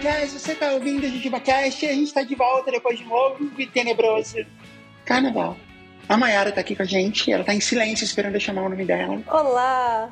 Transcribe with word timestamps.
Jazz, 0.00 0.32
você 0.32 0.54
tá 0.54 0.72
ouvindo 0.72 1.04
a 1.04 1.08
JujubaCast 1.08 1.84
e 1.84 1.88
a 1.88 1.92
gente 1.92 2.14
tá 2.14 2.22
de 2.22 2.34
volta 2.34 2.70
depois 2.70 2.98
de 2.98 3.04
um 3.04 3.08
novo 3.08 3.50
e 3.58 3.66
tenebroso 3.66 4.46
carnaval. 5.04 5.56
A 6.08 6.16
Mayara 6.16 6.50
tá 6.50 6.62
aqui 6.62 6.74
com 6.74 6.82
a 6.82 6.86
gente, 6.86 7.30
ela 7.30 7.44
tá 7.44 7.52
em 7.52 7.60
silêncio 7.60 8.02
esperando 8.02 8.34
eu 8.34 8.40
chamar 8.40 8.62
o 8.62 8.68
nome 8.70 8.86
dela. 8.86 9.20
Olá! 9.30 10.10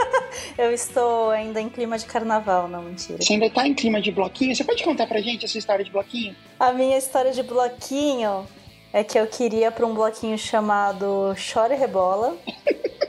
eu 0.56 0.72
estou 0.72 1.28
ainda 1.28 1.60
em 1.60 1.68
clima 1.68 1.98
de 1.98 2.06
carnaval, 2.06 2.66
não 2.66 2.82
mentira. 2.82 3.22
Você 3.22 3.34
ainda 3.34 3.50
tá 3.50 3.66
em 3.66 3.74
clima 3.74 4.00
de 4.00 4.10
bloquinho? 4.10 4.56
Você 4.56 4.64
pode 4.64 4.82
contar 4.82 5.06
pra 5.06 5.20
gente 5.20 5.44
a 5.44 5.48
sua 5.48 5.58
história 5.58 5.84
de 5.84 5.90
bloquinho? 5.90 6.34
A 6.58 6.72
minha 6.72 6.96
história 6.96 7.32
de 7.32 7.42
bloquinho 7.42 8.48
é 8.94 9.04
que 9.04 9.18
eu 9.18 9.26
queria 9.26 9.70
pra 9.70 9.84
um 9.84 9.92
bloquinho 9.92 10.38
chamado 10.38 11.34
Chore 11.36 11.74
Rebola. 11.74 12.34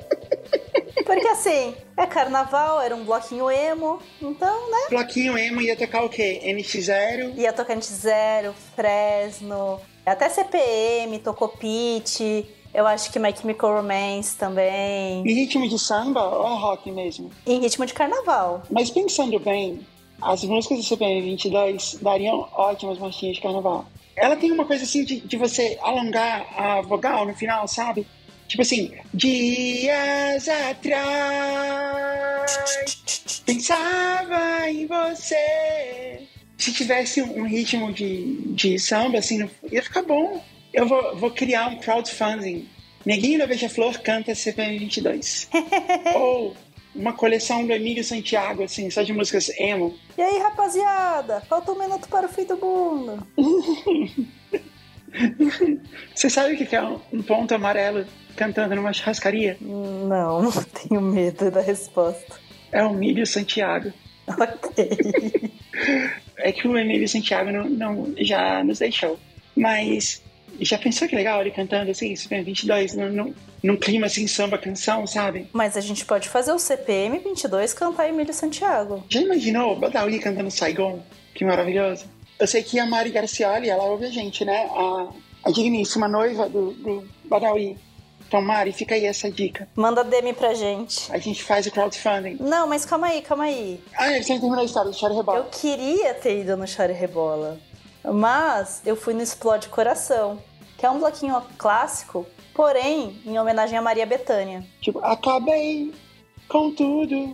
Porque 1.05 1.27
assim, 1.29 1.75
é 1.95 2.05
carnaval, 2.05 2.81
era 2.81 2.93
um 2.93 3.05
bloquinho 3.05 3.49
emo, 3.49 4.01
então, 4.21 4.69
né? 4.69 4.87
Bloquinho 4.89 5.37
emo 5.37 5.61
ia 5.61 5.77
tocar 5.77 6.03
o 6.03 6.09
quê? 6.09 6.41
NX0? 6.43 7.37
Ia 7.37 7.53
tocar 7.53 7.77
NX0, 7.77 8.51
Fresno, 8.75 9.79
até 10.09 10.29
CPM, 10.29 11.19
tocou 11.19 11.49
Pitch, 11.49 12.21
eu 12.73 12.85
acho 12.85 13.11
que 13.11 13.19
My 13.19 13.35
Chemical 13.35 13.75
Romance 13.75 14.37
também. 14.37 15.23
Em 15.25 15.33
ritmo 15.33 15.67
de 15.67 15.79
samba 15.79 16.23
ou 16.23 16.45
é 16.45 16.59
rock 16.59 16.91
mesmo? 16.91 17.31
Em 17.45 17.59
ritmo 17.59 17.85
de 17.85 17.93
carnaval. 17.93 18.63
Mas 18.69 18.89
pensando 18.89 19.39
bem, 19.39 19.85
as 20.21 20.43
músicas 20.43 20.77
do 20.77 20.83
CPM 20.83 21.21
22 21.21 21.99
dariam 22.01 22.47
ótimas 22.53 22.97
marchinhas 22.99 23.37
de 23.37 23.41
carnaval. 23.41 23.85
Ela 24.15 24.35
tem 24.35 24.51
uma 24.51 24.65
coisa 24.65 24.83
assim 24.83 25.03
de, 25.03 25.19
de 25.19 25.37
você 25.37 25.77
alongar 25.81 26.45
a 26.55 26.81
vogal 26.81 27.25
no 27.25 27.35
final, 27.35 27.67
sabe? 27.67 28.05
Tipo 28.47 28.61
assim, 28.61 28.93
dias 29.13 30.47
atrás 30.47 31.47
pensava 33.45 34.69
em 34.69 34.87
você. 34.87 36.27
Se 36.57 36.73
tivesse 36.73 37.21
um 37.21 37.45
ritmo 37.45 37.93
de, 37.93 38.53
de 38.53 38.79
samba, 38.79 39.19
assim, 39.19 39.47
ia 39.71 39.83
ficar 39.83 40.01
bom. 40.01 40.43
Eu 40.73 40.87
vou, 40.87 41.15
vou 41.15 41.31
criar 41.31 41.67
um 41.67 41.77
crowdfunding. 41.77 42.67
Neguinho 43.05 43.39
da 43.39 43.47
Beija-Flor 43.47 43.99
canta 44.01 44.35
CPM 44.35 44.79
22. 44.79 45.49
Ou 46.15 46.55
uma 46.93 47.13
coleção 47.13 47.65
do 47.65 47.71
Emílio 47.71 48.03
Santiago, 48.03 48.63
assim, 48.63 48.89
só 48.89 49.03
de 49.03 49.13
músicas 49.13 49.49
emo. 49.57 49.95
E 50.17 50.21
aí, 50.21 50.39
rapaziada? 50.39 51.41
Falta 51.41 51.71
um 51.71 51.79
minuto 51.79 52.09
para 52.09 52.25
o 52.25 52.29
fim 52.29 52.43
do 52.45 52.57
mundo. 52.57 53.25
Você 56.13 56.29
sabe 56.29 56.53
o 56.53 56.57
que 56.57 56.75
é 56.75 56.81
um 56.81 57.21
ponto 57.21 57.53
amarelo 57.53 58.05
cantando 58.35 58.75
numa 58.75 58.91
churrascaria? 58.93 59.57
Não, 59.61 60.51
tenho 60.51 61.01
medo 61.01 61.49
da 61.49 61.61
resposta. 61.61 62.35
É 62.71 62.83
o 62.83 62.91
Emílio 62.91 63.25
Santiago. 63.25 63.93
Ok. 64.27 64.89
É 66.47 66.51
que 66.53 66.65
o 66.65 66.77
Emílio 66.77 67.09
Santiago 67.09 67.51
não, 67.51 67.67
não, 67.67 68.13
já 68.19 68.63
nos 68.63 68.79
deixou. 68.79 69.19
Mas 69.53 70.23
já 70.61 70.77
pensou 70.77 71.05
que 71.05 71.13
legal 71.13 71.41
ele 71.41 71.51
cantando 71.51 71.91
assim, 71.91 72.15
CPM 72.15 72.45
22, 72.45 72.95
num, 72.95 73.09
num, 73.09 73.33
num 73.61 73.75
clima 73.75 74.05
assim, 74.05 74.25
samba 74.27 74.57
canção, 74.57 75.05
sabe? 75.05 75.49
Mas 75.51 75.75
a 75.75 75.81
gente 75.81 76.05
pode 76.05 76.29
fazer 76.29 76.53
o 76.53 76.57
CPM 76.57 77.19
22 77.19 77.73
cantar 77.73 78.07
Emílio 78.07 78.33
Santiago. 78.33 79.03
Já 79.09 79.19
imaginou 79.19 79.73
o 79.73 79.75
Badawi 79.75 80.19
cantando 80.19 80.49
Saigon? 80.49 81.03
Que 81.35 81.43
maravilhoso. 81.43 82.05
Eu 82.39 82.47
sei 82.47 82.63
que 82.63 82.79
a 82.79 82.85
Mari 82.85 83.09
Garcioli, 83.09 83.69
ela 83.69 83.83
ouve 83.83 84.05
a 84.05 84.09
gente, 84.09 84.45
né? 84.45 84.69
A, 84.71 85.09
a 85.43 85.51
digníssima 85.51 86.07
noiva 86.07 86.47
do, 86.47 86.71
do 86.71 87.05
Badawi. 87.25 87.77
Então, 88.27 88.41
Mari, 88.41 88.73
fica 88.73 88.93
aí 88.93 89.05
essa 89.05 89.31
dica. 89.31 89.69
Manda 89.73 90.03
DM 90.03 90.33
pra 90.33 90.53
gente. 90.53 91.09
A 91.13 91.17
gente 91.17 91.41
faz 91.41 91.65
o 91.65 91.71
crowdfunding. 91.71 92.37
Não, 92.41 92.67
mas 92.67 92.85
calma 92.85 93.07
aí, 93.07 93.21
calma 93.21 93.45
aí. 93.45 93.81
Ah, 93.95 94.09
você 94.21 94.33
não 94.33 94.41
terminou 94.41 94.59
a 94.59 94.65
história 94.65 94.91
do 94.91 94.97
Chore 94.97 95.15
Rebola. 95.15 95.39
Eu 95.39 95.45
queria 95.45 96.13
ter 96.13 96.41
ido 96.41 96.57
no 96.57 96.67
Chore 96.67 96.91
Rebola, 96.91 97.57
mas 98.03 98.81
eu 98.85 98.97
fui 98.97 99.13
no 99.13 99.21
Explode 99.21 99.69
Coração, 99.69 100.41
que 100.77 100.85
é 100.85 100.89
um 100.89 100.99
bloquinho 100.99 101.41
clássico, 101.57 102.25
porém 102.53 103.21
em 103.25 103.39
homenagem 103.39 103.77
a 103.77 103.81
Maria 103.81 104.05
Bethânia. 104.05 104.65
Tipo, 104.81 104.99
acabei 104.99 105.93
com 106.49 106.75
tudo, 106.75 107.33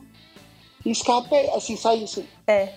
escapei, 0.85 1.49
assim, 1.55 1.75
só 1.75 1.95
isso. 1.95 2.23
É. 2.45 2.73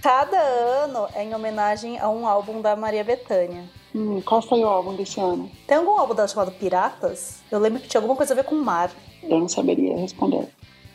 Cada 0.00 0.40
ano 0.40 1.06
é 1.12 1.24
em 1.24 1.34
homenagem 1.34 1.98
a 1.98 2.08
um 2.08 2.26
álbum 2.26 2.62
da 2.62 2.74
Maria 2.76 3.04
Bethânia. 3.04 3.64
Hum, 3.98 4.22
qual 4.24 4.40
foi 4.40 4.60
o 4.60 4.68
álbum 4.68 4.94
desse 4.94 5.18
ano? 5.18 5.50
Tem 5.66 5.76
algum 5.76 5.98
álbum 5.98 6.14
dela 6.14 6.28
chamado 6.28 6.52
Piratas? 6.52 7.40
Eu 7.50 7.58
lembro 7.58 7.80
que 7.80 7.88
tinha 7.88 7.98
alguma 7.98 8.14
coisa 8.14 8.32
a 8.32 8.36
ver 8.36 8.44
com 8.44 8.54
mar. 8.54 8.92
Eu 9.24 9.40
não 9.40 9.48
saberia 9.48 9.96
responder. 9.96 10.46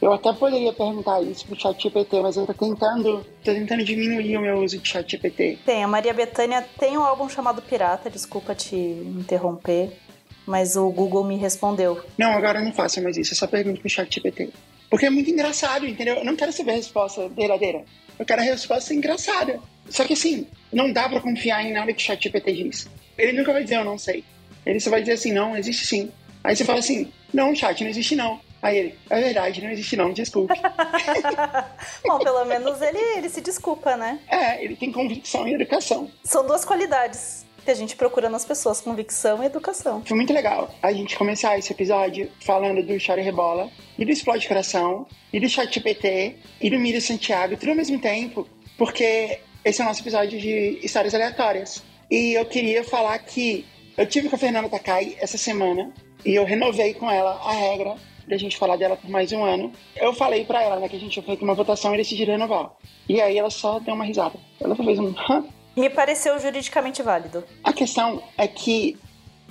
Eu 0.02 0.14
até 0.14 0.32
poderia 0.32 0.72
perguntar 0.72 1.22
isso 1.22 1.46
pro 1.46 1.60
chat 1.60 1.84
GPT, 1.84 2.22
mas 2.22 2.38
eu 2.38 2.46
tô 2.46 2.54
tentando, 2.54 3.26
tô 3.44 3.52
tentando 3.54 3.84
diminuir 3.84 4.38
o 4.38 4.42
meu 4.42 4.64
uso 4.64 4.78
de 4.78 4.88
chat 4.88 5.12
GPT. 5.12 5.60
Tem, 5.66 5.84
a 5.84 5.88
Maria 5.88 6.14
Bethânia 6.14 6.66
tem 6.80 6.98
um 6.98 7.04
álbum 7.04 7.28
chamado 7.28 7.62
Pirata, 7.62 8.10
desculpa 8.10 8.56
te 8.56 8.76
interromper, 8.76 9.98
mas 10.46 10.78
o 10.78 10.90
Google 10.90 11.26
me 11.26 11.36
respondeu. 11.36 12.02
Não, 12.18 12.32
agora 12.32 12.60
eu 12.60 12.66
não 12.66 12.74
faço 12.74 13.02
mais 13.04 13.18
isso, 13.18 13.34
eu 13.34 13.38
só 13.38 13.48
pergunto 13.48 13.82
pro 13.82 13.90
chat 13.90 14.14
GPT. 14.14 14.50
Porque 14.90 15.06
é 15.06 15.10
muito 15.10 15.30
engraçado, 15.30 15.86
entendeu? 15.86 16.16
Eu 16.16 16.26
não 16.26 16.36
quero 16.38 16.54
saber 16.54 16.72
a 16.72 16.76
resposta 16.76 17.28
verdadeira. 17.30 17.84
Eu 18.18 18.26
quero 18.26 18.42
a 18.42 18.46
resposta 18.46 18.94
engraçada. 18.94 19.60
Só 19.90 20.06
que 20.06 20.14
assim, 20.14 20.48
não 20.72 20.92
dá 20.92 21.08
pra 21.08 21.20
confiar 21.20 21.64
em 21.64 21.74
nada 21.74 21.94
que 21.94 22.02
o 22.02 22.06
chat 22.06 22.24
GPT 22.24 22.54
diz. 22.54 22.90
Ele 23.18 23.34
nunca 23.34 23.54
vai 23.54 23.64
dizer 23.64 23.78
eu 23.78 23.86
não 23.86 23.98
sei. 23.98 24.24
Ele 24.66 24.80
só 24.80 24.90
vai 24.90 25.02
dizer 25.02 25.14
assim, 25.14 25.32
não, 25.32 25.56
existe 25.56 25.86
sim. 25.86 26.12
Aí 26.44 26.56
você 26.56 26.66
fala 26.66 26.80
assim, 26.80 27.12
não, 27.34 27.56
chat, 27.56 27.82
não 27.82 27.90
existe 27.90 28.16
não. 28.16 28.40
Aí 28.62 28.78
ele, 28.78 28.96
é 29.10 29.22
verdade, 29.22 29.62
não 29.62 29.70
existe 29.70 29.98
não, 29.98 30.14
desculpe. 30.14 30.54
Bom, 32.06 32.20
pelo 32.20 32.46
menos 32.46 32.82
ele, 32.82 32.98
ele 33.18 33.28
se 33.28 33.42
desculpa, 33.42 33.98
né? 33.98 34.20
é, 34.30 34.64
ele 34.64 34.76
tem 34.76 34.92
convicção 34.92 35.46
e 35.48 35.54
educação. 35.54 36.10
São 36.24 36.48
duas 36.48 36.64
qualidades 36.64 37.46
que 37.64 37.72
a 37.72 37.76
gente 37.76 37.96
procura 37.96 38.30
nas 38.30 38.46
pessoas, 38.46 38.82
convicção 38.82 39.44
e 39.44 39.48
educação. 39.48 40.02
Foi 40.06 40.16
muito 40.16 40.34
legal 40.34 40.74
a 40.82 40.92
gente 40.92 41.18
começar 41.18 41.58
esse 41.58 41.72
episódio 41.72 42.30
falando 42.42 42.84
do 42.84 43.00
Chore 43.00 43.22
Rebola, 43.22 43.70
e 43.98 44.06
do 44.06 44.12
Explode 44.12 44.48
Coração, 44.48 45.06
e 45.32 45.40
do 45.40 45.50
Chat 45.50 45.74
GPT, 45.74 46.36
e 46.60 46.70
do 46.70 46.80
Miriam 46.80 47.02
Santiago, 47.02 47.56
tudo 47.58 47.70
ao 47.70 47.76
mesmo 47.76 48.00
tempo, 48.00 48.48
porque 48.78 49.40
esse 49.64 49.82
é 49.82 49.84
o 49.84 49.88
nosso 49.88 50.02
episódio 50.02 50.40
de 50.40 50.80
histórias 50.84 51.14
aleatórias. 51.14 51.84
E 52.10 52.34
eu 52.34 52.46
queria 52.46 52.84
falar 52.84 53.18
que 53.20 53.66
eu 53.98 54.06
tive 54.06 54.30
com 54.30 54.36
a 54.36 54.40
Fernanda 54.40 54.70
Takai 54.70 55.16
essa 55.20 55.38
semana, 55.38 55.94
e 56.26 56.36
eu 56.36 56.46
renovei 56.46 56.94
com 56.94 57.10
ela 57.10 57.40
a 57.44 57.52
regra 57.52 57.96
da 58.28 58.38
gente 58.38 58.58
falar 58.58 58.78
dela 58.78 58.96
por 58.96 59.10
mais 59.10 59.32
um 59.32 59.44
ano. 59.44 59.72
Eu 59.96 60.14
falei 60.14 60.46
pra 60.46 60.62
ela, 60.62 60.80
né, 60.80 60.88
que 60.88 60.96
a 60.96 61.00
gente 61.00 61.22
feito 61.22 61.44
uma 61.44 61.54
votação 61.54 61.94
e 61.94 61.98
decidiram 61.98 62.34
renovar. 62.34 62.72
E 63.08 63.22
aí 63.22 63.38
ela 63.38 63.50
só 63.50 63.80
deu 63.80 63.94
uma 63.94 64.06
risada. 64.06 64.40
Ela 64.60 64.76
fez 64.76 65.00
um 65.00 65.14
hã? 65.30 65.46
Me 65.76 65.90
pareceu 65.90 66.38
juridicamente 66.40 67.02
válido. 67.02 67.44
A 67.64 67.74
questão 67.74 68.22
é 68.38 68.48
que 68.48 68.98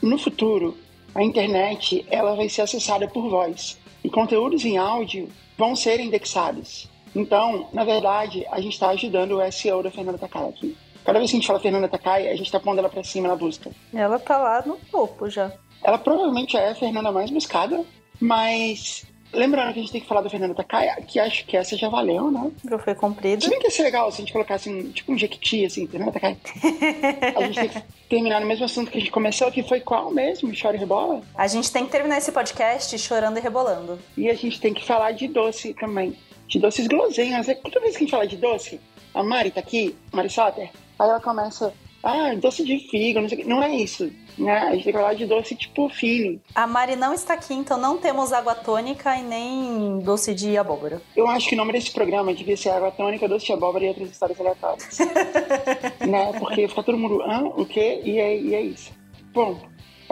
no 0.00 0.18
futuro 0.18 0.78
a 1.14 1.22
internet 1.22 2.06
ela 2.10 2.34
vai 2.34 2.48
ser 2.48 2.62
acessada 2.62 3.06
por 3.08 3.28
voz 3.28 3.78
e 4.02 4.08
conteúdos 4.08 4.64
em 4.64 4.78
áudio 4.78 5.28
vão 5.58 5.76
ser 5.76 6.00
indexados. 6.00 6.88
Então, 7.14 7.68
na 7.72 7.84
verdade, 7.84 8.46
a 8.50 8.60
gente 8.60 8.72
está 8.72 8.88
ajudando 8.90 9.38
o 9.38 9.52
SEO 9.52 9.82
da 9.82 9.90
Fernanda 9.90 10.18
Takai 10.18 10.48
aqui. 10.48 10.76
Cada 11.04 11.18
vez 11.18 11.30
que 11.30 11.36
a 11.36 11.40
gente 11.40 11.46
fala 11.46 11.60
Fernanda 11.60 11.88
Takai, 11.88 12.28
a 12.28 12.36
gente 12.36 12.46
está 12.46 12.60
pondo 12.60 12.78
ela 12.78 12.88
para 12.88 13.02
cima 13.02 13.28
na 13.28 13.36
busca. 13.36 13.70
Ela 13.92 14.18
tá 14.18 14.38
lá 14.38 14.62
no 14.64 14.76
topo 14.90 15.28
já. 15.28 15.52
Ela 15.82 15.98
provavelmente 15.98 16.56
é 16.56 16.70
a 16.70 16.74
Fernanda 16.74 17.10
mais 17.10 17.30
buscada, 17.30 17.84
mas 18.20 19.04
lembrando 19.32 19.72
que 19.72 19.80
a 19.80 19.82
gente 19.82 19.92
tem 19.92 20.00
que 20.00 20.06
falar 20.06 20.20
da 20.20 20.30
Fernanda 20.30 20.54
Takai, 20.54 20.88
que 21.02 21.18
acho 21.18 21.44
que 21.44 21.56
essa 21.56 21.76
já 21.76 21.88
valeu, 21.88 22.30
né? 22.30 22.52
Já 22.68 22.78
foi 22.78 22.94
cumprido. 22.94 23.42
Se 23.42 23.50
bem 23.50 23.58
que 23.58 23.66
ia 23.66 23.70
ser 23.70 23.82
legal 23.82 24.10
se 24.10 24.18
a 24.18 24.20
gente 24.20 24.32
colocasse 24.32 24.70
um, 24.70 24.92
tipo 24.92 25.12
um 25.12 25.18
jequiti, 25.18 25.64
assim, 25.64 25.86
Fernanda 25.86 26.12
Takai. 26.12 26.36
a 27.36 27.42
gente 27.46 27.60
tem 27.60 27.68
que 27.68 27.82
terminar 28.08 28.40
no 28.40 28.46
mesmo 28.46 28.64
assunto 28.64 28.90
que 28.90 28.98
a 28.98 29.00
gente 29.00 29.10
começou, 29.10 29.50
que 29.50 29.62
foi 29.62 29.80
qual 29.80 30.10
mesmo? 30.12 30.52
Chora 30.60 30.76
e 30.76 30.78
rebola? 30.78 31.22
A 31.34 31.46
gente 31.46 31.72
tem 31.72 31.84
que 31.84 31.90
terminar 31.90 32.18
esse 32.18 32.30
podcast 32.30 32.96
chorando 32.98 33.38
e 33.38 33.40
rebolando. 33.40 33.98
E 34.16 34.28
a 34.30 34.34
gente 34.34 34.60
tem 34.60 34.72
que 34.72 34.84
falar 34.84 35.12
de 35.12 35.26
doce 35.26 35.74
também. 35.74 36.16
De 36.48 36.58
doces 36.58 36.86
guloseimas. 36.86 37.48
É, 37.48 37.54
Toda 37.54 37.80
vez 37.80 37.92
que 37.92 37.98
a 37.98 38.00
gente 38.00 38.10
fala 38.10 38.26
de 38.26 38.36
doce, 38.36 38.80
a 39.14 39.22
Mari 39.22 39.50
tá 39.50 39.60
aqui, 39.60 39.96
Mari 40.12 40.30
Soter, 40.30 40.70
aí 40.98 41.08
ela 41.08 41.20
começa, 41.20 41.72
ah, 42.02 42.34
doce 42.34 42.64
de 42.64 42.78
figo, 42.78 43.20
não 43.20 43.28
sei 43.28 43.38
o 43.38 43.40
que. 43.42 43.48
Não 43.48 43.62
é 43.62 43.76
isso, 43.76 44.10
né? 44.36 44.58
A 44.58 44.72
gente 44.72 44.84
tem 44.84 44.92
que 44.92 44.98
falar 44.98 45.14
de 45.14 45.26
doce 45.26 45.54
tipo 45.54 45.88
feeling. 45.88 46.40
A 46.54 46.66
Mari 46.66 46.96
não 46.96 47.14
está 47.14 47.34
aqui, 47.34 47.54
então 47.54 47.78
não 47.78 47.96
temos 47.98 48.32
água 48.32 48.54
tônica 48.54 49.16
e 49.16 49.22
nem 49.22 49.98
doce 50.00 50.34
de 50.34 50.56
abóbora. 50.56 51.00
Eu 51.16 51.28
acho 51.28 51.48
que 51.48 51.54
o 51.54 51.58
nome 51.58 51.72
desse 51.72 51.92
programa 51.92 52.34
devia 52.34 52.56
ser 52.56 52.70
Água 52.70 52.90
Tônica, 52.90 53.28
Doce 53.28 53.46
de 53.46 53.52
Abóbora 53.52 53.84
e 53.84 53.88
Outras 53.88 54.10
Histórias 54.10 54.40
Aleatórias. 54.40 54.98
né? 56.08 56.32
Porque 56.38 56.66
fica 56.66 56.82
todo 56.82 56.98
mundo, 56.98 57.22
ah, 57.22 57.42
o 57.56 57.64
quê? 57.64 58.00
E 58.04 58.18
é, 58.18 58.36
e 58.36 58.54
é 58.54 58.60
isso. 58.62 58.90
Bom, 59.32 59.58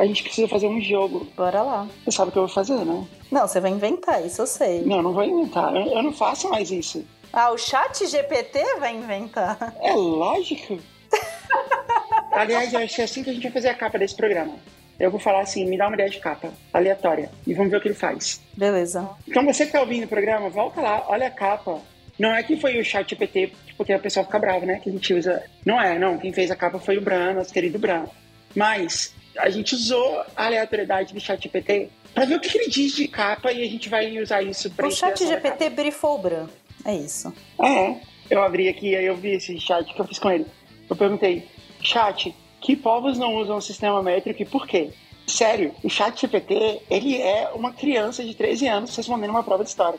a 0.00 0.06
gente 0.06 0.22
precisa 0.22 0.48
fazer 0.48 0.66
um 0.66 0.80
jogo. 0.80 1.26
Bora 1.36 1.60
lá. 1.60 1.86
Você 2.04 2.12
sabe 2.12 2.30
o 2.30 2.32
que 2.32 2.38
eu 2.38 2.46
vou 2.46 2.54
fazer, 2.54 2.84
né? 2.86 3.06
Não, 3.30 3.46
você 3.46 3.60
vai 3.60 3.70
inventar, 3.70 4.24
isso 4.24 4.40
eu 4.40 4.46
sei. 4.46 4.80
Não, 4.82 5.02
não 5.02 5.12
vou 5.12 5.22
inventar. 5.22 5.76
Eu, 5.76 5.86
eu 5.92 6.02
não 6.02 6.12
faço 6.12 6.48
mais 6.48 6.70
isso. 6.70 7.04
Ah, 7.30 7.50
o 7.50 7.58
chat 7.58 8.06
GPT 8.06 8.78
vai 8.78 8.96
inventar. 8.96 9.74
É 9.78 9.92
lógico. 9.92 10.78
Aliás, 12.32 12.72
eu 12.72 12.80
acho 12.80 12.94
que 12.94 13.00
é 13.02 13.04
assim 13.04 13.22
que 13.22 13.28
a 13.28 13.32
gente 13.34 13.42
vai 13.42 13.52
fazer 13.52 13.68
a 13.68 13.74
capa 13.74 13.98
desse 13.98 14.16
programa. 14.16 14.54
Eu 14.98 15.10
vou 15.10 15.20
falar 15.20 15.40
assim, 15.40 15.66
me 15.66 15.76
dá 15.76 15.86
uma 15.86 15.94
ideia 15.94 16.08
de 16.08 16.18
capa, 16.18 16.50
aleatória, 16.72 17.30
e 17.46 17.52
vamos 17.52 17.70
ver 17.70 17.76
o 17.76 17.80
que 17.80 17.88
ele 17.88 17.94
faz. 17.94 18.40
Beleza. 18.56 19.06
Então 19.28 19.44
você 19.44 19.66
que 19.66 19.72
tá 19.72 19.80
ouvindo 19.80 20.04
o 20.04 20.08
programa, 20.08 20.48
volta 20.48 20.80
lá, 20.80 21.04
olha 21.08 21.26
a 21.26 21.30
capa. 21.30 21.78
Não 22.18 22.34
é 22.34 22.42
que 22.42 22.56
foi 22.56 22.78
o 22.78 22.84
chat 22.84 23.10
GPT, 23.10 23.52
porque 23.76 23.92
a 23.92 23.98
pessoa 23.98 24.24
fica 24.24 24.38
brava, 24.38 24.64
né? 24.64 24.80
Que 24.82 24.88
a 24.88 24.92
gente 24.92 25.12
usa. 25.12 25.42
Não 25.64 25.80
é, 25.80 25.98
não. 25.98 26.16
Quem 26.16 26.32
fez 26.32 26.50
a 26.50 26.56
capa 26.56 26.78
foi 26.78 26.96
o 26.96 27.02
Bran, 27.02 27.34
nosso 27.34 27.52
querido 27.52 27.78
Bran. 27.78 28.06
Mas 28.54 29.14
a 29.36 29.50
gente 29.50 29.74
usou 29.74 30.24
a 30.36 30.46
aleatoriedade 30.46 31.14
do 31.14 31.20
chat 31.20 31.42
GPT 31.42 31.88
pra 32.14 32.24
ver 32.24 32.36
o 32.36 32.40
que 32.40 32.56
ele 32.56 32.68
diz 32.68 32.94
de 32.94 33.06
capa 33.08 33.52
e 33.52 33.62
a 33.62 33.68
gente 33.68 33.88
vai 33.88 34.18
usar 34.20 34.42
isso 34.42 34.70
pra 34.70 34.86
O 34.86 34.90
chat 34.90 35.16
GPT 35.26 35.70
brifou 35.70 36.16
o 36.16 36.18
Bran. 36.18 36.46
É 36.84 36.94
isso. 36.94 37.32
É, 37.62 37.96
eu 38.28 38.42
abri 38.42 38.68
aqui 38.68 38.96
aí 38.96 39.06
eu 39.06 39.16
vi 39.16 39.32
esse 39.32 39.58
chat 39.60 39.92
que 39.92 40.00
eu 40.00 40.06
fiz 40.06 40.18
com 40.18 40.30
ele. 40.30 40.46
Eu 40.88 40.96
perguntei, 40.96 41.48
chat, 41.82 42.34
que 42.60 42.76
povos 42.76 43.18
não 43.18 43.36
usam 43.36 43.56
o 43.56 43.60
sistema 43.60 44.02
métrico 44.02 44.42
e 44.42 44.44
por 44.44 44.66
quê? 44.66 44.90
Sério, 45.26 45.72
o 45.84 45.88
chat 45.88 46.20
GPT, 46.20 46.82
ele 46.90 47.16
é 47.20 47.50
uma 47.54 47.72
criança 47.72 48.24
de 48.24 48.34
13 48.34 48.66
anos 48.66 48.96
respondendo 48.96 49.30
uma 49.30 49.44
prova 49.44 49.62
de 49.62 49.70
história. 49.70 49.98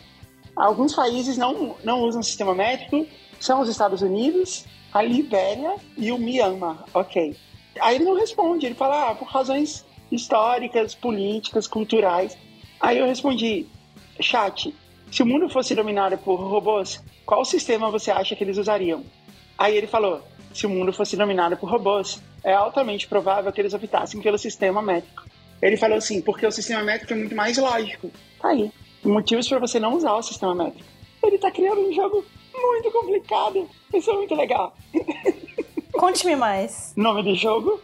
Alguns 0.55 0.93
países 0.93 1.37
não, 1.37 1.77
não 1.83 2.01
usam 2.01 2.19
o 2.19 2.23
sistema 2.23 2.53
métrico, 2.53 3.07
são 3.39 3.61
os 3.61 3.69
Estados 3.69 4.01
Unidos, 4.01 4.65
a 4.93 5.01
Libéria 5.01 5.75
e 5.97 6.11
o 6.11 6.17
Myanmar. 6.17 6.83
Ok. 6.93 7.35
Aí 7.81 7.95
ele 7.95 8.05
não 8.05 8.15
responde, 8.15 8.65
ele 8.65 8.75
fala, 8.75 9.09
ah, 9.09 9.15
por 9.15 9.27
razões 9.27 9.83
históricas, 10.11 10.93
políticas, 10.93 11.67
culturais. 11.67 12.37
Aí 12.79 12.99
eu 12.99 13.07
respondi, 13.07 13.65
chat, 14.19 14.73
se 15.11 15.23
o 15.23 15.25
mundo 15.25 15.49
fosse 15.49 15.73
dominado 15.73 16.17
por 16.17 16.35
robôs, 16.35 17.03
qual 17.25 17.43
sistema 17.43 17.89
você 17.89 18.11
acha 18.11 18.35
que 18.35 18.43
eles 18.43 18.57
usariam? 18.57 19.03
Aí 19.57 19.75
ele 19.75 19.87
falou, 19.87 20.21
se 20.53 20.65
o 20.65 20.69
mundo 20.69 20.93
fosse 20.93 21.17
dominado 21.17 21.57
por 21.57 21.69
robôs, 21.69 22.21
é 22.43 22.53
altamente 22.53 23.07
provável 23.07 23.51
que 23.51 23.59
eles 23.59 23.73
optassem 23.73 24.21
pelo 24.21 24.37
sistema 24.37 24.81
métrico. 24.81 25.23
Ele 25.61 25.77
falou 25.77 25.97
assim, 25.97 26.21
porque 26.21 26.45
o 26.45 26.51
sistema 26.51 26.83
métrico 26.83 27.13
é 27.13 27.15
muito 27.15 27.35
mais 27.35 27.57
lógico. 27.57 28.11
Tá 28.39 28.49
aí. 28.49 28.71
Motivos 29.03 29.47
para 29.47 29.59
você 29.59 29.79
não 29.79 29.95
usar 29.95 30.13
o 30.13 30.21
sistema 30.21 30.53
métrico. 30.53 30.87
Ele 31.23 31.37
tá 31.37 31.51
criando 31.51 31.81
um 31.81 31.93
jogo 31.93 32.25
muito 32.53 32.91
complicado. 32.91 33.69
Isso 33.93 34.09
é 34.09 34.15
muito 34.15 34.35
legal. 34.35 34.75
Conte-me 36.01 36.35
mais. 36.35 36.93
Nome 36.97 37.21
do 37.21 37.35
jogo? 37.35 37.79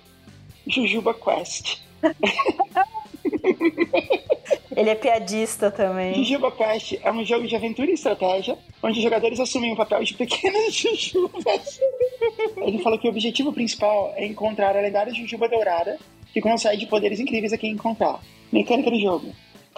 Jujuba 0.66 1.14
Quest. 1.14 1.80
Ele 4.76 4.90
é 4.90 4.96
piadista 4.96 5.70
também. 5.70 6.16
Jujuba 6.16 6.52
Quest 6.52 6.98
é 7.04 7.12
um 7.12 7.24
jogo 7.24 7.46
de 7.46 7.56
aventura 7.56 7.92
e 7.92 7.94
estratégia, 7.94 8.58
onde 8.82 8.98
os 8.98 9.04
jogadores 9.04 9.40
assumem 9.40 9.72
o 9.72 9.76
papel 9.76 10.04
de 10.04 10.16
pequenas 10.16 10.74
jujubas. 10.74 11.80
Ele 12.58 12.80
falou 12.80 12.98
que 12.98 13.08
o 13.08 13.12
objetivo 13.12 13.54
principal 13.54 14.12
é 14.16 14.26
encontrar 14.26 14.76
a 14.76 14.82
lendária 14.82 15.14
Jujuba 15.14 15.48
Dourada, 15.48 16.00
que 16.34 16.42
concede 16.42 16.88
poderes 16.88 17.20
incríveis 17.20 17.54
a 17.54 17.58
quem 17.60 17.74
encontrar. 17.74 18.20
Mecânica 18.52 18.90
do 18.90 19.00
jogo. 19.00 19.32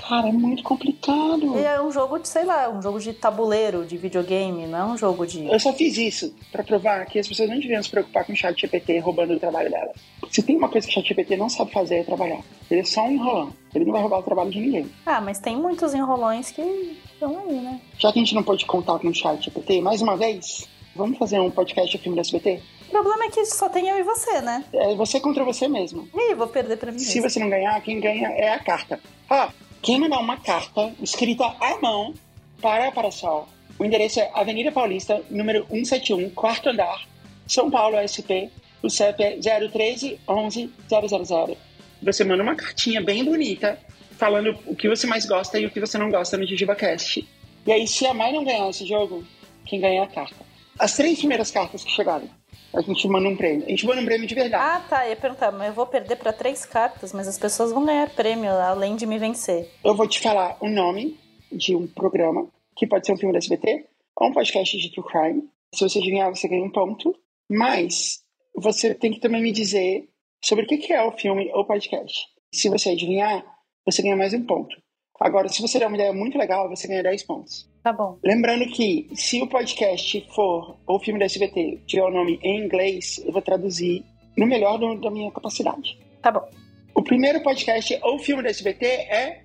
Cara, 0.07 0.30
é 0.30 0.31
muito 0.31 0.63
complicado. 0.63 1.57
É 1.57 1.81
um 1.81 1.92
jogo 1.92 2.19
de, 2.19 2.28
sei 2.28 2.46
lá, 2.46 2.69
um 2.69 2.81
jogo 2.81 3.00
de 3.00 3.13
tabuleiro, 3.13 3.86
de 3.86 3.98
videogame, 3.98 4.66
não 4.66 4.80
é 4.80 4.86
um 4.86 4.98
jogo 4.98 5.25
de. 5.25 5.46
Eu 5.46 5.60
só 5.60 5.74
fiz 5.74 5.98
isso 5.98 6.34
pra 6.51 6.63
provar 6.63 7.06
que 7.06 7.19
as 7.19 7.28
pessoas 7.28 7.50
não 7.50 7.60
deviam 7.60 7.81
se 7.84 7.90
preocupar 7.90 8.25
com 8.25 8.34
o 8.34 8.36
chat 8.36 8.60
GPT 8.60 9.00
roubando 9.00 9.34
o 9.34 9.40
trabalho 9.40 9.69
delas. 9.69 9.96
Se 10.31 10.42
tem 10.42 10.56
uma 10.56 10.69
coisa 10.69 10.88
que 10.88 10.94
o 10.94 10.96
chat 10.96 11.07
GPT 11.07 11.36
não 11.36 11.50
sabe 11.50 11.72
fazer 11.72 11.98
é 11.98 12.04
trabalhar. 12.04 12.42
Ele 12.72 12.81
é 12.81 12.86
só 12.86 13.04
um 13.06 13.12
enrolão. 13.12 13.54
Ele 13.74 13.86
não 13.86 13.92
vai 13.92 14.01
roubar 14.01 14.19
o 14.19 14.24
trabalho 14.24 14.50
de 14.50 14.60
ninguém. 14.60 14.90
Ah, 15.06 15.22
mas 15.22 15.40
tem 15.40 15.56
muitos 15.56 15.94
enrolões 15.94 16.51
que 16.51 16.62
estão 16.62 17.38
aí, 17.40 17.56
né? 17.62 17.81
Já 17.98 18.12
que 18.12 18.19
a 18.19 18.24
gente 18.24 18.36
não 18.36 18.44
pode 18.44 18.66
contar 18.66 18.98
com 19.00 19.07
o 19.07 19.13
chat 19.13 19.44
GPT, 19.44 19.81
mais 19.81 20.01
uma 20.01 20.16
vez, 20.16 20.68
vamos 20.96 21.18
fazer 21.18 21.40
um 21.40 21.51
podcast 21.51 21.92
de 21.92 22.01
filme 22.01 22.16
da 22.16 22.22
SBT? 22.22 22.62
O 22.88 22.92
problema 22.92 23.25
é 23.25 23.30
que 23.30 23.46
só 23.46 23.69
tem 23.69 23.88
eu 23.88 24.00
e 24.00 24.04
você, 24.04 24.42
né? 24.42 24.63
É 24.74 24.96
você 24.96 25.19
contra 25.19 25.44
você 25.44 25.68
mesmo. 25.68 26.07
Ih, 26.13 26.34
vou 26.34 26.48
perder 26.48 26.78
pra 26.78 26.92
mim. 26.92 27.00
Se 27.00 27.16
mesmo. 27.16 27.30
você 27.30 27.40
não 27.40 27.50
ganhar, 27.50 27.80
quem 27.81 28.00
ganha 28.00 28.30
é 28.30 28.50
a 28.54 28.60
carta. 28.60 29.00
Ó, 29.30 29.50
quem 29.81 30.00
mandar 30.00 30.20
uma 30.20 30.38
carta 30.38 30.94
escrita 31.02 31.46
à 31.46 31.80
mão 31.81 32.14
para 32.62 32.88
a 32.88 32.92
Parasol, 32.92 33.48
o 33.78 33.86
endereço 33.86 34.20
é 34.20 34.30
Avenida 34.34 34.72
Paulista, 34.72 35.24
número 35.30 35.66
171, 35.70 36.30
quarto 36.31 36.70
andar, 36.70 37.08
São 37.48 37.72
Paulo, 37.72 37.96
SP, 38.04 38.52
o 38.84 38.90
CEP 38.90 39.24
é 39.24 39.38
013 39.70 40.20
11 40.28 40.70
000. 40.90 41.58
Você 42.02 42.24
manda 42.24 42.44
uma 42.44 42.56
cartinha 42.56 43.02
bem 43.02 43.24
bonita, 43.24 43.80
falando 44.18 44.58
o 44.66 44.76
que 44.76 44.90
você 44.90 45.08
mais 45.08 45.26
gosta 45.26 45.58
e 45.60 45.66
o 45.66 45.72
que 45.72 45.80
você 45.80 45.98
não 45.98 46.10
gosta 46.10 46.38
no 46.38 46.46
JujubaCast. 46.46 47.28
E 47.66 47.72
aí, 47.72 47.88
se 47.88 48.06
a 48.06 48.14
Mai 48.14 48.32
não 48.32 48.44
ganhar 48.44 48.70
esse 48.70 48.86
jogo, 48.86 49.25
quem 49.66 49.80
ganha 49.80 50.02
é 50.02 50.04
a 50.04 50.08
carta. 50.08 50.46
As 50.78 50.96
três 50.96 51.20
primeiras 51.20 51.52
cartas 51.52 51.84
que 51.84 51.92
chegarem, 51.92 52.30
a 52.74 52.82
gente 52.82 53.08
manda 53.08 53.28
um 53.28 53.36
prêmio. 53.36 53.66
A 53.66 53.70
gente 53.70 53.86
manda 53.86 54.02
um 54.02 54.06
prêmio 54.06 54.28
de 54.28 54.36
verdade. 54.36 54.64
Ah, 54.64 54.86
tá. 54.88 55.06
Eu 55.06 55.12
ia 55.12 55.16
perguntar, 55.16 55.52
mas 55.52 55.68
eu 55.70 55.74
vou 55.74 55.88
perder 55.88 56.16
pra 56.16 56.32
três 56.32 56.66
cartas, 56.66 57.14
mas 57.14 57.28
as 57.28 57.38
pessoas 57.38 57.72
vão 57.72 57.86
ganhar 57.86 58.10
prêmio 58.10 58.52
além 58.52 58.96
de 58.96 59.06
me 59.06 59.18
vencer. 59.18 59.70
Eu 59.84 59.96
vou 59.96 60.08
te 60.08 60.20
falar 60.20 60.58
o 60.62 60.70
nome 60.70 61.20
de 61.52 61.76
um 61.76 61.88
programa, 61.88 62.48
que 62.76 62.88
pode 62.88 63.06
ser 63.06 63.14
um 63.14 63.18
filme 63.18 63.34
da 63.34 63.40
SBT, 63.40 63.86
ou 64.16 64.30
um 64.30 64.34
podcast 64.34 64.78
de 64.78 64.92
True 64.92 65.08
Crime. 65.08 65.50
Se 65.74 65.88
você 65.88 66.00
adivinhar, 66.00 66.30
você 66.34 66.48
ganha 66.48 66.64
um 66.64 66.72
ponto. 66.72 67.16
Mas 67.50 68.20
você 68.56 68.94
tem 68.94 69.12
que 69.12 69.20
também 69.20 69.42
me 69.42 69.52
dizer 69.52 70.08
sobre 70.44 70.66
o 70.66 70.68
que 70.68 70.78
que 70.78 70.94
é 70.94 71.04
o 71.04 71.12
filme 71.12 71.50
ou 71.54 71.66
podcast. 71.66 72.28
Se 72.54 72.70
você 72.70 72.92
adivinhar, 72.92 73.44
você 73.86 74.02
ganha 74.02 74.16
mais 74.16 74.34
um 74.34 74.46
ponto. 74.46 74.76
Agora, 75.19 75.50
se 75.50 75.62
você 75.62 75.77
der 75.80 75.88
uma 75.88 75.95
ideia 75.98 76.13
muito 76.13 76.38
legal, 76.38 76.69
você 76.69 76.88
ganha 76.88 77.04
10 77.04 77.24
pontos. 77.24 77.69
Tá 77.83 77.92
bom. 77.92 78.18
Lembrando 78.24 78.66
que 78.68 79.10
se 79.16 79.42
o 79.42 79.48
podcast 79.48 80.25
for 80.33 80.77
ou 80.88 80.95
o 80.95 81.00
filme 81.00 81.19
da 81.19 81.25
SBT 81.25 81.81
tiver 81.86 82.04
o 82.04 82.10
nome 82.10 82.39
em 82.42 82.63
inglês, 82.66 83.21
eu 83.25 83.31
vou 83.33 83.42
traduzir 83.42 84.06
no 84.38 84.45
melhor 84.48 84.77
do- 84.77 84.95
da 85.00 85.12
minha 85.12 85.30
capacidade. 85.31 86.00
Tá 86.21 86.31
bom. 86.31 86.48
O 86.95 87.04
primeiro 87.04 87.42
podcast 87.44 88.00
ou 88.01 88.18
filme 88.19 88.44
da 88.44 88.50
SBT 88.50 88.86
é 88.86 89.42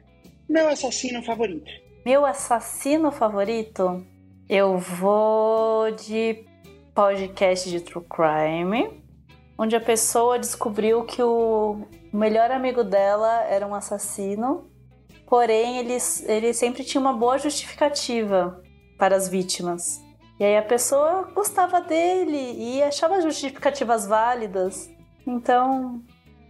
Meu 0.48 0.68
Assassino 0.68 1.22
Favorito. 1.22 1.70
Meu 2.04 2.24
assassino 2.26 3.10
favorito? 3.10 4.04
Eu 4.48 4.76
vou 4.78 5.90
de 5.92 6.44
podcast 6.94 7.68
de 7.70 7.80
True 7.80 8.04
Crime, 8.04 8.90
onde 9.58 9.74
a 9.74 9.80
pessoa 9.80 10.38
descobriu 10.38 11.04
que 11.04 11.22
o 11.22 11.86
melhor 12.12 12.50
amigo 12.50 12.84
dela 12.84 13.42
era 13.44 13.66
um 13.66 13.74
assassino, 13.74 14.70
porém 15.26 15.78
ele, 15.78 15.96
ele 16.26 16.52
sempre 16.52 16.84
tinha 16.84 17.00
uma 17.00 17.12
boa 17.12 17.38
justificativa 17.38 18.62
para 18.98 19.16
as 19.16 19.28
vítimas. 19.28 20.02
E 20.38 20.44
aí 20.44 20.56
a 20.56 20.62
pessoa 20.62 21.30
gostava 21.34 21.80
dele 21.80 22.56
e 22.58 22.82
achava 22.82 23.20
justificativas 23.20 24.06
válidas, 24.06 24.90
então 25.26 26.02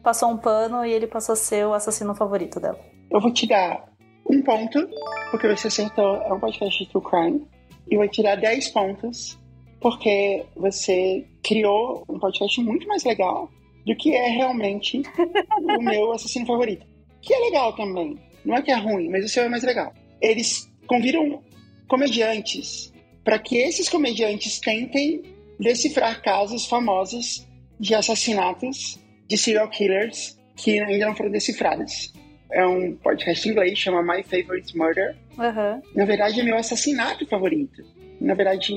passou 0.03 0.31
um 0.31 0.37
pano 0.37 0.85
e 0.85 0.93
ele 0.93 1.07
passou 1.07 1.35
a 1.35 1.37
ser 1.37 1.67
o 1.67 1.75
assassino 1.75 2.15
favorito 2.15 2.61
dela. 2.61 2.79
Eu 3.11 3.21
vou 3.21 3.33
te 3.33 3.47
dar 3.47 3.89
um 4.29 4.43
ponto, 4.43 4.89
porque 5.31 5.49
você 5.49 5.69
acertou, 5.69 6.17
é 6.17 6.33
um 6.33 6.41
podcast 6.41 6.83
de 6.83 6.91
True 6.91 7.05
Crime. 7.05 7.49
E 7.91 7.97
vou 7.97 8.09
te 8.09 8.23
dar 8.23 8.37
10 8.37 8.69
pontos, 8.71 9.39
porque 9.81 10.45
você 10.57 11.27
criou 11.43 12.05
um 12.09 12.19
podcast 12.19 12.61
muito 12.63 12.89
mais 12.89 13.05
legal 13.05 13.51
do 13.87 13.95
que 13.95 14.15
é 14.15 14.29
realmente 14.29 15.03
o 15.61 15.83
meu 15.83 16.13
assassino 16.13 16.47
favorito. 16.47 16.87
Que 17.21 17.35
é 17.35 17.39
legal 17.41 17.75
também. 17.75 18.19
Não 18.45 18.57
é 18.57 18.63
que 18.63 18.71
é 18.71 18.77
ruim, 18.77 19.09
mas 19.09 19.25
o 19.25 19.29
seu 19.29 19.45
é 19.45 19.49
mais 19.49 19.63
legal. 19.63 19.93
Eles 20.21 20.71
convidam 20.87 21.43
comediantes 21.89 22.93
para 23.25 23.39
que 23.39 23.57
esses 23.57 23.89
comediantes 23.89 24.59
tentem 24.61 25.23
decifrar 25.59 26.21
casos 26.23 26.67
famosos 26.67 27.47
de 27.81 27.95
assassinatos 27.95 28.99
de 29.27 29.39
serial 29.39 29.69
killers 29.71 30.39
que 30.57 30.79
ainda 30.79 31.07
não 31.07 31.17
foram 31.17 31.31
decifrados. 31.31 32.13
É 32.53 32.65
um 32.67 32.95
podcast 32.97 33.49
em 33.49 33.53
inglês, 33.53 33.79
chama 33.79 34.03
My 34.03 34.23
Favorite 34.23 34.77
Murder. 34.77 35.17
Aham. 35.39 35.83
Na 35.95 36.05
verdade, 36.05 36.41
é 36.41 36.43
meu 36.45 36.57
assassinato 36.57 37.27
favorito. 37.27 37.83
Na 38.21 38.35
verdade, 38.35 38.73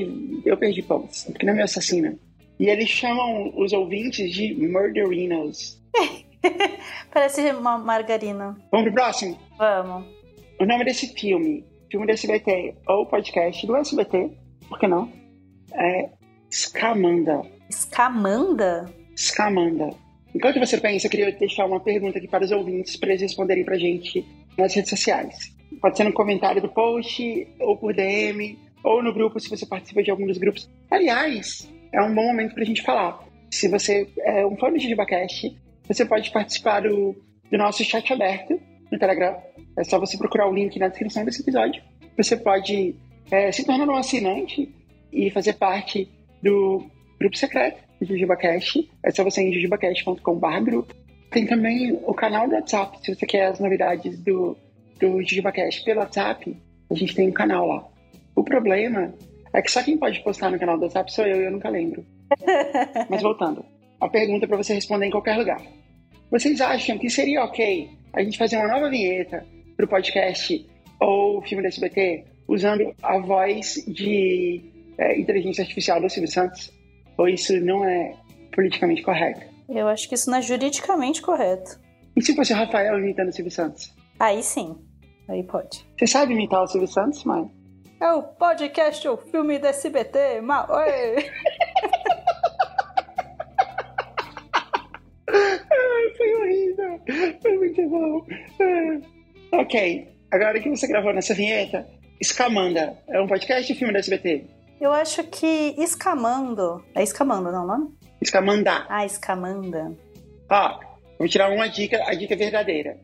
eu 0.46 0.58
perdi 0.58 0.82
pontos, 0.82 1.26
porque 1.26 1.46
não 1.46 1.54
é 1.54 1.58
meu 1.58 1.66
assassino. 1.66 2.18
E 2.60 2.68
eles 2.70 2.90
chamam 2.90 3.54
os 3.56 3.74
ouvintes 3.74 4.32
de 4.34 4.56
murderinos. 4.56 5.80
Parece 7.12 7.52
uma 7.52 7.78
margarina. 7.78 8.58
Vamos 8.72 8.88
pro 8.88 8.94
próximo? 8.94 9.38
Vamos. 9.58 10.06
O 10.60 10.66
nome 10.66 10.86
desse 10.86 11.14
filme, 11.14 11.64
filme 11.90 12.06
do 12.06 12.12
SBT 12.12 12.76
ou 12.88 13.06
podcast 13.06 13.66
do 13.66 13.76
SBT, 13.76 14.32
por 14.68 14.80
que 14.80 14.88
não? 14.88 15.12
É 15.74 16.10
Scamanda. 16.50 17.42
Escamanda? 17.70 18.86
Scamanda. 19.16 19.90
Enquanto 20.34 20.60
você 20.60 20.80
pensa, 20.80 21.08
eu 21.08 21.12
queria 21.12 21.32
deixar 21.32 21.66
uma 21.66 21.80
pergunta 21.80 22.18
aqui 22.18 22.28
para 22.28 22.44
os 22.44 22.52
ouvintes, 22.52 22.96
para 22.98 23.10
eles 23.10 23.22
responderem 23.22 23.64
pra 23.66 23.78
gente 23.78 24.26
nas 24.58 24.74
redes 24.74 24.90
sociais. 24.90 25.56
Pode 25.82 25.98
ser 25.98 26.04
no 26.04 26.14
comentário 26.14 26.62
do 26.62 26.70
post, 26.70 27.48
ou 27.60 27.78
por 27.78 27.94
DM, 27.94 28.58
ou 28.84 29.04
no 29.04 29.14
grupo, 29.14 29.40
se 29.40 29.50
você 29.50 29.66
participa 29.66 30.04
de 30.04 30.12
algum 30.12 30.26
dos 30.26 30.38
grupos. 30.38 30.70
Aliás, 30.90 31.68
é 31.92 32.02
um 32.02 32.14
bom 32.14 32.26
momento 32.28 32.54
pra 32.54 32.64
gente 32.64 32.82
falar. 32.82 33.20
Se 33.52 33.68
você 33.68 34.08
é 34.20 34.46
um 34.46 34.58
fã 34.58 34.72
do 34.72 34.80
JujubaCast, 34.80 35.58
você 35.88 36.06
pode 36.06 36.32
participar 36.32 36.82
do, 36.82 37.16
do 37.50 37.58
nosso 37.58 37.84
chat 37.84 38.12
aberto 38.12 38.60
no 38.92 39.00
Telegram. 39.00 39.38
É 39.78 39.84
só 39.84 40.00
você 40.00 40.18
procurar 40.18 40.50
o 40.50 40.54
link 40.54 40.78
na 40.80 40.88
descrição 40.88 41.24
desse 41.24 41.42
episódio. 41.42 41.82
Você 42.18 42.36
pode 42.36 42.96
é, 43.32 43.52
se 43.52 43.66
tornar 43.66 43.88
um 43.88 43.96
assinante 43.96 44.74
e 45.12 45.30
fazer 45.32 45.54
parte 45.54 46.10
do 46.42 46.86
grupo 47.20 47.38
secreto, 47.38 47.82
JujubaCast. 48.02 48.90
É 49.04 49.12
só 49.12 49.24
você 49.24 49.42
ir 49.42 49.50
em 49.50 49.54
jujubacast.com.br 49.54 50.60
grupo. 50.64 50.94
Tem 51.32 51.46
também 51.46 52.00
o 52.06 52.14
canal 52.14 52.48
do 52.48 52.56
WhatsApp, 52.56 52.98
se 53.04 53.14
você 53.14 53.26
quer 53.26 53.48
as 53.48 53.60
novidades 53.60 54.18
do, 54.20 54.58
do 55.00 55.22
JujubaCast 55.22 55.84
pelo 55.84 56.00
WhatsApp, 56.00 56.56
a 56.90 56.94
gente 56.94 57.14
tem 57.14 57.28
um 57.28 57.34
canal 57.34 57.68
lá. 57.68 57.88
O 58.36 58.44
problema 58.44 59.14
é 59.54 59.62
que 59.62 59.72
só 59.72 59.84
quem 59.84 59.98
pode 59.98 60.22
postar 60.22 60.50
no 60.50 60.60
canal 60.60 60.78
do 60.78 60.84
WhatsApp 60.84 61.12
sou 61.12 61.26
eu 61.26 61.42
e 61.42 61.46
eu 61.46 61.52
nunca 61.52 61.70
lembro. 61.70 62.06
Mas 63.10 63.22
voltando, 63.22 63.66
a 64.00 64.08
pergunta 64.08 64.46
é 64.46 64.48
para 64.48 64.58
você 64.58 64.74
responder 64.74 65.08
em 65.08 65.12
qualquer 65.12 65.38
lugar. 65.38 65.62
Vocês 66.30 66.60
acham 66.60 66.98
que 66.98 67.10
seria 67.10 67.44
ok 67.44 67.90
a 68.14 68.24
gente 68.24 68.38
fazer 68.38 68.58
uma 68.58 68.68
nova 68.68 68.90
vinheta 68.90 69.46
para 69.76 69.86
o 69.86 69.90
podcast 69.90 70.68
ou 71.00 71.42
filme 71.44 71.64
da 71.64 71.70
SBT 71.70 72.26
usando 72.48 72.94
a 73.02 73.18
voz 73.20 73.84
de 73.88 74.62
é, 74.98 75.20
inteligência 75.20 75.62
artificial 75.62 76.02
do 76.02 76.10
Silvio 76.10 76.32
Santos? 76.32 76.72
Ou 77.18 77.30
isso 77.30 77.58
não 77.62 77.86
é 77.86 78.14
politicamente 78.54 79.02
correto? 79.02 79.42
Eu 79.70 79.88
acho 79.88 80.08
que 80.08 80.16
isso 80.16 80.30
não 80.30 80.38
é 80.38 80.42
juridicamente 80.42 81.22
correto. 81.22 81.80
E 82.16 82.22
se 82.22 82.36
fosse 82.36 82.54
o 82.54 82.56
Rafael 82.56 82.98
imitando 83.00 83.30
o 83.30 83.34
Silvio 83.34 83.52
Santos? 83.52 83.94
Aí 84.20 84.42
sim. 84.44 84.76
Aí 85.30 85.44
pode. 85.44 85.86
Você 85.98 86.08
sabe 86.08 86.34
imitar 86.34 86.64
o 86.64 86.68
Silvio 86.68 86.88
Santos, 86.88 87.24
mãe? 87.24 87.50
É 88.00 88.12
o 88.14 88.24
podcast, 88.24 89.08
o 89.08 89.18
filme 89.18 89.60
da 89.60 89.70
SBT, 89.70 90.42
ma... 90.42 90.68
Oi! 90.70 91.26
Bom. 97.88 98.26
Ok. 99.52 100.08
Agora 100.30 100.60
que 100.60 100.70
você 100.70 100.88
gravou 100.88 101.14
nessa 101.14 101.34
vinheta, 101.34 101.88
Escamanda. 102.20 102.98
É 103.08 103.22
um 103.22 103.28
podcast 103.28 103.72
ou 103.72 103.78
filme 103.78 103.94
da 103.94 104.00
SBT? 104.00 104.46
Eu 104.80 104.92
acho 104.92 105.24
que 105.24 105.76
Escamando. 105.78 106.84
É 106.94 107.02
Escamando, 107.02 107.52
não 107.52 107.62
é 107.62 107.64
o 107.64 107.68
nome? 107.68 107.98
Escamandá. 108.22 108.86
Ah, 108.90 109.06
Escamanda. 109.06 109.96
Ó, 110.50 110.80
vou 111.18 111.28
tirar 111.28 111.52
uma 111.52 111.68
dica, 111.68 112.04
a 112.06 112.14
dica 112.14 112.36
verdadeira. 112.36 113.00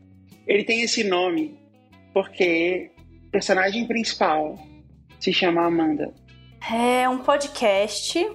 Ele 0.46 0.64
tem 0.64 0.82
esse 0.82 1.02
nome 1.02 1.58
porque 2.12 2.90
o 3.26 3.30
personagem 3.30 3.86
principal 3.86 4.58
se 5.18 5.32
chama 5.32 5.64
Amanda. 5.64 6.12
É 6.72 7.08
um 7.08 7.18
podcast 7.18 8.26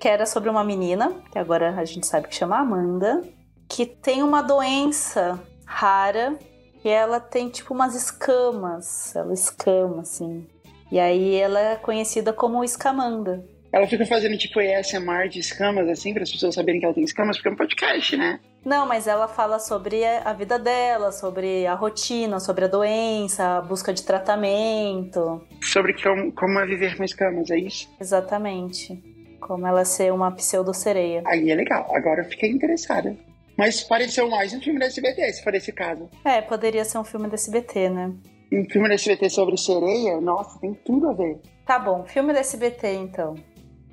que 0.00 0.08
era 0.08 0.26
sobre 0.26 0.48
uma 0.48 0.64
menina, 0.64 1.22
que 1.32 1.38
agora 1.38 1.74
a 1.78 1.84
gente 1.84 2.06
sabe 2.06 2.28
que 2.28 2.34
chama 2.34 2.58
Amanda, 2.58 3.22
que 3.68 3.86
tem 3.86 4.22
uma 4.22 4.42
doença 4.42 5.42
rara 5.66 6.38
e 6.82 6.88
ela 6.88 7.20
tem 7.20 7.48
tipo 7.50 7.74
umas 7.74 7.94
escamas, 7.94 9.14
ela 9.14 9.34
escama 9.34 10.00
assim. 10.00 10.46
E 10.90 11.00
aí 11.00 11.34
ela 11.34 11.60
é 11.60 11.76
conhecida 11.76 12.32
como 12.32 12.62
Escamanda. 12.62 13.44
Ela 13.72 13.86
fica 13.86 14.06
fazendo 14.06 14.38
tipo 14.38 14.60
ASMR 14.60 15.28
de 15.28 15.40
escamas 15.40 15.88
assim, 15.88 16.14
para 16.14 16.22
as 16.22 16.30
pessoas 16.30 16.54
saberem 16.54 16.80
que 16.80 16.86
ela 16.86 16.94
tem 16.94 17.04
escamas, 17.04 17.36
porque 17.36 17.48
é 17.48 17.52
um 17.52 17.56
podcast, 17.56 18.16
né? 18.16 18.40
Não, 18.64 18.86
mas 18.86 19.06
ela 19.06 19.28
fala 19.28 19.58
sobre 19.58 20.04
a 20.04 20.32
vida 20.32 20.58
dela, 20.58 21.12
sobre 21.12 21.66
a 21.66 21.74
rotina, 21.74 22.40
sobre 22.40 22.64
a 22.64 22.68
doença, 22.68 23.58
a 23.58 23.60
busca 23.60 23.92
de 23.92 24.02
tratamento. 24.02 25.44
Sobre 25.60 25.92
como, 26.00 26.32
como 26.32 26.58
é 26.58 26.66
viver 26.66 26.96
com 26.96 27.04
escamas, 27.04 27.50
é 27.50 27.58
isso? 27.58 27.88
Exatamente. 28.00 29.02
Como 29.40 29.66
ela 29.66 29.84
ser 29.84 30.12
uma 30.12 30.30
pseudo-sereia. 30.32 31.22
Aí 31.26 31.50
é 31.50 31.54
legal, 31.54 31.86
agora 31.94 32.22
eu 32.22 32.30
fiquei 32.30 32.50
interessada. 32.50 33.16
Mas 33.56 33.82
pareceu 33.82 34.28
mais 34.28 34.52
um 34.52 34.60
filme 34.60 34.78
da 34.78 34.86
SBT, 34.86 35.32
se 35.32 35.42
for 35.42 35.54
esse 35.54 35.72
caso. 35.72 36.10
É, 36.24 36.42
poderia 36.42 36.84
ser 36.84 36.98
um 36.98 37.04
filme 37.04 37.26
da 37.26 37.34
SBT, 37.34 37.88
né? 37.88 38.12
Um 38.52 38.64
filme 38.70 38.86
da 38.86 38.94
SBT 38.94 39.30
sobre 39.30 39.56
sereia, 39.56 40.20
nossa, 40.20 40.60
tem 40.60 40.74
tudo 40.74 41.08
a 41.08 41.12
ver. 41.14 41.40
Tá 41.64 41.78
bom, 41.78 42.04
filme 42.04 42.32
da 42.34 42.40
SBT 42.40 42.92
então. 42.94 43.34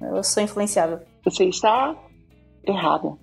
Eu 0.01 0.22
sou 0.22 0.43
influenciável. 0.43 1.00
Você 1.24 1.46
está 1.46 1.96
errada. 2.67 3.17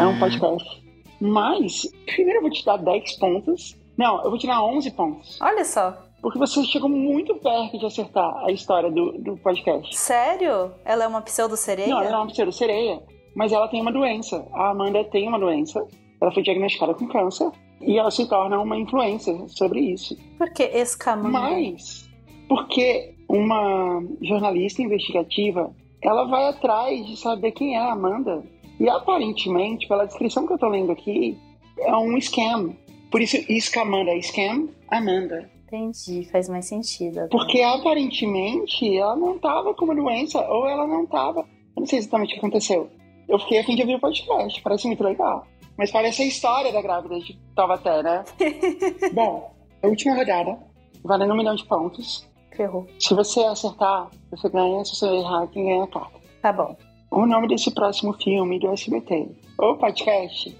É 0.00 0.06
um 0.06 0.18
podcast. 0.18 0.84
Mas, 1.20 1.88
primeiro 2.06 2.38
eu 2.38 2.42
vou 2.42 2.50
te 2.50 2.64
dar 2.64 2.76
10 2.76 3.18
pontos. 3.18 3.76
Não, 3.96 4.22
eu 4.22 4.30
vou 4.30 4.38
te 4.38 4.46
dar 4.46 4.62
11 4.62 4.90
pontos. 4.92 5.40
Olha 5.40 5.64
só. 5.64 6.04
Porque 6.22 6.38
você 6.38 6.64
chegou 6.64 6.88
muito 6.88 7.34
perto 7.36 7.78
de 7.78 7.84
acertar 7.84 8.44
a 8.44 8.50
história 8.50 8.90
do, 8.90 9.12
do 9.18 9.36
podcast. 9.36 9.94
Sério? 9.96 10.72
Ela 10.84 11.04
é 11.04 11.06
uma 11.06 11.20
pseudo-sereia? 11.20 11.88
Não, 11.88 12.00
ela 12.00 12.14
é 12.14 12.16
uma 12.16 12.26
pseudo-sereia. 12.28 13.02
Mas 13.34 13.52
ela 13.52 13.68
tem 13.68 13.80
uma 13.80 13.92
doença. 13.92 14.46
A 14.52 14.70
Amanda 14.70 15.04
tem 15.04 15.28
uma 15.28 15.38
doença. 15.38 15.86
Ela 16.20 16.32
foi 16.32 16.42
diagnosticada 16.42 16.94
com 16.94 17.06
câncer. 17.08 17.50
E 17.80 17.98
ela 17.98 18.10
se 18.10 18.28
torna 18.28 18.60
uma 18.60 18.78
influencer 18.78 19.36
sobre 19.48 19.80
isso. 19.80 20.16
Por 20.38 20.50
que 20.50 20.62
escamando? 20.62 21.32
Mas, 21.32 22.08
porque 22.48 23.14
uma 23.28 24.02
jornalista 24.22 24.82
investigativa, 24.82 25.74
ela 26.00 26.24
vai 26.24 26.48
atrás 26.48 27.06
de 27.06 27.16
saber 27.16 27.52
quem 27.52 27.76
é 27.76 27.78
a 27.78 27.92
Amanda. 27.92 28.42
E 28.78 28.88
aparentemente, 28.88 29.86
pela 29.86 30.04
descrição 30.04 30.46
que 30.46 30.52
eu 30.52 30.58
tô 30.58 30.68
lendo 30.68 30.92
aqui, 30.92 31.36
é 31.78 31.96
um 31.96 32.16
scam. 32.18 32.74
Por 33.10 33.20
isso, 33.20 33.36
escamanda 33.48 34.10
é 34.10 34.18
scam, 34.18 34.68
Amanda. 34.88 35.50
Entendi, 35.66 36.24
faz 36.30 36.48
mais 36.48 36.66
sentido. 36.66 37.18
agora. 37.18 37.28
Porque 37.28 37.60
aparentemente 37.60 38.96
ela 38.96 39.16
não 39.16 39.38
tava 39.38 39.74
com 39.74 39.84
uma 39.84 39.94
doença, 39.94 40.40
ou 40.48 40.68
ela 40.68 40.86
não 40.86 41.06
tava. 41.06 41.40
Eu 41.40 41.80
não 41.80 41.86
sei 41.86 41.98
exatamente 41.98 42.30
o 42.30 42.32
que 42.34 42.38
aconteceu. 42.38 42.88
Eu 43.28 43.38
fiquei 43.38 43.60
a 43.60 43.64
fim 43.64 43.74
de 43.74 43.82
ouvir 43.82 43.96
o 43.96 44.00
podcast, 44.00 44.60
parece 44.62 44.86
muito 44.86 45.02
legal. 45.02 45.46
Mas 45.76 45.90
parece 45.90 46.22
a 46.22 46.26
história 46.26 46.72
da 46.72 46.80
grávida 46.80 47.18
de 47.18 47.38
Taubaté, 47.54 48.02
né? 48.02 48.24
Bom, 49.12 49.52
a 49.82 49.86
última 49.86 50.14
rodada, 50.14 50.58
valendo 51.02 51.32
um 51.32 51.36
milhão 51.36 51.54
de 51.54 51.64
pontos. 51.64 52.28
Ferrou. 52.56 52.86
Se 52.98 53.12
você 53.14 53.40
acertar, 53.40 54.08
você 54.30 54.48
ganha. 54.48 54.84
Se 54.84 54.94
você 54.94 55.06
errar, 55.06 55.46
quem 55.48 55.64
ganha 55.64 55.84
a 55.84 55.88
carta. 55.88 56.20
Tá 56.40 56.52
bom. 56.52 56.76
O 57.10 57.26
nome 57.26 57.48
desse 57.48 57.72
próximo 57.72 58.12
filme 58.14 58.58
do 58.58 58.72
SBT, 58.72 59.28
ou 59.58 59.76
podcast, 59.76 60.56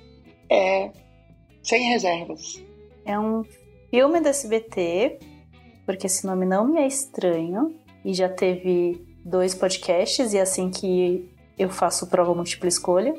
é 0.51 0.91
Sem 1.63 1.91
Reservas. 1.91 2.63
É 3.05 3.19
um 3.19 3.45
filme 3.91 4.21
da 4.21 4.31
SBT, 4.31 5.19
porque 5.85 6.07
esse 6.07 6.27
nome 6.27 6.47
não 6.47 6.67
me 6.67 6.81
é 6.81 6.87
estranho. 6.87 7.75
E 8.05 8.13
já 8.13 8.29
teve 8.29 9.05
dois 9.25 9.55
podcasts, 9.55 10.33
e 10.33 10.39
é 10.39 10.43
assim 10.43 10.71
que 10.71 11.34
eu 11.59 11.69
faço 11.69 12.07
prova 12.09 12.35
múltipla 12.35 12.69
escolha. 12.69 13.15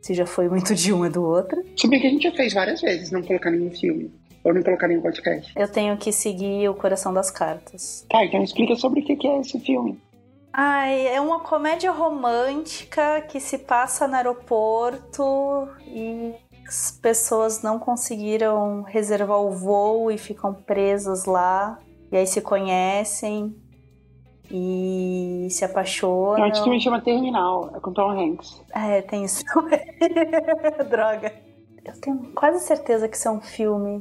Se 0.00 0.14
já 0.14 0.26
foi 0.26 0.48
muito 0.48 0.74
de 0.74 0.92
um, 0.92 1.04
é 1.04 1.10
do 1.10 1.24
outro. 1.24 1.62
Se 1.76 1.88
bem 1.88 2.00
que 2.00 2.06
a 2.06 2.10
gente 2.10 2.22
já 2.22 2.32
fez 2.32 2.54
várias 2.54 2.80
vezes 2.80 3.10
não 3.10 3.22
colocar 3.22 3.50
nenhum 3.50 3.70
filme, 3.70 4.12
ou 4.44 4.54
não 4.54 4.62
colocar 4.62 4.88
nenhum 4.88 5.02
podcast. 5.02 5.52
Eu 5.56 5.68
tenho 5.68 5.96
que 5.96 6.12
seguir 6.12 6.68
o 6.68 6.74
coração 6.74 7.12
das 7.12 7.30
cartas. 7.30 8.06
Tá, 8.08 8.24
então 8.24 8.42
explica 8.42 8.76
sobre 8.76 9.00
o 9.00 9.04
que 9.04 9.16
que 9.16 9.26
é 9.26 9.40
esse 9.40 9.58
filme. 9.60 10.00
Ai, 10.52 11.06
é 11.08 11.20
uma 11.20 11.40
comédia 11.40 11.90
romântica 11.90 13.20
que 13.28 13.38
se 13.38 13.58
passa 13.58 14.08
no 14.08 14.14
aeroporto 14.14 15.68
e 15.86 16.34
as 16.66 16.98
pessoas 17.00 17.62
não 17.62 17.78
conseguiram 17.78 18.82
reservar 18.82 19.40
o 19.40 19.50
voo 19.50 20.10
e 20.10 20.18
ficam 20.18 20.54
presas 20.54 21.26
lá. 21.26 21.78
E 22.10 22.16
aí 22.16 22.26
se 22.26 22.40
conhecem 22.40 23.54
e 24.50 25.46
se 25.50 25.62
Não, 25.62 25.70
apaixonam. 25.70 26.46
esse 26.48 26.62
filme 26.62 26.80
chama 26.80 27.00
Terminal, 27.00 27.70
é 27.74 27.80
com 27.80 27.92
Tom 27.92 28.10
Hanks. 28.10 28.62
É, 28.74 29.02
tem 29.02 29.24
isso. 29.24 29.44
Droga. 30.88 31.32
Eu 31.84 32.00
tenho 32.00 32.18
quase 32.34 32.60
certeza 32.66 33.08
que 33.08 33.16
isso 33.16 33.28
é 33.28 33.30
um 33.30 33.40
filme. 33.40 33.98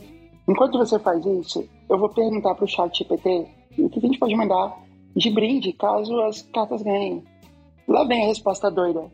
Enquanto 0.48 0.78
você 0.78 0.98
faz 1.00 1.26
isso, 1.26 1.68
eu 1.90 1.98
vou 1.98 2.10
perguntar 2.10 2.56
pro 2.56 2.68
chat 2.68 2.98
GPT 2.98 3.48
o 3.78 3.90
que 3.90 4.00
a 4.00 4.02
gente 4.02 4.20
pode 4.20 4.36
mandar 4.36 4.74
de 5.16 5.30
brinde 5.30 5.74
caso 5.74 6.20
as 6.22 6.42
cartas 6.42 6.82
ganhem. 6.82 7.24
Lá 7.88 8.04
vem 8.06 8.24
a 8.24 8.28
resposta 8.28 8.70
doida. 8.70 9.06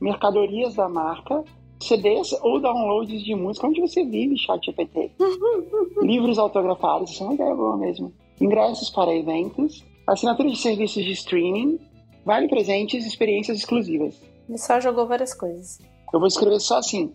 Mercadorias 0.00 0.74
da 0.74 0.88
marca, 0.88 1.44
CDs 1.82 2.32
ou 2.42 2.60
downloads 2.60 3.22
de 3.22 3.34
música 3.34 3.66
onde 3.66 3.80
você 3.80 4.04
vive, 4.04 4.38
chat 4.38 4.64
GPT. 4.64 5.12
Livros 6.02 6.38
autografados, 6.38 7.10
isso 7.10 7.22
é 7.22 7.26
uma 7.26 7.34
ideia 7.34 7.54
boa 7.54 7.76
mesmo. 7.76 8.12
Ingressos 8.40 8.90
para 8.90 9.14
eventos, 9.14 9.84
assinatura 10.12 10.48
de 10.50 10.56
serviços 10.56 11.04
de 11.04 11.12
streaming, 11.12 11.78
vale 12.24 12.48
presentes 12.48 13.04
e 13.04 13.08
experiências 13.08 13.58
exclusivas. 13.58 14.20
Ele 14.48 14.58
só 14.58 14.80
jogou 14.80 15.06
várias 15.06 15.32
coisas. 15.32 15.78
Eu 16.12 16.18
vou 16.18 16.26
escrever 16.26 16.60
só 16.60 16.78
assim. 16.78 17.12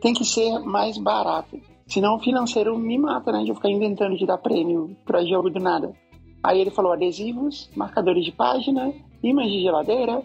Tem 0.00 0.12
que 0.12 0.24
ser 0.24 0.58
mais 0.60 0.98
barato. 0.98 1.58
Senão 1.86 2.16
o 2.16 2.20
financeiro 2.20 2.78
me 2.78 2.98
mata, 2.98 3.32
né? 3.32 3.42
De 3.42 3.50
eu 3.50 3.54
ficar 3.54 3.70
inventando 3.70 4.16
de 4.16 4.26
dar 4.26 4.38
prêmio 4.38 4.96
pra 5.04 5.24
jogo 5.24 5.50
do 5.50 5.60
nada. 5.60 5.92
Aí 6.42 6.60
ele 6.60 6.70
falou 6.70 6.92
adesivos, 6.92 7.70
marcadores 7.74 8.24
de 8.24 8.32
página, 8.32 8.92
imãs 9.22 9.50
de 9.50 9.62
geladeira, 9.62 10.22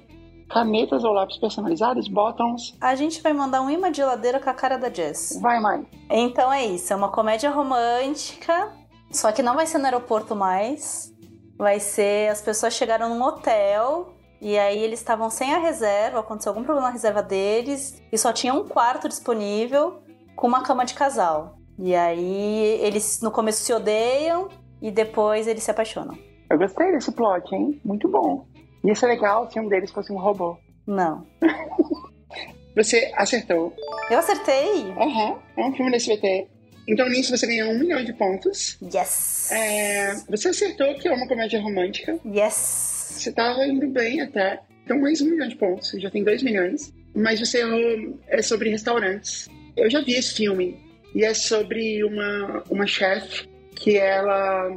canetas 0.49 1.03
ou 1.05 1.13
lápis 1.13 1.38
personalizados, 1.38 2.09
bottoms. 2.09 2.75
A 2.81 2.95
gente 2.95 3.21
vai 3.21 3.31
mandar 3.31 3.61
um 3.61 3.69
imã 3.69 3.89
de 3.89 3.97
geladeira 3.97 4.39
com 4.39 4.49
a 4.49 4.53
cara 4.53 4.77
da 4.77 4.89
Jess. 4.89 5.39
Vai, 5.41 5.61
mãe. 5.61 5.85
Então 6.09 6.51
é 6.51 6.65
isso, 6.65 6.91
é 6.91 6.95
uma 6.95 7.09
comédia 7.09 7.49
romântica, 7.49 8.73
só 9.11 9.31
que 9.31 9.41
não 9.41 9.55
vai 9.55 9.65
ser 9.65 9.77
no 9.77 9.85
aeroporto 9.85 10.35
mais. 10.35 11.13
Vai 11.59 11.81
ser 11.81 12.29
as 12.29 12.41
pessoas 12.41 12.73
chegaram 12.73 13.09
num 13.09 13.21
hotel 13.21 14.13
e 14.39 14.57
aí 14.57 14.81
eles 14.81 14.99
estavam 14.99 15.29
sem 15.29 15.53
a 15.53 15.57
reserva, 15.57 16.21
aconteceu 16.21 16.51
algum 16.51 16.63
problema 16.63 16.87
na 16.87 16.93
reserva 16.93 17.21
deles 17.21 18.01
e 18.09 18.17
só 18.17 18.31
tinha 18.31 18.53
um 18.53 18.65
quarto 18.65 19.09
disponível 19.09 20.01
com 20.37 20.47
uma 20.47 20.63
cama 20.63 20.85
de 20.85 20.93
casal. 20.93 21.57
E 21.77 21.93
aí 21.93 22.79
eles 22.81 23.19
no 23.21 23.29
começo 23.29 23.61
se 23.61 23.73
odeiam 23.73 24.47
e 24.81 24.89
depois 24.89 25.47
eles 25.47 25.61
se 25.61 25.69
apaixonam. 25.69 26.17
Eu 26.49 26.57
gostei 26.57 26.93
desse 26.93 27.11
plot, 27.11 27.53
hein? 27.53 27.77
Muito 27.83 28.07
bom. 28.07 28.47
Ia 28.81 28.95
ser 28.95 29.07
legal 29.07 29.51
se 29.51 29.59
um 29.59 29.67
deles 29.67 29.91
fosse 29.91 30.13
um 30.13 30.17
robô. 30.17 30.57
Não. 30.87 31.25
Você 32.73 33.11
acertou. 33.17 33.73
Eu 34.09 34.19
acertei? 34.19 34.93
Aham, 34.93 35.37
é 35.57 35.65
um 35.65 35.73
filme 35.73 35.91
da 35.91 35.97
SBT. 35.97 36.47
Então 36.88 37.07
nisso 37.07 37.36
você 37.36 37.45
ganhou 37.45 37.71
um 37.71 37.79
milhão 37.79 38.03
de 38.03 38.13
pontos. 38.13 38.77
Yes. 38.81 39.51
É, 39.51 40.15
você 40.27 40.50
acertou 40.50 40.95
que 40.95 41.07
é 41.07 41.12
uma 41.12 41.27
comédia 41.27 41.62
romântica. 41.62 42.19
Yes. 42.25 43.15
Você 43.17 43.31
tava 43.31 43.65
indo 43.65 43.88
bem 43.88 44.21
até. 44.21 44.59
Então 44.83 45.00
mais 45.00 45.21
um 45.21 45.29
milhão 45.29 45.48
de 45.48 45.55
pontos. 45.55 45.89
Você 45.89 46.00
já 46.00 46.09
tem 46.09 46.24
dois 46.24 46.41
milhões. 46.41 46.93
Mas 47.15 47.39
você 47.39 47.59
errou 47.59 48.19
é 48.27 48.41
sobre 48.41 48.69
restaurantes. 48.69 49.48
Eu 49.75 49.89
já 49.89 50.01
vi 50.01 50.13
esse 50.13 50.36
filme. 50.36 50.77
E 51.13 51.24
é 51.24 51.33
sobre 51.33 52.03
uma, 52.03 52.63
uma 52.69 52.86
chefe 52.86 53.48
que 53.75 53.98
ela 53.98 54.75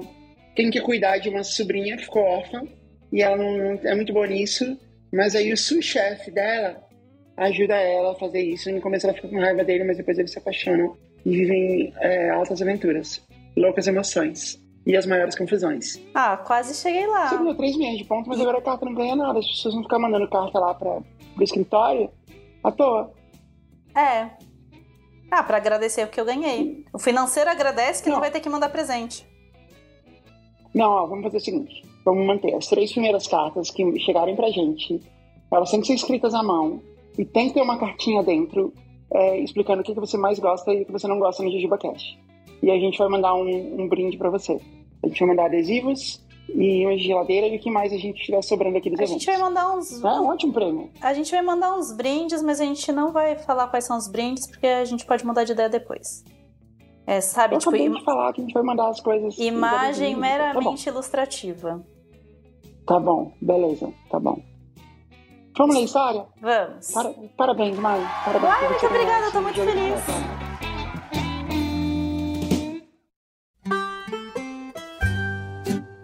tem 0.57 0.71
que 0.71 0.81
cuidar 0.81 1.19
de 1.19 1.29
uma 1.29 1.45
sobrinha 1.45 1.97
que 1.97 2.05
ficou 2.05 2.23
órfã. 2.23 2.63
E 3.13 3.23
ela 3.23 3.37
não 3.37 3.81
é 3.85 3.95
muito 3.95 4.13
boa 4.13 4.27
nisso. 4.27 4.79
Mas 5.13 5.35
aí 5.35 5.53
o 5.53 5.57
sous-chefe 5.57 6.31
dela 6.31 6.83
ajuda 7.37 7.75
ela 7.75 8.13
a 8.13 8.15
fazer 8.15 8.41
isso. 8.41 8.71
No 8.71 8.81
começo 8.81 9.07
ela 9.07 9.15
fica 9.15 9.29
com 9.29 9.39
raiva 9.39 9.65
dele, 9.65 9.85
mas 9.85 9.97
depois 9.97 10.19
eles 10.19 10.31
se 10.31 10.39
apaixonam 10.39 10.97
e 11.25 11.31
vivem 11.31 11.93
é, 12.01 12.31
altas 12.31 12.61
aventuras, 12.63 13.25
loucas 13.57 13.87
emoções 13.87 14.61
e 14.87 14.97
as 14.97 15.07
maiores 15.07 15.37
confusões. 15.37 16.01
Ah, 16.15 16.37
quase 16.37 16.75
cheguei 16.75 17.07
lá. 17.07 17.29
Você 17.29 17.37
ganhou 17.39 17.55
3 17.55 17.77
milhões 17.77 17.99
de 17.99 18.05
pontos, 18.05 18.29
mas 18.29 18.41
agora 18.41 18.59
a 18.59 18.63
carta 18.63 18.85
não 18.85 18.95
ganha 18.95 19.15
nada. 19.15 19.39
As 19.39 19.47
pessoas 19.47 19.75
vão 19.75 19.83
ficar 19.85 19.99
mandando 19.99 20.29
carta 20.29 20.59
lá 20.59 20.75
para 20.75 20.99
o 20.99 21.43
escritório 21.43 22.11
à 22.65 22.73
toa. 22.73 23.13
É. 23.95 24.31
Ah, 25.31 25.43
para 25.43 25.57
agradecer 25.57 26.05
o 26.05 26.09
que 26.09 26.21
eu 26.21 26.25
ganhei. 26.25 26.85
O 26.93 26.99
financeiro 26.99 27.49
agradece 27.49 28.03
que 28.03 28.09
não, 28.09 28.17
Não. 28.17 28.21
vai 28.21 28.31
ter 28.31 28.41
que 28.41 28.49
mandar 28.49 28.69
presente. 28.71 29.27
Não, 30.75 30.91
ó, 30.91 31.07
vamos 31.07 31.25
fazer 31.25 31.37
o 31.37 31.41
seguinte. 31.41 31.83
Vamos 32.05 32.27
manter 32.27 32.55
as 32.55 32.67
três 32.67 32.91
primeiras 32.93 33.27
cartas 33.27 33.71
que 33.71 33.99
chegarem 34.01 34.35
pra 34.35 34.51
gente. 34.51 35.01
Elas 35.53 35.71
têm 35.71 35.81
que 35.81 35.87
ser 35.87 35.95
escritas 35.95 36.35
à 36.35 36.43
mão. 36.43 36.83
E 37.17 37.25
tem 37.25 37.49
que 37.49 37.55
ter 37.55 37.63
uma 37.63 37.79
cartinha 37.79 38.23
dentro 38.23 38.73
é, 39.15 39.39
explicando 39.41 39.81
o 39.83 39.85
que, 39.85 39.95
que 39.95 40.01
você 40.01 40.17
mais 40.17 40.39
gosta 40.39 40.73
e 40.73 40.83
o 40.83 40.87
que 40.87 40.93
você 40.93 41.07
não 41.07 41.19
gosta 41.19 41.43
no 41.43 41.51
Jujuba 41.51 41.79
Cash. 41.79 42.19
E 42.63 42.71
a 42.71 42.79
gente 42.79 42.97
vai 42.99 43.09
mandar 43.09 43.35
um, 43.35 43.81
um 43.83 43.89
brinde 43.89 44.17
pra 44.17 44.31
você. 44.31 44.59
A 45.03 45.09
gente 45.09 45.19
vai 45.21 45.29
mandar 45.31 45.47
adesivos 45.47 46.25
e 46.49 46.85
uma 46.87 46.97
geladeira 46.97 47.47
e 47.49 47.57
o 47.57 47.61
que 47.61 47.71
mais 47.71 47.93
a 47.93 47.97
gente 47.97 48.23
tiver 48.25 48.43
sobrando 48.43 48.77
aqui 48.79 48.89
dos 48.91 49.01
A 49.01 49.03
eventos. 49.05 49.23
gente 49.23 49.33
vai 49.33 49.41
mandar 49.41 49.75
uns. 49.77 50.03
É 50.03 50.09
um 50.21 50.29
ótimo 50.29 50.53
prêmio. 50.53 50.91
A 51.01 51.13
gente 51.15 51.31
vai 51.31 51.43
mandar 51.43 51.77
uns 51.77 51.93
brindes, 51.97 52.43
mas 52.43 52.61
a 52.61 52.65
gente 52.65 52.91
não 52.93 53.11
vai 53.13 53.37
falar 53.37 53.69
quais 53.69 53.85
são 53.85 53.97
os 53.97 54.07
brindes, 54.09 54.47
porque 54.47 54.67
a 54.67 54.85
gente 54.85 55.05
pode 55.05 55.25
mudar 55.27 55.45
de 55.45 55.53
ideia 55.53 55.69
depois. 55.69 56.25
É, 57.05 57.21
sabe, 57.21 57.57
Eu 57.57 57.59
tipo, 57.59 57.75
im- 57.75 57.91
de 57.93 58.05
falar 58.05 58.33
que 58.33 58.41
a 58.41 58.45
gente 58.45 58.55
vai 58.55 58.63
mandar 58.63 58.89
as 58.89 59.01
coisas. 59.01 59.37
imagem 59.39 60.15
adesivos. 60.15 60.21
meramente 60.21 60.89
ilustrativa. 60.89 61.85
Tá 62.87 62.99
bom, 63.01 63.01
tá 63.01 63.01
bom, 63.01 63.33
beleza, 63.41 63.93
tá 64.11 64.21
bom. 64.21 64.39
Vamos 65.57 65.75
ler 65.75 65.83
a 65.83 65.85
história? 65.85 66.27
Vamos. 66.41 66.93
Para- 66.93 67.15
parabéns, 67.37 67.79
mãe. 67.79 68.01
Parabéns 68.25 68.53
Ai, 68.55 68.69
muito 68.69 68.87
obrigada, 68.87 69.27
esse 69.29 69.39
muito 69.41 69.65
feliz. 69.65 70.03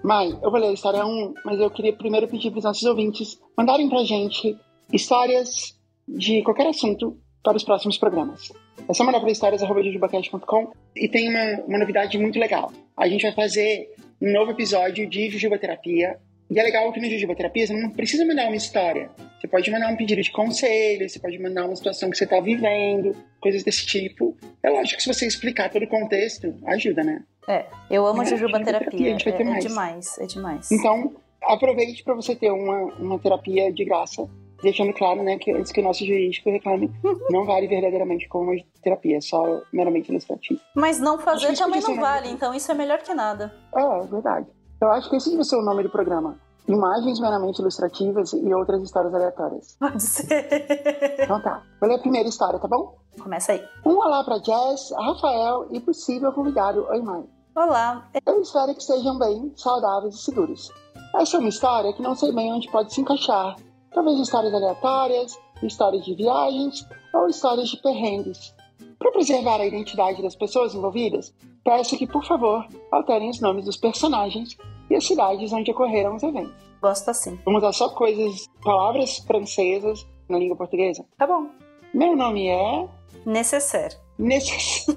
Mãe, 0.03 0.31
eu 0.43 0.51
vou 0.51 0.59
ler 0.59 0.69
a 0.69 0.73
história 0.73 1.05
1, 1.05 1.35
mas 1.45 1.61
eu 1.61 1.71
queria 1.71 1.93
primeiro 1.93 2.27
pedir 2.29 2.51
para 2.51 2.59
os 2.59 2.65
nossos 2.65 2.85
ouvintes 2.85 3.39
mandarem 3.57 3.89
pra 3.89 4.05
gente 4.05 4.57
histórias 4.93 5.77
de 6.07 6.43
qualquer 6.43 6.67
assunto 6.69 7.19
para 7.43 7.57
os 7.57 7.65
próximos 7.65 7.99
programas. 7.99 8.51
É 8.89 8.95
só 8.95 9.05
mandar 9.05 9.21
para 9.21 9.31
histórias.jujubacast.com 9.31 10.73
e 10.97 11.09
tem 11.09 11.29
uma, 11.29 11.65
uma 11.67 11.79
novidade 11.79 12.17
muito 12.17 12.39
legal. 12.39 12.73
A 12.97 13.07
gente 13.09 13.23
vai 13.23 13.33
fazer 13.33 13.87
um 14.21 14.33
novo 14.33 14.53
episódio 14.53 15.09
de 15.09 15.29
Jujuba 15.31 15.59
Terapia. 15.59 16.19
E 16.51 16.59
é 16.59 16.63
legal 16.63 16.91
que 16.93 17.01
no 17.01 17.11
Jujuba 17.11 17.35
Terapia 17.35 17.67
você 17.67 17.75
não 17.75 17.91
precisa 17.91 18.25
mandar 18.25 18.47
uma 18.47 18.57
história. 18.57 19.11
Você 19.39 19.47
pode 19.47 19.71
mandar 19.71 19.89
um 19.93 19.97
pedido 19.97 20.23
de 20.23 20.33
conselho, 20.33 21.09
você 21.09 21.19
pode 21.19 21.39
mandar 21.39 21.67
uma 21.67 21.77
situação 21.77 22.11
que 22.11 22.17
você 22.17 22.25
está 22.25 22.41
vivendo, 22.41 23.15
coisas 23.41 23.63
desse 23.63 23.85
tipo. 23.85 24.37
É 24.63 24.71
lógico 24.71 24.97
que 24.97 25.03
se 25.03 25.13
você 25.13 25.27
explicar 25.27 25.71
todo 25.71 25.83
o 25.85 25.89
contexto, 25.89 26.55
ajuda, 26.67 27.05
né? 27.05 27.23
É, 27.47 27.67
eu 27.91 28.07
amo 28.07 28.23
É, 28.23 28.25
Jujuba 28.25 28.59
Jujuba 28.59 28.65
terapia. 28.65 29.11
É, 29.11 29.43
é 29.43 29.45
mais. 29.45 29.65
demais, 29.65 30.19
é 30.19 30.27
demais. 30.27 30.73
Então, 30.73 31.15
aproveite 31.43 32.03
para 32.03 32.15
você 32.15 32.35
ter 32.35 32.51
uma, 32.51 32.85
uma 32.95 33.19
terapia 33.19 33.73
de 33.73 33.85
graça, 33.85 34.29
deixando 34.63 34.93
claro, 34.93 35.23
né, 35.23 35.39
que 35.39 35.51
antes 35.53 35.71
que 35.71 35.81
o 35.81 35.85
nosso 35.85 36.05
jurídico 36.05 36.51
reclame, 36.51 36.91
não 37.31 37.45
vale 37.45 37.67
verdadeiramente 37.69 38.27
como 38.29 38.51
uma 38.51 38.61
terapia, 38.83 39.19
é 39.19 39.21
só 39.21 39.63
meramente 39.73 40.11
ilustrativo. 40.11 40.61
Mas 40.75 40.99
não 40.99 41.19
fazer 41.19 41.55
também 41.57 41.81
não 41.81 41.97
vale, 41.97 42.29
então 42.31 42.55
isso 42.55 42.71
é 42.71 42.75
melhor 42.75 43.03
que 43.03 43.15
nada. 43.15 43.55
É, 43.75 43.81
é 43.81 44.07
verdade. 44.07 44.47
Eu 44.81 44.93
acho 44.93 45.11
que 45.11 45.17
esse 45.17 45.31
devia 45.31 45.45
ser 45.45 45.57
o 45.57 45.63
nome 45.63 45.83
do 45.83 45.91
programa. 45.91 46.39
Imagens 46.69 47.19
meramente 47.19 47.61
ilustrativas 47.61 48.33
e 48.33 48.55
outras 48.55 48.81
histórias 48.81 49.13
aleatórias. 49.13 49.77
Pode 49.81 50.01
ser. 50.01 51.17
Então 51.19 51.41
tá, 51.43 51.63
vou 51.81 51.89
ler 51.89 51.97
a 51.97 51.99
primeira 51.99 52.29
história, 52.29 52.61
tá 52.61 52.69
bom? 52.69 52.97
Começa 53.21 53.53
aí. 53.53 53.65
Um 53.85 53.97
olá 53.97 54.23
para 54.23 54.39
Jess, 54.39 54.93
Rafael 54.93 55.67
e 55.73 55.81
possível 55.81 56.33
convidado, 56.33 56.87
oi 56.91 57.03
mãe. 57.03 57.29
Olá. 57.57 58.09
Eu 58.25 58.41
espero 58.41 58.73
que 58.73 58.81
estejam 58.81 59.19
bem, 59.19 59.53
saudáveis 59.57 60.15
e 60.15 60.19
seguros. 60.19 60.71
Essa 61.17 61.39
é 61.39 61.41
uma 61.41 61.49
história 61.49 61.93
que 61.93 62.03
não 62.03 62.15
sei 62.15 62.33
bem 62.33 62.53
onde 62.53 62.71
pode 62.71 62.95
se 62.95 63.01
encaixar. 63.01 63.57
Talvez 63.93 64.21
histórias 64.21 64.55
aleatórias, 64.55 65.37
histórias 65.61 66.05
de 66.05 66.15
viagens 66.15 66.87
ou 67.15 67.27
histórias 67.27 67.69
de 67.71 67.83
perrengues. 67.83 68.55
Para 68.99 69.13
preservar 69.13 69.61
a 69.61 69.67
identidade 69.67 70.23
das 70.23 70.35
pessoas 70.35 70.75
envolvidas, 70.75 71.33
peço 71.65 71.97
que, 71.97 72.07
por 72.07 72.25
favor, 72.25 72.67
alterem 72.91 73.31
os 73.31 73.41
nomes 73.41 73.65
dos 73.65 73.77
personagens 73.77 74.57
e 74.91 74.97
as 74.97 75.07
cidades 75.07 75.53
onde 75.53 75.71
ocorreram 75.71 76.17
os 76.17 76.23
eventos. 76.23 76.55
Gosto 76.83 77.11
assim. 77.11 77.39
Vamos 77.45 77.63
usar 77.63 77.73
só 77.73 77.89
coisas, 77.91 78.47
palavras 78.63 79.19
francesas 79.19 80.07
na 80.29 80.39
língua 80.39 80.57
portuguesa. 80.57 81.05
Tá 81.17 81.27
bom. 81.27 81.49
Meu 81.95 82.17
nome 82.17 82.49
é. 82.49 82.89
Necessaire. 83.25 83.97
Necess... 84.19 84.87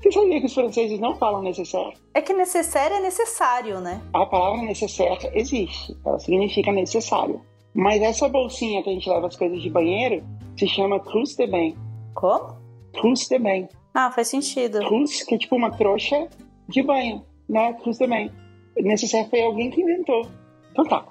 Você 0.00 0.12
sabia 0.12 0.40
que 0.40 0.46
os 0.46 0.54
franceses 0.54 0.98
não 0.98 1.14
falam 1.16 1.42
necessaire? 1.42 1.92
É 2.14 2.22
que 2.22 2.32
necessário 2.32 2.96
é 2.96 3.00
necessário, 3.00 3.80
né? 3.80 4.00
A 4.14 4.24
palavra 4.24 4.62
necessaire 4.62 5.30
existe, 5.34 5.94
ela 6.04 6.18
significa 6.18 6.72
necessário. 6.72 7.40
Mas 7.74 8.02
essa 8.02 8.28
bolsinha 8.28 8.82
que 8.82 8.90
a 8.90 8.92
gente 8.92 9.08
leva 9.08 9.26
as 9.26 9.36
coisas 9.36 9.62
de 9.62 9.70
banheiro 9.70 10.24
se 10.56 10.66
chama 10.66 11.00
trousse 11.00 11.36
de 11.36 11.46
bain. 11.46 11.76
Como? 12.14 12.56
Trousse 12.92 13.28
de 13.28 13.38
bain. 13.38 13.68
Ah, 13.94 14.10
faz 14.10 14.28
sentido. 14.28 14.80
Trousse, 14.80 15.24
que 15.26 15.34
é 15.34 15.38
tipo 15.38 15.56
uma 15.56 15.70
trouxa 15.70 16.28
de 16.68 16.82
banho, 16.82 17.24
né? 17.48 17.72
Trousse 17.74 18.00
de 18.00 18.06
bain. 18.08 18.30
Necessaire 18.76 19.28
foi 19.30 19.42
alguém 19.42 19.70
que 19.70 19.80
inventou. 19.80 20.26
Então 20.72 20.84
tá. 20.84 21.04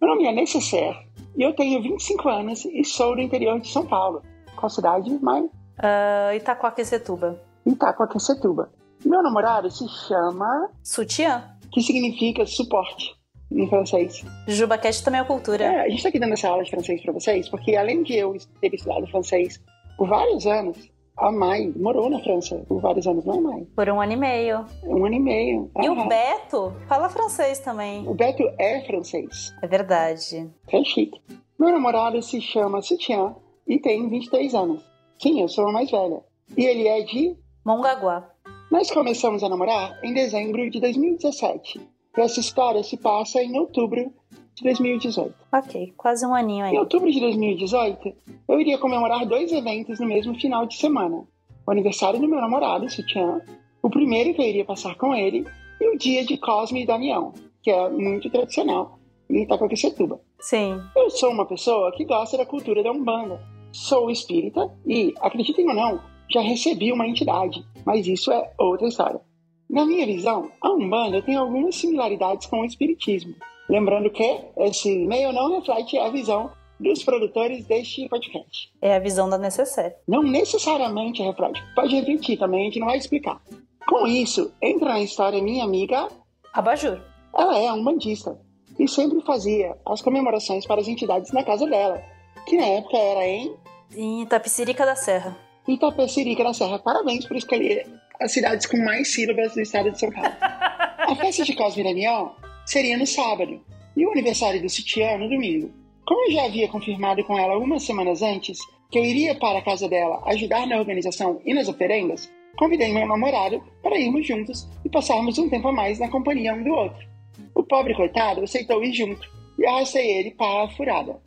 Meu 0.00 0.10
nome 0.10 0.26
é 0.26 0.32
Necessaire 0.32 0.98
e 1.36 1.42
eu 1.42 1.54
tenho 1.54 1.82
25 1.82 2.28
anos 2.28 2.64
e 2.64 2.84
sou 2.84 3.14
do 3.16 3.22
interior 3.22 3.58
de 3.60 3.68
São 3.68 3.86
Paulo. 3.86 4.22
Qual 4.56 4.70
cidade, 4.70 5.10
mãe? 5.22 5.42
Uh, 5.42 6.36
Itacoaquecetuba. 6.36 7.40
Itacoaquecetuba. 7.66 8.70
Meu 9.04 9.22
namorado 9.22 9.70
se 9.70 9.86
chama... 10.06 10.70
Sutiã. 10.82 11.56
que 11.72 11.80
significa 11.82 12.46
suporte 12.46 13.14
em 13.50 13.68
francês. 13.68 14.24
JujubaCast 14.48 15.04
também 15.04 15.20
é 15.20 15.24
cultura. 15.24 15.64
É, 15.64 15.80
a 15.80 15.88
gente 15.88 15.98
está 15.98 16.08
aqui 16.08 16.18
dando 16.18 16.32
essa 16.32 16.48
aula 16.48 16.64
de 16.64 16.70
francês 16.70 17.02
para 17.02 17.12
vocês, 17.12 17.48
porque 17.48 17.76
além 17.76 18.02
de 18.02 18.14
eu 18.14 18.36
ter 18.60 18.74
estudado 18.74 19.06
francês 19.06 19.60
por 19.96 20.08
vários 20.08 20.46
anos, 20.46 20.90
a 21.16 21.30
Mai 21.30 21.72
morou 21.76 22.10
na 22.10 22.18
França 22.20 22.64
por 22.66 22.80
vários 22.80 23.06
anos, 23.06 23.24
não 23.24 23.36
é, 23.36 23.40
Mai? 23.40 23.66
Por 23.76 23.88
um 23.88 24.00
ano 24.00 24.12
e 24.12 24.16
meio. 24.16 24.64
Um 24.82 25.06
ano 25.06 25.14
e 25.14 25.20
meio. 25.20 25.70
E 25.80 25.88
o 25.88 26.08
Beto 26.08 26.74
fala 26.88 27.08
francês 27.08 27.60
também. 27.60 28.06
O 28.08 28.14
Beto 28.14 28.42
é 28.58 28.80
francês. 28.84 29.54
É 29.62 29.66
verdade. 29.66 30.50
É 30.68 30.84
chique. 30.84 31.20
Meu 31.58 31.70
namorado 31.70 32.20
se 32.20 32.40
chama 32.40 32.82
Sutiã 32.82 33.34
e 33.66 33.78
tem 33.78 34.08
23 34.08 34.54
anos. 34.54 34.82
Sim, 35.20 35.40
eu 35.40 35.48
sou 35.48 35.68
a 35.68 35.72
mais 35.72 35.90
velha. 35.90 36.20
E 36.56 36.64
ele 36.64 36.88
é 36.88 37.00
de. 37.02 37.36
Mongaguá. 37.64 38.28
Nós 38.70 38.90
começamos 38.90 39.44
a 39.44 39.48
namorar 39.48 39.98
em 40.02 40.12
dezembro 40.12 40.68
de 40.68 40.80
2017. 40.80 41.80
Essa 42.16 42.40
história 42.40 42.82
se 42.82 42.96
passa 42.96 43.42
em 43.42 43.58
outubro 43.58 44.12
de 44.54 44.62
2018. 44.62 45.34
Ok, 45.52 45.92
quase 45.96 46.24
um 46.24 46.34
aninho 46.34 46.64
aí. 46.64 46.74
Em 46.74 46.78
outubro 46.78 47.10
de 47.10 47.18
2018, 47.18 48.12
eu 48.48 48.60
iria 48.60 48.78
comemorar 48.78 49.26
dois 49.26 49.52
eventos 49.52 49.98
no 49.98 50.06
mesmo 50.06 50.34
final 50.34 50.64
de 50.64 50.76
semana: 50.76 51.24
o 51.66 51.70
aniversário 51.70 52.20
do 52.20 52.28
meu 52.28 52.40
namorado, 52.40 52.88
Sutiã, 52.88 53.40
o 53.82 53.90
primeiro 53.90 54.32
que 54.32 54.40
eu 54.40 54.46
iria 54.46 54.64
passar 54.64 54.94
com 54.96 55.14
ele, 55.14 55.44
e 55.80 55.88
o 55.94 55.98
dia 55.98 56.24
de 56.24 56.36
Cosme 56.38 56.82
e 56.82 56.86
Damião, 56.86 57.32
que 57.62 57.70
é 57.70 57.88
muito 57.90 58.30
tradicional 58.30 58.98
em 59.28 59.42
Itacoaquecetuba. 59.42 60.20
Sim. 60.38 60.80
Eu 60.94 61.10
sou 61.10 61.30
uma 61.30 61.46
pessoa 61.46 61.90
que 61.92 62.04
gosta 62.04 62.36
da 62.36 62.46
cultura 62.46 62.82
da 62.82 62.92
Umbanda. 62.92 63.40
Sou 63.72 64.08
espírita 64.08 64.70
e, 64.86 65.12
acreditem 65.20 65.68
ou 65.68 65.74
não, 65.74 66.00
já 66.30 66.40
recebi 66.40 66.92
uma 66.92 67.08
entidade, 67.08 67.64
mas 67.84 68.06
isso 68.06 68.30
é 68.30 68.52
outra 68.56 68.86
história. 68.86 69.20
Na 69.68 69.84
minha 69.84 70.06
visão, 70.06 70.50
a 70.60 70.70
Umbanda 70.70 71.22
tem 71.22 71.36
algumas 71.36 71.74
similaridades 71.76 72.46
com 72.46 72.60
o 72.60 72.64
Espiritismo. 72.64 73.34
Lembrando 73.68 74.10
que 74.10 74.40
esse 74.58 74.90
e-mail 74.92 75.32
não 75.32 75.54
reflete 75.54 75.98
a 75.98 76.10
visão 76.10 76.50
dos 76.78 77.02
produtores 77.02 77.64
deste 77.66 78.08
podcast. 78.08 78.70
É 78.82 78.94
a 78.94 78.98
visão 78.98 79.28
da 79.28 79.38
necessária. 79.38 79.96
Não 80.06 80.22
necessariamente 80.22 81.22
reflete. 81.22 81.62
Pode 81.74 81.94
refletir 81.94 82.36
também, 82.38 82.62
a 82.62 82.64
gente 82.64 82.80
não 82.80 82.88
vai 82.88 82.98
explicar. 82.98 83.40
Com 83.88 84.06
isso, 84.06 84.52
entra 84.62 84.90
na 84.90 85.00
história 85.00 85.42
minha 85.42 85.64
amiga, 85.64 86.08
Abajur. 86.52 87.00
ela 87.36 87.58
é 87.58 87.72
umbandista 87.72 88.38
e 88.78 88.88
sempre 88.88 89.20
fazia 89.22 89.76
as 89.86 90.02
comemorações 90.02 90.66
para 90.66 90.80
as 90.80 90.88
entidades 90.88 91.32
na 91.32 91.42
casa 91.44 91.66
dela. 91.66 92.02
que 92.46 92.56
na 92.56 92.66
época 92.66 92.96
era 92.98 93.26
em 93.26 93.54
Em 93.96 94.22
Itapecirica 94.22 94.84
da 94.84 94.96
Serra. 94.96 95.36
Itapecerica 95.66 96.44
da 96.44 96.52
Serra. 96.52 96.78
Parabéns 96.78 97.26
por 97.26 97.36
escolher 97.36 97.86
as 98.20 98.32
cidades 98.32 98.66
com 98.66 98.76
mais 98.78 99.12
sílabas 99.12 99.54
do 99.54 99.60
estado 99.60 99.90
de 99.90 99.98
São 99.98 100.10
Paulo. 100.10 100.32
A 100.40 101.14
festa 101.16 101.44
de 101.44 101.54
Cosme 101.54 101.82
e 101.82 101.84
Damião 101.84 102.34
seria 102.64 102.96
no 102.96 103.06
sábado 103.06 103.60
e 103.96 104.06
o 104.06 104.10
aniversário 104.12 104.60
do 104.60 104.68
sutiã 104.68 105.18
no 105.18 105.28
domingo. 105.28 105.70
Como 106.06 106.28
eu 106.28 106.32
já 106.32 106.44
havia 106.44 106.68
confirmado 106.68 107.24
com 107.24 107.38
ela 107.38 107.54
algumas 107.54 107.82
semanas 107.82 108.22
antes 108.22 108.58
que 108.90 108.98
eu 108.98 109.04
iria 109.04 109.34
para 109.34 109.58
a 109.58 109.62
casa 109.62 109.88
dela 109.88 110.22
ajudar 110.26 110.66
na 110.66 110.78
organização 110.78 111.40
e 111.44 111.52
nas 111.52 111.68
oferendas, 111.68 112.30
convidei 112.56 112.92
meu 112.92 113.06
namorado 113.06 113.62
para 113.82 113.98
irmos 113.98 114.26
juntos 114.26 114.68
e 114.84 114.88
passarmos 114.88 115.38
um 115.38 115.48
tempo 115.48 115.68
a 115.68 115.72
mais 115.72 115.98
na 115.98 116.08
companhia 116.08 116.54
um 116.54 116.62
do 116.62 116.70
outro. 116.70 117.06
O 117.54 117.62
pobre 117.62 117.94
coitado 117.94 118.42
aceitou 118.42 118.84
ir 118.84 118.92
junto 118.92 119.28
e 119.58 119.66
arrastei 119.66 120.18
ele 120.18 120.30
para 120.32 120.64
a 120.64 120.68
furada. 120.68 121.20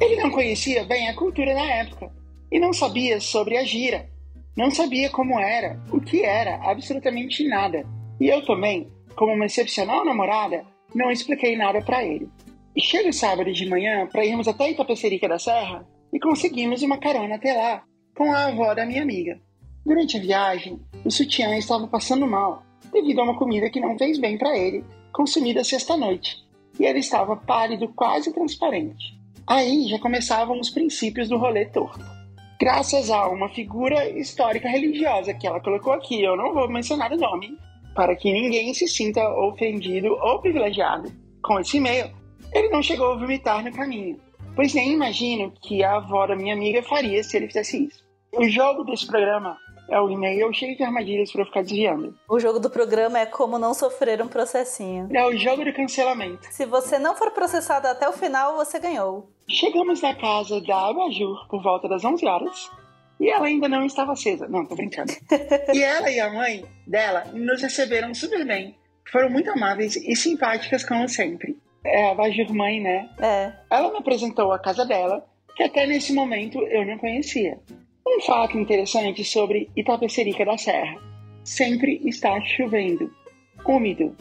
Ele 0.00 0.16
não 0.16 0.30
conhecia 0.30 0.84
bem 0.84 1.08
a 1.08 1.14
cultura 1.14 1.54
na 1.54 1.74
época 1.74 2.12
e 2.50 2.58
não 2.58 2.72
sabia 2.72 3.20
sobre 3.20 3.56
a 3.56 3.64
gira. 3.64 4.08
Não 4.56 4.70
sabia 4.70 5.10
como 5.10 5.38
era, 5.38 5.80
o 5.92 6.00
que 6.00 6.22
era, 6.22 6.56
absolutamente 6.68 7.46
nada. 7.46 7.86
E 8.20 8.28
eu 8.28 8.44
também, 8.44 8.88
como 9.16 9.32
uma 9.32 9.46
excepcional 9.46 10.04
namorada, 10.04 10.64
não 10.94 11.10
expliquei 11.10 11.56
nada 11.56 11.80
para 11.80 12.04
ele. 12.04 12.28
E 12.74 12.82
chega 12.82 13.12
sábado 13.12 13.52
de 13.52 13.68
manhã 13.68 14.06
para 14.06 14.24
irmos 14.24 14.48
até 14.48 14.70
Itapecerica 14.70 15.28
da 15.28 15.38
Serra 15.38 15.86
e 16.12 16.18
conseguimos 16.18 16.82
uma 16.82 16.98
carona 16.98 17.36
até 17.36 17.54
lá 17.54 17.84
com 18.16 18.32
a 18.32 18.46
avó 18.46 18.74
da 18.74 18.84
minha 18.84 19.02
amiga. 19.02 19.40
Durante 19.84 20.18
a 20.18 20.20
viagem, 20.20 20.78
o 21.04 21.10
sutiã 21.10 21.56
estava 21.56 21.86
passando 21.86 22.26
mal 22.26 22.62
devido 22.92 23.20
a 23.20 23.24
uma 23.24 23.38
comida 23.38 23.70
que 23.70 23.80
não 23.80 23.96
fez 23.96 24.18
bem 24.18 24.36
para 24.36 24.56
ele, 24.56 24.84
consumida 25.12 25.64
sexta-noite, 25.64 26.44
e 26.78 26.84
ele 26.84 26.98
estava 26.98 27.36
pálido, 27.36 27.88
quase 27.88 28.32
transparente. 28.32 29.18
Aí 29.46 29.88
já 29.88 29.98
começavam 29.98 30.58
os 30.60 30.70
princípios 30.70 31.28
do 31.28 31.38
rolê 31.38 31.66
torto. 31.66 32.04
Graças 32.60 33.08
a 33.08 33.26
uma 33.26 33.48
figura 33.48 34.06
histórica 34.10 34.68
religiosa 34.68 35.32
que 35.32 35.46
ela 35.46 35.62
colocou 35.62 35.94
aqui, 35.94 36.22
eu 36.22 36.36
não 36.36 36.52
vou 36.52 36.68
mencionar 36.68 37.10
o 37.10 37.16
nome, 37.16 37.56
para 37.94 38.14
que 38.14 38.30
ninguém 38.30 38.74
se 38.74 38.86
sinta 38.86 39.26
ofendido 39.30 40.08
ou 40.08 40.42
privilegiado 40.42 41.10
com 41.42 41.58
esse 41.58 41.78
e-mail, 41.78 42.10
ele 42.52 42.68
não 42.68 42.82
chegou 42.82 43.12
a 43.12 43.16
vomitar 43.16 43.64
no 43.64 43.72
caminho, 43.72 44.20
pois 44.54 44.74
nem 44.74 44.92
imagino 44.92 45.50
que 45.62 45.82
a 45.82 45.96
avó 45.96 46.26
da 46.26 46.36
minha 46.36 46.52
amiga 46.52 46.82
faria 46.82 47.24
se 47.24 47.34
ele 47.38 47.46
fizesse 47.46 47.86
isso. 47.86 48.04
O 48.34 48.46
jogo 48.46 48.84
desse 48.84 49.06
programa 49.06 49.56
é 49.90 50.00
o 50.00 50.08
e-mail 50.08 50.52
cheio 50.54 50.76
de 50.76 50.82
armadilhas 50.82 51.32
para 51.32 51.42
eu 51.42 51.46
ficar 51.46 51.62
desviando. 51.62 52.16
O 52.28 52.38
jogo 52.38 52.60
do 52.60 52.70
programa 52.70 53.18
é 53.18 53.26
como 53.26 53.58
não 53.58 53.74
sofrer 53.74 54.22
um 54.22 54.28
processinho. 54.28 55.08
É 55.12 55.26
o 55.26 55.36
jogo 55.36 55.64
do 55.64 55.72
cancelamento. 55.72 56.46
Se 56.50 56.64
você 56.64 56.98
não 56.98 57.16
for 57.16 57.32
processado 57.32 57.88
até 57.88 58.08
o 58.08 58.12
final, 58.12 58.56
você 58.56 58.78
ganhou. 58.78 59.28
Chegamos 59.48 60.00
na 60.00 60.14
casa 60.14 60.60
da 60.60 60.88
Abajur 60.88 61.46
por 61.48 61.62
volta 61.62 61.88
das 61.88 62.04
11 62.04 62.24
horas 62.26 62.70
e 63.18 63.28
ela 63.28 63.46
ainda 63.46 63.68
não 63.68 63.84
estava 63.84 64.12
acesa. 64.12 64.48
Não, 64.48 64.64
tô 64.64 64.76
brincando. 64.76 65.12
e 65.74 65.82
ela 65.82 66.10
e 66.10 66.20
a 66.20 66.32
mãe 66.32 66.64
dela 66.86 67.24
nos 67.34 67.60
receberam 67.60 68.14
super 68.14 68.46
bem. 68.46 68.76
Foram 69.10 69.28
muito 69.28 69.50
amáveis 69.50 69.96
e 69.96 70.14
simpáticas 70.14 70.84
como 70.84 71.08
sempre. 71.08 71.58
É 71.84 72.06
a 72.06 72.12
Abajur 72.12 72.54
mãe, 72.54 72.80
né? 72.80 73.10
É. 73.20 73.52
Ela 73.68 73.90
me 73.90 73.98
apresentou 73.98 74.52
a 74.52 74.58
casa 74.58 74.86
dela, 74.86 75.26
que 75.56 75.64
até 75.64 75.86
nesse 75.86 76.12
momento 76.12 76.60
eu 76.68 76.86
não 76.86 76.96
conhecia. 76.98 77.58
Um 78.06 78.20
fato 78.22 78.58
interessante 78.58 79.24
sobre 79.24 79.70
Itapecerica 79.76 80.44
da 80.44 80.56
Serra. 80.56 80.96
Sempre 81.44 82.00
está 82.04 82.40
chovendo. 82.40 83.12
Úmido. 83.64 84.16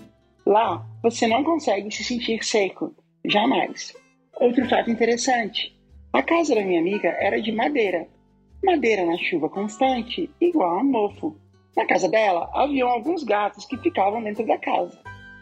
Lá, 0.45 0.85
você 1.01 1.27
não 1.27 1.43
consegue 1.43 1.89
se 1.91 2.03
sentir 2.03 2.43
seco. 2.43 2.93
Jamais. 3.25 3.95
Outro 4.39 4.67
fato 4.67 4.89
interessante. 4.89 5.77
A 6.11 6.21
casa 6.21 6.55
da 6.55 6.61
minha 6.61 6.79
amiga 6.79 7.09
era 7.19 7.41
de 7.41 7.51
madeira. 7.51 8.07
Madeira 8.63 9.05
na 9.05 9.17
chuva 9.17 9.49
constante, 9.49 10.29
igual 10.41 10.79
a 10.79 10.83
mofo. 10.83 11.37
Na 11.75 11.85
casa 11.85 12.09
dela, 12.09 12.49
haviam 12.53 12.89
alguns 12.89 13.23
gatos 13.23 13.65
que 13.65 13.77
ficavam 13.77 14.21
dentro 14.21 14.45
da 14.45 14.57
casa. 14.57 14.99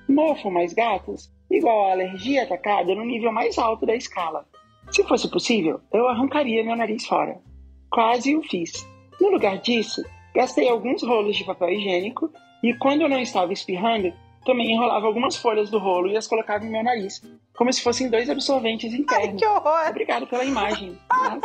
Mofo 0.07 0.51
mais 0.51 0.73
gatos, 0.73 1.31
igual 1.49 1.87
a 1.87 1.91
alergia 1.91 2.43
atacada 2.43 2.93
no 2.93 3.05
nível 3.05 3.31
mais 3.31 3.57
alto 3.57 3.85
da 3.85 3.95
escala. 3.95 4.45
Se 4.91 5.03
fosse 5.03 5.29
possível, 5.29 5.81
eu 5.91 6.07
arrancaria 6.07 6.63
meu 6.63 6.75
nariz 6.75 7.05
fora. 7.05 7.41
Quase 7.89 8.35
o 8.35 8.43
fiz. 8.43 8.87
No 9.19 9.29
lugar 9.29 9.57
disso, 9.59 10.03
gastei 10.35 10.69
alguns 10.69 11.01
rolos 11.03 11.35
de 11.35 11.43
papel 11.43 11.69
higiênico 11.69 12.31
e, 12.63 12.73
quando 12.75 13.01
eu 13.01 13.09
não 13.09 13.19
estava 13.19 13.53
espirrando, 13.53 14.13
também 14.45 14.71
enrolava 14.71 15.05
algumas 15.05 15.35
folhas 15.35 15.69
do 15.69 15.77
rolo 15.77 16.07
e 16.07 16.15
as 16.15 16.27
colocava 16.27 16.65
em 16.65 16.69
meu 16.69 16.83
nariz, 16.83 17.21
como 17.55 17.71
se 17.73 17.81
fossem 17.81 18.09
dois 18.09 18.29
absorventes 18.29 18.93
internos. 18.93 19.27
Ai, 19.27 19.35
que 19.35 19.45
horror! 19.45 19.89
Obrigado 19.89 20.27
pela 20.27 20.45
imagem. 20.45 20.91
né? 20.91 21.41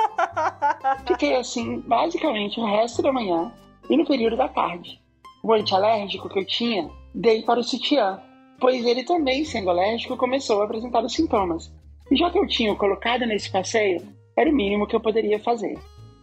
Fiquei 1.06 1.34
assim, 1.34 1.80
basicamente, 1.80 2.60
o 2.60 2.64
resto 2.64 3.02
da 3.02 3.12
manhã 3.12 3.52
e 3.90 3.96
no 3.96 4.06
período 4.06 4.36
da 4.36 4.48
tarde. 4.48 5.00
O 5.42 5.52
antialérgico 5.52 6.28
que 6.28 6.38
eu 6.38 6.46
tinha, 6.46 6.88
dei 7.12 7.42
para 7.42 7.58
o 7.58 7.64
sutiã, 7.64 8.20
pois 8.60 8.84
ele 8.86 9.02
também, 9.02 9.44
sendo 9.44 9.70
alérgico, 9.70 10.16
começou 10.16 10.60
a 10.62 10.64
apresentar 10.64 11.04
os 11.04 11.12
sintomas. 11.12 11.72
E 12.10 12.16
já 12.16 12.30
que 12.30 12.38
eu 12.38 12.46
tinha 12.46 12.72
o 12.72 12.76
colocado 12.76 13.26
nesse 13.26 13.50
passeio, 13.50 14.06
era 14.36 14.48
o 14.48 14.54
mínimo 14.54 14.86
que 14.86 14.94
eu 14.94 15.00
poderia 15.00 15.40
fazer. 15.40 15.76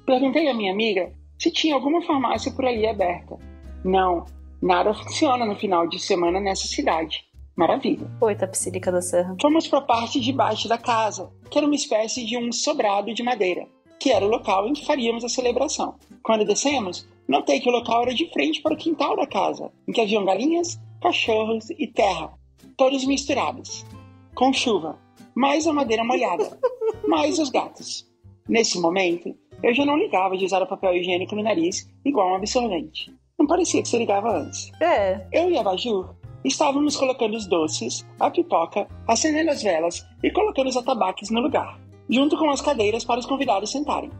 Perguntei 0.09 0.47
à 0.47 0.55
minha 0.55 0.71
amiga 0.71 1.13
se 1.37 1.51
tinha 1.51 1.75
alguma 1.75 2.01
farmácia 2.01 2.51
por 2.51 2.65
ali 2.65 2.87
aberta. 2.87 3.37
Não, 3.85 4.25
nada 4.59 4.91
funciona 4.91 5.45
no 5.45 5.55
final 5.55 5.87
de 5.87 5.99
semana 5.99 6.39
nessa 6.39 6.67
cidade. 6.67 7.23
Maravilha. 7.55 8.09
Oi, 8.19 8.35
Tapicirica 8.35 8.91
da 8.91 9.03
Serra. 9.03 9.35
Fomos 9.39 9.67
para 9.67 9.77
a 9.77 9.83
parte 9.83 10.19
de 10.19 10.33
baixo 10.33 10.67
da 10.67 10.79
casa, 10.79 11.31
que 11.51 11.59
era 11.59 11.67
uma 11.67 11.75
espécie 11.75 12.25
de 12.25 12.35
um 12.39 12.51
sobrado 12.51 13.13
de 13.13 13.21
madeira, 13.21 13.67
que 13.99 14.11
era 14.11 14.25
o 14.25 14.29
local 14.29 14.67
em 14.67 14.73
que 14.73 14.83
faríamos 14.83 15.23
a 15.23 15.29
celebração. 15.29 15.93
Quando 16.23 16.43
descemos, 16.43 17.07
notei 17.27 17.59
que 17.59 17.69
o 17.69 17.71
local 17.71 18.01
era 18.01 18.13
de 18.15 18.33
frente 18.33 18.63
para 18.63 18.73
o 18.73 18.77
quintal 18.77 19.15
da 19.15 19.27
casa, 19.27 19.71
em 19.87 19.91
que 19.91 20.01
haviam 20.01 20.25
galinhas, 20.25 20.79
cachorros 21.03 21.69
e 21.69 21.85
terra, 21.85 22.33
todos 22.75 23.05
misturados, 23.05 23.85
com 24.33 24.51
chuva, 24.51 24.97
mais 25.35 25.67
a 25.67 25.71
madeira 25.71 26.03
molhada, 26.03 26.59
mais 27.07 27.37
os 27.37 27.51
gatos. 27.51 28.09
Nesse 28.47 28.79
momento, 28.79 29.35
eu 29.61 29.73
já 29.73 29.85
não 29.85 29.97
ligava 29.97 30.37
de 30.37 30.45
usar 30.45 30.61
o 30.61 30.67
papel 30.67 30.95
higiênico 30.95 31.35
no 31.35 31.43
nariz 31.43 31.89
igual 32.05 32.31
um 32.31 32.35
absorvente. 32.35 33.11
Não 33.37 33.47
parecia 33.47 33.81
que 33.81 33.87
se 33.87 33.97
ligava 33.97 34.37
antes. 34.37 34.71
É. 34.81 35.25
Eu 35.31 35.49
e 35.49 35.57
a 35.57 35.63
Baju 35.63 36.09
estávamos 36.43 36.95
colocando 36.95 37.35
os 37.35 37.47
doces, 37.47 38.05
a 38.19 38.29
pipoca, 38.29 38.87
acendendo 39.07 39.51
as 39.51 39.61
velas 39.61 40.05
e 40.23 40.31
colocando 40.31 40.67
os 40.67 40.77
atabaques 40.77 41.29
no 41.29 41.41
lugar, 41.41 41.79
junto 42.09 42.37
com 42.37 42.49
as 42.49 42.61
cadeiras 42.61 43.03
para 43.03 43.19
os 43.19 43.25
convidados 43.25 43.71
sentarem. 43.71 44.11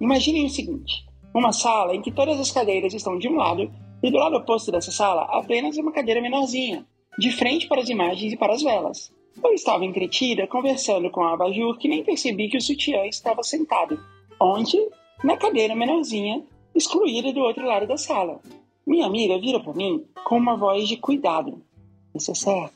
Imaginem 0.00 0.46
o 0.46 0.50
seguinte: 0.50 1.04
uma 1.34 1.52
sala 1.52 1.94
em 1.94 2.02
que 2.02 2.12
todas 2.12 2.38
as 2.38 2.50
cadeiras 2.50 2.94
estão 2.94 3.18
de 3.18 3.28
um 3.28 3.36
lado 3.36 3.70
e 4.02 4.10
do 4.10 4.18
lado 4.18 4.36
oposto 4.36 4.72
dessa 4.72 4.90
sala 4.90 5.22
apenas 5.30 5.76
uma 5.76 5.92
cadeira 5.92 6.20
menorzinha, 6.20 6.84
de 7.18 7.30
frente 7.30 7.68
para 7.68 7.80
as 7.80 7.88
imagens 7.88 8.32
e 8.32 8.36
para 8.36 8.54
as 8.54 8.62
velas. 8.62 9.12
Eu 9.42 9.52
estava 9.52 9.84
entretida 9.84 10.46
conversando 10.46 11.10
com 11.10 11.22
a 11.22 11.32
Abajur 11.32 11.78
que 11.78 11.88
nem 11.88 12.04
percebi 12.04 12.48
que 12.48 12.58
o 12.58 12.60
sutiã 12.60 13.06
estava 13.06 13.42
sentado, 13.42 13.98
onde? 14.42 14.76
Na 15.22 15.36
cadeira 15.36 15.74
menorzinha, 15.74 16.44
excluída 16.74 17.32
do 17.32 17.40
outro 17.40 17.64
lado 17.64 17.86
da 17.86 17.96
sala. 17.96 18.40
Minha 18.86 19.06
amiga 19.06 19.38
vira 19.38 19.60
para 19.60 19.72
mim 19.72 20.04
com 20.24 20.36
uma 20.36 20.56
voz 20.56 20.88
de 20.88 20.96
cuidado. 20.96 21.62
Certo. 22.18 22.74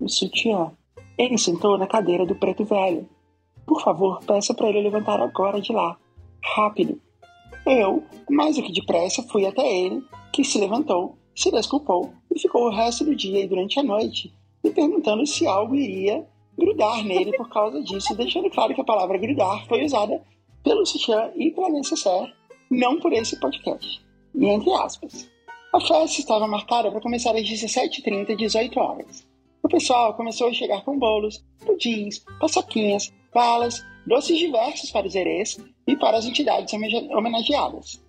O 0.00 0.08
sutiã. 0.08 0.72
Ele 1.16 1.38
sentou 1.38 1.78
na 1.78 1.86
cadeira 1.86 2.26
do 2.26 2.34
preto 2.34 2.64
velho. 2.64 3.08
Por 3.66 3.80
favor, 3.80 4.20
peça 4.24 4.52
para 4.52 4.68
ele 4.68 4.82
levantar 4.82 5.20
agora 5.20 5.60
de 5.60 5.72
lá. 5.72 5.96
Rápido. 6.42 7.00
Eu, 7.64 8.02
mais 8.28 8.56
do 8.56 8.62
que 8.62 8.72
depressa, 8.72 9.22
fui 9.22 9.46
até 9.46 9.66
ele, 9.66 10.02
que 10.32 10.44
se 10.44 10.58
levantou, 10.58 11.16
se 11.34 11.50
desculpou 11.50 12.12
e 12.34 12.38
ficou 12.38 12.66
o 12.66 12.70
resto 12.70 13.04
do 13.04 13.14
dia 13.14 13.42
e 13.42 13.48
durante 13.48 13.80
a 13.80 13.82
noite 13.82 14.32
me 14.62 14.70
perguntando 14.70 15.24
se 15.26 15.46
algo 15.46 15.74
iria 15.74 16.26
grudar 16.58 17.04
nele 17.04 17.32
por 17.36 17.48
causa 17.48 17.82
disso, 17.82 18.16
deixando 18.16 18.50
claro 18.50 18.74
que 18.74 18.80
a 18.80 18.84
palavra 18.84 19.18
grudar 19.18 19.64
foi 19.66 19.84
usada 19.84 20.20
pelo 20.66 20.84
sutiã 20.84 21.30
e 21.36 21.52
pela 21.52 21.70
necessaire, 21.70 22.34
não 22.68 22.98
por 22.98 23.12
esse 23.12 23.38
podcast. 23.38 24.04
E 24.34 24.46
entre 24.46 24.72
aspas. 24.72 25.30
A 25.72 25.80
festa 25.80 26.20
estava 26.20 26.48
marcada 26.48 26.90
para 26.90 27.00
começar 27.00 27.36
às 27.36 27.42
17h30, 27.42 28.34
18 28.34 28.80
horas. 28.80 29.24
O 29.62 29.68
pessoal 29.68 30.14
começou 30.14 30.48
a 30.48 30.52
chegar 30.52 30.84
com 30.84 30.98
bolos, 30.98 31.44
pudins, 31.64 32.18
paçoquinhas, 32.40 33.12
balas, 33.32 33.80
doces 34.04 34.38
diversos 34.38 34.90
para 34.90 35.06
os 35.06 35.14
herês 35.14 35.56
e 35.86 35.94
para 35.94 36.16
as 36.16 36.26
entidades 36.26 36.74
homenageadas. 36.74 38.02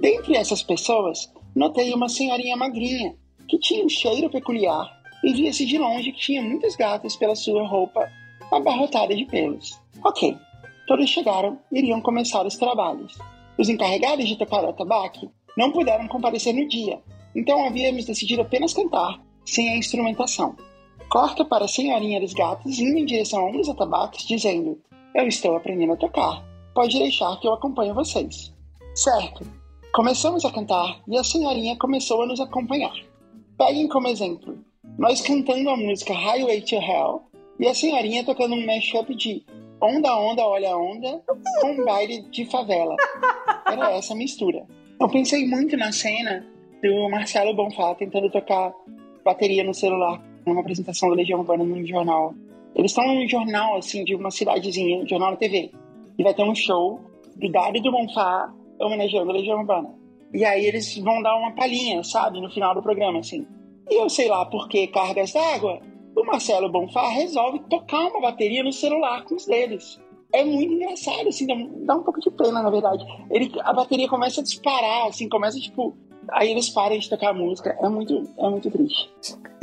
Dentre 0.00 0.36
essas 0.36 0.62
pessoas, 0.62 1.28
notei 1.56 1.92
uma 1.92 2.08
senhorinha 2.08 2.56
magrinha, 2.56 3.16
que 3.48 3.58
tinha 3.58 3.84
um 3.84 3.88
cheiro 3.88 4.30
peculiar 4.30 4.88
e 5.24 5.32
via-se 5.32 5.66
de 5.66 5.76
longe 5.78 6.12
que 6.12 6.20
tinha 6.20 6.42
muitos 6.42 6.76
gatos 6.76 7.16
pela 7.16 7.34
sua 7.34 7.66
roupa 7.66 8.08
abarrotada 8.52 9.16
de 9.16 9.24
pelos. 9.24 9.80
Ok, 10.04 10.36
todos 10.88 11.08
chegaram 11.08 11.58
e 11.70 11.78
iriam 11.78 12.00
começar 12.00 12.44
os 12.44 12.56
trabalhos. 12.56 13.16
Os 13.58 13.68
encarregados 13.68 14.26
de 14.26 14.36
tocar 14.36 14.64
o 14.64 14.70
atabaque 14.70 15.28
não 15.56 15.70
puderam 15.70 16.08
comparecer 16.08 16.54
no 16.54 16.66
dia, 16.66 17.00
então 17.36 17.64
havíamos 17.64 18.06
decidido 18.06 18.42
apenas 18.42 18.72
cantar, 18.72 19.20
sem 19.44 19.68
a 19.68 19.76
instrumentação. 19.76 20.56
Corta 21.10 21.44
para 21.44 21.66
a 21.66 21.68
senhorinha 21.68 22.20
dos 22.20 22.32
gatos 22.32 22.78
indo 22.78 22.98
em 22.98 23.04
direção 23.04 23.40
a 23.40 23.50
um 23.50 23.52
dos 23.52 23.68
atabaques, 23.68 24.26
dizendo: 24.26 24.78
Eu 25.14 25.26
estou 25.26 25.56
aprendendo 25.56 25.92
a 25.92 25.96
tocar. 25.96 26.44
Pode 26.74 26.98
deixar 26.98 27.38
que 27.38 27.46
eu 27.46 27.52
acompanhe 27.52 27.92
vocês. 27.92 28.54
Certo. 28.94 29.46
Começamos 29.92 30.44
a 30.44 30.50
cantar 30.50 31.00
e 31.08 31.16
a 31.16 31.24
senhorinha 31.24 31.76
começou 31.76 32.22
a 32.22 32.26
nos 32.26 32.40
acompanhar. 32.40 32.94
Peguem 33.56 33.88
como 33.88 34.06
exemplo, 34.06 34.58
nós 34.98 35.20
cantando 35.20 35.70
a 35.70 35.76
música 35.76 36.12
Highway 36.12 36.60
to 36.62 36.76
Hell 36.76 37.22
e 37.58 37.66
a 37.66 37.74
senhorinha 37.74 38.24
tocando 38.24 38.54
um 38.54 38.66
mashup 38.66 39.14
de 39.14 39.44
Onda, 39.80 40.14
Onda, 40.16 40.44
Olha 40.44 40.76
Onda 40.76 41.22
um 41.64 41.84
baile 41.84 42.22
de 42.30 42.44
favela. 42.46 42.96
Era 43.70 43.92
essa 43.92 44.14
mistura. 44.14 44.66
Eu 45.00 45.08
pensei 45.08 45.46
muito 45.46 45.76
na 45.76 45.92
cena 45.92 46.44
do 46.82 47.08
Marcelo 47.08 47.54
Bonfá 47.54 47.94
tentando 47.94 48.30
tocar 48.30 48.72
bateria 49.24 49.62
no 49.62 49.74
celular 49.74 50.20
numa 50.44 50.60
apresentação 50.60 51.10
da 51.10 51.16
Legião 51.16 51.40
Urbana 51.40 51.64
no 51.64 51.86
jornal. 51.86 52.34
Eles 52.74 52.90
estão 52.90 53.06
num 53.06 53.28
jornal, 53.28 53.76
assim, 53.76 54.04
de 54.04 54.14
uma 54.14 54.30
cidadezinha, 54.30 55.02
um 55.02 55.06
jornal 55.08 55.32
na 55.32 55.36
TV. 55.36 55.70
E 56.18 56.22
vai 56.22 56.34
ter 56.34 56.42
um 56.42 56.54
show 56.54 57.00
do 57.36 57.50
Dário 57.50 57.80
do 57.82 57.92
Bonfá 57.92 58.52
homenageando 58.80 59.30
a 59.30 59.34
Legião 59.34 59.60
Urbana. 59.60 59.94
E 60.32 60.44
aí 60.44 60.64
eles 60.64 60.96
vão 60.98 61.22
dar 61.22 61.36
uma 61.36 61.52
palhinha, 61.52 62.02
sabe, 62.02 62.40
no 62.40 62.50
final 62.50 62.74
do 62.74 62.82
programa, 62.82 63.20
assim. 63.20 63.46
E 63.90 64.00
eu 64.00 64.08
sei 64.08 64.28
lá 64.28 64.44
por 64.44 64.68
que 64.68 64.86
cargas 64.88 65.32
d'água, 65.32 65.80
o 66.18 66.26
Marcelo 66.26 66.70
Bonfá 66.70 67.08
resolve 67.08 67.60
tocar 67.70 68.08
uma 68.08 68.20
bateria 68.20 68.62
no 68.62 68.72
celular 68.72 69.24
com 69.24 69.36
os 69.36 69.46
deles. 69.46 70.00
É 70.32 70.44
muito 70.44 70.72
engraçado, 70.72 71.28
assim, 71.28 71.46
dá 71.86 71.94
um 71.94 72.02
pouco 72.02 72.20
de 72.20 72.30
pena, 72.30 72.62
na 72.62 72.70
verdade. 72.70 73.04
Ele, 73.30 73.50
a 73.60 73.72
bateria 73.72 74.08
começa 74.08 74.40
a 74.40 74.44
disparar, 74.44 75.06
assim, 75.06 75.28
começa, 75.28 75.58
tipo... 75.58 75.96
Aí 76.30 76.50
eles 76.50 76.68
param 76.68 76.98
de 76.98 77.08
tocar 77.08 77.32
música. 77.32 77.74
É 77.80 77.88
muito, 77.88 78.28
é 78.38 78.50
muito 78.50 78.70
triste. 78.70 79.10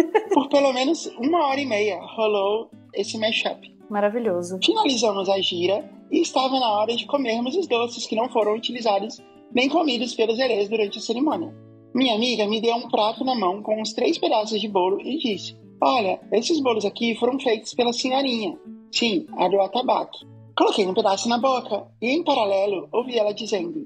Por 0.33 0.49
pelo 0.49 0.73
menos 0.73 1.05
uma 1.19 1.47
hora 1.47 1.59
e 1.59 1.65
meia 1.65 1.99
rolou 2.01 2.71
esse 2.91 3.19
mashup. 3.19 3.71
Maravilhoso. 3.87 4.57
Finalizamos 4.63 5.29
a 5.29 5.39
gira 5.39 5.87
e 6.09 6.21
estava 6.21 6.59
na 6.59 6.71
hora 6.71 6.95
de 6.95 7.05
comermos 7.05 7.55
os 7.55 7.67
doces 7.67 8.07
que 8.07 8.15
não 8.15 8.29
foram 8.29 8.55
utilizados 8.55 9.21
nem 9.53 9.69
comidos 9.69 10.15
pelos 10.15 10.39
herês 10.39 10.67
durante 10.67 10.97
a 10.97 11.01
cerimônia. 11.01 11.53
Minha 11.93 12.15
amiga 12.15 12.47
me 12.47 12.59
deu 12.59 12.75
um 12.75 12.89
prato 12.89 13.23
na 13.23 13.35
mão 13.35 13.61
com 13.61 13.79
uns 13.79 13.93
três 13.93 14.17
pedaços 14.17 14.59
de 14.59 14.67
bolo 14.67 14.99
e 15.01 15.17
disse: 15.19 15.55
Olha, 15.81 16.19
esses 16.31 16.59
bolos 16.59 16.85
aqui 16.85 17.15
foram 17.15 17.39
feitos 17.39 17.73
pela 17.73 17.93
senhorinha. 17.93 18.57
Sim, 18.91 19.25
a 19.37 19.47
do 19.47 19.59
atabaque. 19.61 20.25
Coloquei 20.57 20.85
um 20.87 20.93
pedaço 20.93 21.27
na 21.27 21.37
boca 21.37 21.85
e, 22.01 22.09
em 22.09 22.23
paralelo, 22.23 22.87
ouvi 22.91 23.17
ela 23.17 23.33
dizendo: 23.33 23.85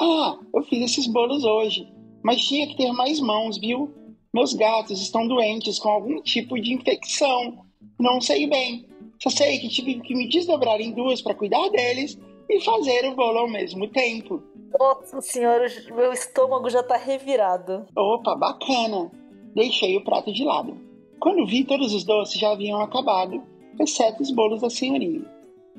Ah, 0.00 0.38
eu 0.54 0.62
fiz 0.62 0.90
esses 0.90 1.06
bolos 1.06 1.44
hoje, 1.44 1.86
mas 2.22 2.40
tinha 2.40 2.66
que 2.66 2.76
ter 2.76 2.90
mais 2.92 3.20
mãos, 3.20 3.58
viu? 3.58 3.92
Meus 4.32 4.54
gatos 4.54 5.00
estão 5.00 5.28
doentes 5.28 5.78
com 5.78 5.88
algum 5.90 6.20
tipo 6.22 6.60
de 6.60 6.72
infecção. 6.72 7.58
Não 7.98 8.20
sei 8.20 8.46
bem. 8.46 8.86
Só 9.22 9.30
sei 9.30 9.58
que 9.58 9.68
tive 9.68 10.00
que 10.00 10.14
me 10.14 10.28
desdobrar 10.28 10.80
em 10.80 10.92
duas 10.92 11.22
para 11.22 11.34
cuidar 11.34 11.68
deles 11.70 12.18
e 12.48 12.60
fazer 12.60 13.06
o 13.06 13.14
bolo 13.14 13.38
ao 13.38 13.48
mesmo 13.48 13.88
tempo. 13.88 14.42
Nossa 14.78 15.20
senhora, 15.20 15.66
meu 15.94 16.12
estômago 16.12 16.68
já 16.68 16.82
tá 16.82 16.96
revirado. 16.96 17.86
Opa, 17.96 18.34
bacana. 18.34 19.10
Deixei 19.54 19.96
o 19.96 20.04
prato 20.04 20.32
de 20.32 20.44
lado. 20.44 20.85
Quando 21.20 21.46
vi, 21.46 21.64
todos 21.64 21.92
os 21.92 22.04
doces 22.04 22.40
já 22.40 22.52
haviam 22.52 22.80
acabado, 22.80 23.42
exceto 23.80 24.22
os 24.22 24.30
bolos 24.30 24.60
da 24.60 24.70
senhorinha. 24.70 25.24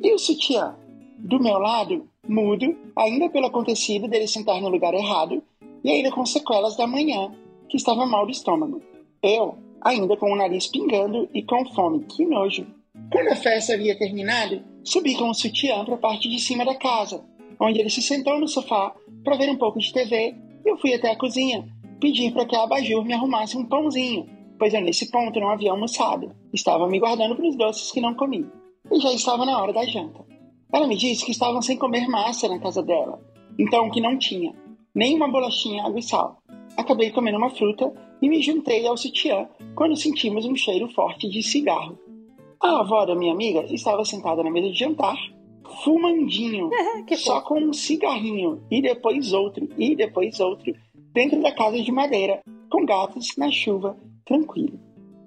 E 0.01 0.13
o 0.13 0.19
sutiã? 0.19 0.75
Do 1.17 1.39
meu 1.39 1.57
lado, 1.57 2.07
mudo, 2.27 2.75
ainda 2.95 3.29
pelo 3.29 3.47
acontecido 3.47 4.07
dele 4.07 4.27
sentar 4.27 4.61
no 4.61 4.69
lugar 4.69 4.93
errado 4.93 5.41
e 5.83 5.89
ainda 5.89 6.11
com 6.11 6.25
sequelas 6.25 6.75
da 6.75 6.85
manhã, 6.85 7.31
que 7.69 7.77
estava 7.77 8.05
mal 8.05 8.25
do 8.25 8.31
estômago. 8.31 8.81
Eu, 9.21 9.57
ainda 9.81 10.15
com 10.17 10.31
o 10.31 10.35
nariz 10.35 10.67
pingando 10.67 11.29
e 11.33 11.41
com 11.43 11.65
fome. 11.73 12.05
Que 12.05 12.25
nojo. 12.25 12.67
Quando 13.11 13.29
a 13.29 13.35
festa 13.35 13.73
havia 13.73 13.97
terminado, 13.97 14.61
subi 14.83 15.15
com 15.15 15.29
o 15.29 15.33
sutiã 15.33 15.83
para 15.85 15.95
a 15.95 15.99
parte 15.99 16.29
de 16.29 16.39
cima 16.39 16.65
da 16.65 16.75
casa, 16.75 17.23
onde 17.59 17.79
ele 17.79 17.89
se 17.89 18.01
sentou 18.01 18.39
no 18.39 18.47
sofá 18.47 18.93
para 19.23 19.37
ver 19.37 19.49
um 19.49 19.57
pouco 19.57 19.79
de 19.79 19.91
TV 19.91 20.35
e 20.65 20.69
eu 20.69 20.77
fui 20.77 20.93
até 20.93 21.11
a 21.11 21.15
cozinha, 21.15 21.67
pedir 21.99 22.31
para 22.31 22.45
que 22.45 22.55
a 22.55 22.63
abajur 22.63 23.03
me 23.05 23.13
arrumasse 23.13 23.57
um 23.57 23.65
pãozinho, 23.65 24.27
pois 24.57 24.73
eu 24.73 24.81
nesse 24.81 25.09
ponto 25.11 25.39
não 25.39 25.49
havia 25.49 25.71
almoçado. 25.71 26.31
Estava 26.53 26.87
me 26.87 26.99
guardando 26.99 27.35
para 27.35 27.47
os 27.47 27.55
doces 27.55 27.91
que 27.91 28.01
não 28.01 28.13
comi. 28.13 28.49
E 28.91 28.99
já 28.99 29.11
estava 29.11 29.45
na 29.45 29.61
hora 29.61 29.73
da 29.73 29.85
janta. 29.85 30.25
Ela 30.71 30.87
me 30.87 30.95
disse 30.95 31.25
que 31.25 31.31
estavam 31.31 31.61
sem 31.61 31.77
comer 31.77 32.07
massa 32.07 32.47
na 32.47 32.59
casa 32.59 32.83
dela, 32.83 33.21
então 33.57 33.89
que 33.89 34.01
não 34.01 34.17
tinha 34.17 34.53
nem 34.93 35.15
uma 35.15 35.27
bolachinha 35.27 35.83
água 35.83 35.99
e 35.99 36.03
sal. 36.03 36.41
Acabei 36.75 37.11
comendo 37.11 37.37
uma 37.37 37.49
fruta 37.49 37.93
e 38.21 38.27
me 38.27 38.41
juntei 38.41 38.85
ao 38.87 38.97
sutiã 38.97 39.47
quando 39.75 39.95
sentimos 39.95 40.45
um 40.45 40.55
cheiro 40.55 40.87
forte 40.89 41.29
de 41.29 41.41
cigarro. 41.43 41.97
A 42.61 42.79
avó 42.79 43.05
da 43.05 43.15
minha 43.15 43.31
amiga 43.31 43.63
estava 43.73 44.03
sentada 44.03 44.43
na 44.43 44.49
mesa 44.49 44.69
de 44.69 44.79
jantar, 44.79 45.15
fumandinho, 45.83 46.69
só 47.15 47.41
com 47.41 47.59
um 47.59 47.73
cigarrinho, 47.73 48.63
e 48.71 48.81
depois 48.81 49.31
outro, 49.33 49.69
e 49.77 49.95
depois 49.95 50.39
outro, 50.39 50.73
dentro 51.13 51.39
da 51.41 51.51
casa 51.51 51.81
de 51.81 51.91
madeira, 51.91 52.41
com 52.69 52.83
gatos 52.83 53.35
na 53.37 53.51
chuva, 53.51 53.95
tranquilo. 54.27 54.79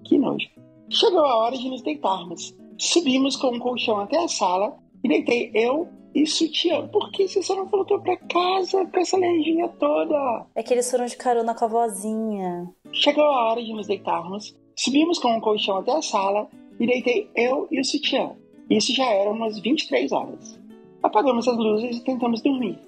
Que 0.04 0.18
nojo. 0.18 0.48
Chegou 0.88 1.24
a 1.24 1.36
hora 1.36 1.56
de 1.56 1.68
nos 1.68 1.82
deitarmos. 1.82 2.54
Subimos 2.78 3.36
com 3.36 3.48
um 3.48 3.58
colchão 3.58 4.00
até 4.00 4.22
a 4.22 4.28
sala 4.28 4.76
e 5.02 5.08
deitei 5.08 5.50
eu 5.54 5.88
e 6.14 6.26
sutiã. 6.26 6.86
Por 6.88 7.10
que 7.10 7.28
você 7.28 7.42
só 7.42 7.54
não 7.54 7.66
voltou 7.66 8.00
pra 8.00 8.16
casa 8.16 8.84
com 8.86 9.00
essa 9.00 9.16
alergia 9.16 9.68
toda? 9.68 10.46
É 10.54 10.62
que 10.62 10.74
eles 10.74 10.90
foram 10.90 11.06
de 11.06 11.16
carona 11.16 11.54
com 11.54 11.64
a 11.64 11.68
vozinha. 11.68 12.68
Chegou 12.92 13.24
a 13.24 13.50
hora 13.50 13.62
de 13.62 13.72
nos 13.72 13.86
deitarmos. 13.86 14.56
Subimos 14.76 15.18
com 15.18 15.36
um 15.36 15.40
colchão 15.40 15.78
até 15.78 15.92
a 15.92 16.02
sala 16.02 16.48
e 16.78 16.86
deitei 16.86 17.30
eu 17.36 17.68
e 17.70 17.80
o 17.80 17.84
sutiã. 17.84 18.32
Isso 18.68 18.94
já 18.94 19.04
eram 19.04 19.32
umas 19.32 19.58
23 19.58 20.10
horas. 20.12 20.58
Apagamos 21.02 21.46
as 21.46 21.56
luzes 21.56 21.98
e 21.98 22.04
tentamos 22.04 22.40
dormir. 22.40 22.78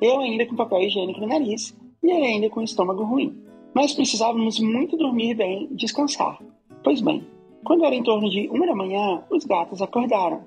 Eu 0.00 0.20
ainda 0.20 0.46
com 0.46 0.56
papel 0.56 0.82
higiênico 0.82 1.20
no 1.20 1.26
nariz 1.26 1.76
e 2.02 2.10
ele 2.10 2.26
ainda 2.26 2.50
com 2.50 2.60
o 2.60 2.64
estômago 2.64 3.04
ruim. 3.04 3.36
Nós 3.78 3.94
precisávamos 3.94 4.58
muito 4.58 4.96
dormir 4.96 5.34
bem 5.34 5.68
e 5.70 5.76
descansar. 5.76 6.42
Pois 6.82 7.00
bem, 7.00 7.24
quando 7.64 7.84
era 7.84 7.94
em 7.94 8.02
torno 8.02 8.28
de 8.28 8.48
uma 8.48 8.66
da 8.66 8.74
manhã, 8.74 9.22
os 9.30 9.44
gatos 9.44 9.80
acordaram. 9.80 10.42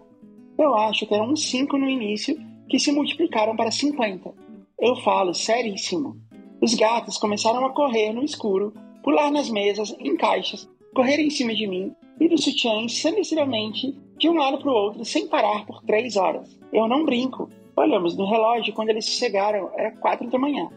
Eu 0.57 0.75
acho 0.75 1.07
que 1.07 1.13
eram 1.13 1.29
uns 1.29 1.49
cinco 1.49 1.77
no 1.77 1.87
início 1.87 2.37
que 2.67 2.77
se 2.77 2.91
multiplicaram 2.91 3.55
para 3.55 3.71
50. 3.71 4.33
Eu 4.77 4.97
falo 4.97 5.33
seríssimo. 5.33 6.17
Os 6.61 6.73
gatos 6.73 7.17
começaram 7.17 7.65
a 7.65 7.69
correr 7.69 8.11
no 8.11 8.21
escuro, 8.21 8.73
pular 9.01 9.31
nas 9.31 9.49
mesas, 9.49 9.95
em 9.97 10.17
caixas, 10.17 10.69
correr 10.93 11.21
em 11.21 11.29
cima 11.29 11.55
de 11.55 11.65
mim 11.65 11.95
e 12.19 12.27
do 12.27 12.37
sutiã 12.37 12.81
ensandecivelmente 12.81 13.97
de 14.17 14.27
um 14.27 14.33
lado 14.33 14.57
para 14.57 14.69
o 14.69 14.75
outro 14.75 15.05
sem 15.05 15.25
parar 15.29 15.65
por 15.65 15.81
três 15.83 16.17
horas. 16.17 16.59
Eu 16.73 16.85
não 16.85 17.05
brinco. 17.05 17.49
Olhamos 17.77 18.17
no 18.17 18.29
relógio 18.29 18.73
quando 18.73 18.89
eles 18.89 19.05
chegaram, 19.05 19.71
era 19.77 19.91
quatro 19.91 20.29
da 20.29 20.37
manhã. 20.37 20.69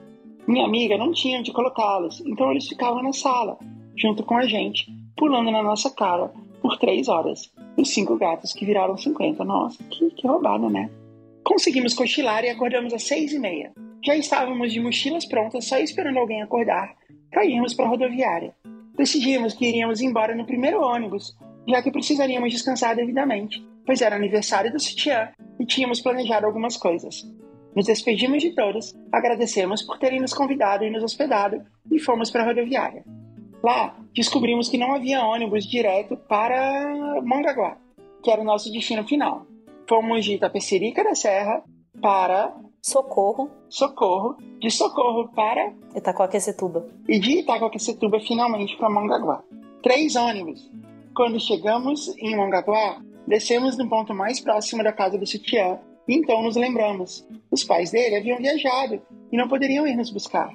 Minha 0.47 0.67
amiga 0.67 0.99
não 0.99 1.13
tinha 1.13 1.39
onde 1.39 1.53
colocá-los, 1.53 2.21
então 2.21 2.51
eles 2.51 2.69
ficavam 2.69 3.03
na 3.03 3.13
sala, 3.13 3.59
junto 3.97 4.23
com 4.23 4.37
a 4.37 4.47
gente, 4.47 4.87
pulando 5.17 5.51
na 5.51 5.63
nossa 5.63 5.91
cara 5.91 6.31
por 6.61 6.77
três 6.79 7.09
horas. 7.09 7.51
Os 7.79 7.91
cinco 7.91 8.17
gatos 8.17 8.53
que 8.53 8.67
viraram 8.67 8.97
50. 8.97 9.43
Nossa, 9.45 9.83
que, 9.85 10.11
que 10.11 10.27
roubada, 10.27 10.69
né? 10.69 10.91
Conseguimos 11.43 11.95
cochilar 11.95 12.45
e 12.45 12.51
acordamos 12.51 12.93
às 12.93 13.05
seis 13.05 13.33
e 13.33 13.39
meia. 13.39 13.73
Já 14.05 14.15
estávamos 14.17 14.73
de 14.73 14.81
mochilas 14.81 15.27
prontas, 15.27 15.67
só 15.67 15.79
esperando 15.79 16.19
alguém 16.19 16.43
acordar. 16.43 16.95
Caímos 17.33 17.75
para 17.75 17.87
a 17.87 17.89
rodoviária. 17.89 18.55
Decidimos 18.97 19.55
que 19.55 19.67
iríamos 19.67 20.01
embora 20.01 20.35
no 20.35 20.47
primeiro 20.47 20.81
ônibus, 20.83 21.35
já 21.67 21.83
que 21.83 21.91
precisaríamos 21.91 22.53
descansar 22.53 22.95
devidamente, 22.95 23.67
pois 23.87 24.03
era 24.03 24.15
aniversário 24.15 24.71
do 24.71 24.79
sutiã 24.79 25.31
e 25.59 25.67
tínhamos 25.67 26.01
planejado 26.01 26.47
algumas 26.47 26.77
coisas. 26.77 27.25
Nos 27.75 27.87
despedimos 27.87 28.41
de 28.41 28.55
todos, 28.55 28.95
agradecemos 29.11 29.83
por 29.83 29.99
terem 29.99 30.21
nos 30.21 30.33
convidado 30.33 30.85
e 30.85 30.91
nos 30.91 31.03
hospedado 31.03 31.61
e 31.91 31.99
fomos 31.99 32.31
para 32.31 32.43
a 32.43 32.47
rodoviária. 32.47 33.05
Lá, 33.63 33.97
descobrimos 34.15 34.69
que 34.69 34.79
não 34.79 34.95
havia 34.95 35.25
ônibus 35.25 35.67
direto 35.67 36.17
para 36.17 37.21
Mongaguá, 37.23 37.79
que 38.23 38.31
era 38.31 38.41
o 38.41 38.45
nosso 38.45 38.71
destino 38.71 39.05
final. 39.05 39.47
Fomos 39.89 40.25
de 40.25 40.35
Itapecerica 40.35 41.03
da 41.03 41.15
Serra 41.15 41.65
para 42.01 42.55
Socorro. 42.81 43.51
Socorro, 43.69 44.37
de 44.61 44.71
Socorro 44.71 45.29
para 45.35 45.73
Itacoaquecetuba. 45.97 46.87
E 47.09 47.19
de 47.19 47.41
Itacoaquecetuba 47.41 48.21
finalmente 48.21 48.77
para 48.77 48.91
Mongaguá. 48.91 49.43
Três 49.83 50.15
ônibus. 50.15 50.71
Quando 51.15 51.41
chegamos 51.41 52.17
em 52.19 52.37
Mongaguá, 52.37 53.03
descemos 53.27 53.77
no 53.77 53.89
ponto 53.89 54.15
mais 54.15 54.39
próximo 54.41 54.85
da 54.85 54.93
casa 54.93 55.19
do 55.19 55.27
sutiã 55.27 55.79
então 56.09 56.43
nos 56.43 56.57
lembramos. 56.57 57.27
Os 57.51 57.65
pais 57.65 57.91
dele 57.91 58.17
haviam 58.17 58.39
viajado 58.39 59.01
e 59.33 59.37
não 59.37 59.49
poderiam 59.49 59.87
ir 59.87 59.97
nos 59.97 60.11
buscar. 60.11 60.55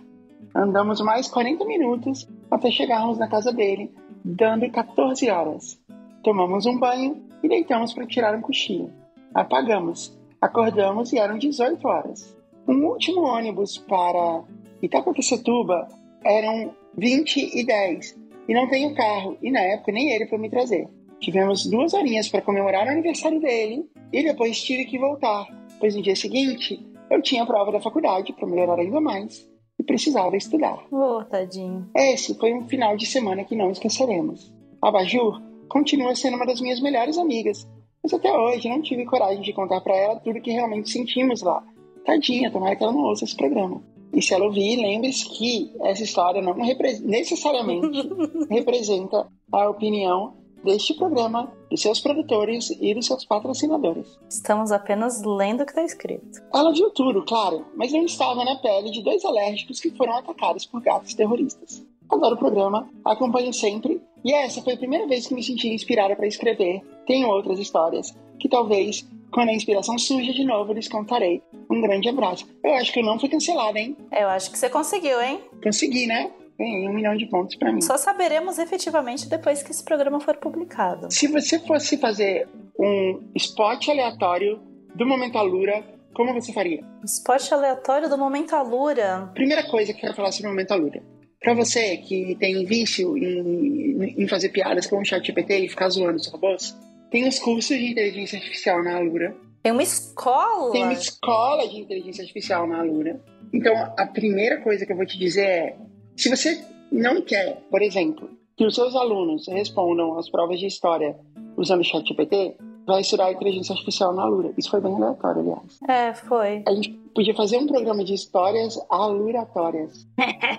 Andamos 0.56 1.02
mais 1.02 1.28
40 1.28 1.66
minutos 1.66 2.28
até 2.50 2.72
chegarmos 2.72 3.18
na 3.18 3.28
casa 3.28 3.52
dele, 3.52 3.92
dando 4.24 4.70
14 4.70 5.30
horas. 5.30 5.80
Tomamos 6.24 6.66
um 6.66 6.78
banho 6.78 7.22
e 7.44 7.48
deitamos 7.48 7.94
para 7.94 8.08
tirar 8.08 8.36
um 8.36 8.42
cochilo. 8.42 8.92
Apagamos, 9.34 10.18
acordamos 10.42 11.14
e 11.14 11.18
eram 11.18 11.38
18 11.38 11.88
horas. 11.88 12.36
Um 12.68 12.86
último 12.86 13.22
ônibus 13.22 13.78
para 13.78 14.44
Itacoaquecetuba 14.82 15.88
eram 16.24 16.74
20 16.98 17.58
e 17.58 17.66
10 17.66 18.20
e 18.48 18.54
não 18.54 18.68
tenho 18.68 18.96
carro 18.96 19.38
e 19.42 19.52
na 19.52 19.62
época 19.62 19.92
nem 19.92 20.12
ele 20.12 20.28
foi 20.28 20.38
me 20.38 20.50
trazer. 20.50 20.88
Tivemos 21.20 21.66
duas 21.66 21.94
horinhas 21.94 22.30
para 22.30 22.42
comemorar 22.42 22.88
o 22.88 22.92
aniversário 22.92 23.40
dele 23.40 23.86
e 24.12 24.24
depois 24.24 24.62
tive 24.62 24.86
que 24.86 24.98
voltar, 24.98 25.48
pois 25.80 25.96
no 25.96 26.02
dia 26.02 26.16
seguinte 26.16 26.80
eu 27.12 27.22
tinha 27.22 27.44
a 27.44 27.46
prova 27.46 27.72
da 27.72 27.82
faculdade 27.82 28.34
para 28.34 28.48
melhorar 28.48 28.80
ainda 28.80 29.02
mais 29.02 29.48
e 29.78 29.84
precisava 29.84 30.38
estudar. 30.38 30.86
Ô, 30.92 31.18
oh, 31.18 31.24
tadinho. 31.26 31.90
Esse 31.96 32.38
foi 32.38 32.54
um 32.54 32.68
final 32.68 32.96
de 32.96 33.06
semana 33.06 33.44
que 33.44 33.56
não 33.56 33.72
esqueceremos. 33.72 34.54
A 34.82 34.92
Bajur 34.92 35.42
continua 35.68 36.16
sendo 36.16 36.36
uma 36.36 36.46
das 36.46 36.62
minhas 36.62 36.82
melhores 36.82 37.18
amigas, 37.18 37.68
mas 38.02 38.14
até 38.14 38.32
hoje 38.32 38.70
não 38.70 38.82
tive 38.82 39.06
coragem 39.06 39.42
de 39.42 39.54
contar 39.54 39.82
para 39.82 39.96
ela 39.96 40.20
tudo 40.20 40.42
que 40.42 40.52
realmente 40.52 40.90
sentimos 40.90 41.42
lá. 41.42 41.64
Tadinha, 42.06 42.52
tomara 42.52 42.76
que 42.76 42.84
ela 42.84 42.94
não 42.94 43.04
ouça 43.04 43.26
esse 43.26 43.36
programa. 43.36 43.84
E 44.14 44.22
se 44.22 44.34
ela 44.34 44.46
ouvir, 44.46 44.78
lembre-se 44.78 45.30
que 45.30 45.72
essa 45.84 46.04
história 46.04 46.42
não 46.42 46.54
repre 46.54 47.00
necessariamente 47.02 47.88
representa 48.50 49.28
a 49.52 49.70
opinião 49.70 50.38
deste 50.64 50.94
programa, 50.94 51.52
de 51.70 51.78
seus 51.78 52.00
produtores 52.00 52.70
e 52.70 52.94
dos 52.94 53.06
seus 53.06 53.26
patrocinadores. 53.26 54.20
Estamos 54.30 54.72
apenas 54.72 55.24
lendo 55.24 55.62
o 55.62 55.66
que 55.66 55.72
está 55.72 55.84
escrito. 55.84 56.42
Ela 56.54 56.74
viu 56.74 56.90
tudo, 56.92 57.24
claro, 57.24 57.66
mas 57.76 57.92
não 57.92 58.06
estava 58.06 58.44
na 58.44 58.56
pele 58.58 58.92
de 58.92 59.04
dois 59.04 59.24
alérgicos 59.24 59.80
que 59.80 59.92
foram 59.92 60.18
atacados 60.18 60.66
por 60.66 60.82
gatos 60.82 61.14
terroristas. 61.14 61.86
Adoro 62.10 62.36
o 62.36 62.40
programa, 62.40 62.90
acompanho 63.06 63.54
sempre, 63.54 64.02
e 64.26 64.34
essa 64.34 64.62
foi 64.62 64.74
a 64.74 64.78
primeira 64.78 65.08
vez 65.08 65.28
que 65.28 65.34
me 65.34 65.44
senti 65.44 65.70
inspirada 65.70 66.16
para 66.16 66.28
escrever. 66.28 66.82
Tenho 67.06 67.30
outras 67.30 67.60
histórias, 67.60 68.16
que 68.40 68.50
talvez, 68.50 69.08
quando 69.32 69.50
a 69.50 69.54
inspiração 69.54 69.98
surja 69.98 70.34
de 70.34 70.44
novo, 70.44 70.74
lhes 70.74 70.88
contarei. 70.88 71.44
Um 71.70 71.82
grande 71.82 72.10
abraço. 72.10 72.48
Eu 72.64 72.74
acho 72.76 72.92
que 72.92 73.00
eu 73.00 73.06
não 73.06 73.20
fui 73.20 73.30
cancelada, 73.30 73.78
hein? 73.78 73.96
Eu 74.12 74.28
acho 74.28 74.52
que 74.52 74.58
você 74.58 74.70
conseguiu, 74.70 75.22
hein? 75.22 75.40
Consegui, 75.62 76.08
né? 76.08 76.32
Ganhei 76.60 76.90
um 76.90 76.94
milhão 76.94 77.16
de 77.16 77.26
pontos 77.26 77.56
para 77.56 77.72
mim. 77.72 77.82
Só 77.82 77.98
saberemos 77.98 78.60
efetivamente 78.60 79.30
depois 79.30 79.64
que 79.64 79.72
esse 79.72 79.82
programa 79.82 80.20
for 80.20 80.36
publicado. 80.36 81.08
Se 81.10 81.28
você 81.28 81.58
fosse 81.58 81.98
fazer 81.98 82.50
um 82.78 83.32
spot 83.36 83.88
aleatório 83.88 84.60
do 84.94 85.08
Momento 85.08 85.38
Alura, 85.38 85.82
como 86.14 86.34
você 86.34 86.52
faria? 86.52 86.84
Spot 87.06 87.54
aleatório 87.54 88.10
do 88.10 88.18
Momento 88.18 88.54
Alura? 88.56 89.32
Primeira 89.34 89.64
coisa 89.70 89.94
que 89.94 90.00
eu 90.00 90.02
quero 90.02 90.16
falar 90.16 90.34
sobre 90.34 90.48
o 90.48 90.50
Momento 90.52 90.72
Alura. 90.72 91.02
Para 91.40 91.54
você 91.54 91.96
que 91.96 92.36
tem 92.38 92.66
vício 92.66 93.18
em, 93.18 94.22
em 94.22 94.28
fazer 94.28 94.50
piadas 94.50 94.86
com 94.86 95.00
o 95.00 95.06
chat 95.06 95.26
GPT 95.26 95.60
e 95.60 95.70
ficar 95.70 95.88
zoando 95.88 96.18
os 96.18 96.28
robôs, 96.28 96.78
tem 97.10 97.26
os 97.26 97.40
cursos 97.40 97.78
de 97.78 97.92
inteligência 97.92 98.38
artificial 98.38 98.84
na 98.84 98.98
Alura. 98.98 99.34
Tem 99.64 99.72
uma 99.72 99.84
escola? 99.84 100.74
Tem 100.74 100.84
uma 100.84 100.94
escola 100.94 101.66
de 101.70 101.80
inteligência 101.80 102.22
artificial 102.22 102.68
na 102.68 102.80
Alura. 102.82 103.22
Então, 103.54 103.74
a 103.98 104.06
primeira 104.06 104.60
coisa 104.62 104.86
que 104.86 104.92
eu 104.92 104.98
vou 104.98 105.06
te 105.06 105.18
dizer 105.18 105.46
é: 105.46 105.78
se 106.20 106.30
você 106.30 106.62
não 106.92 107.22
quer, 107.22 107.62
por 107.72 107.82
exemplo, 107.82 108.30
que 108.58 108.66
os 108.66 108.76
seus 108.76 108.94
alunos 108.94 109.48
respondam 109.48 110.18
as 110.18 110.30
provas 110.30 110.60
de 110.60 110.68
história 110.68 111.16
usando 111.56 111.80
o 111.80 111.84
chat 111.84 112.06
GPT, 112.06 112.58
vai 112.86 113.00
estudar 113.00 113.32
inteligência 113.32 113.72
artificial 113.72 114.14
na 114.14 114.24
Alura. 114.24 114.52
Isso 114.58 114.70
foi 114.70 114.82
bem 114.82 114.94
aleatório, 114.94 115.42
aliás. 115.42 115.80
É, 115.88 116.14
foi. 116.14 116.64
A 116.68 116.74
gente 116.74 116.90
podia 117.16 117.34
fazer 117.34 117.58
um 117.58 117.68
programa 117.68 118.04
de 118.04 118.14
histórias 118.14 118.78
aluratórias. 118.90 120.06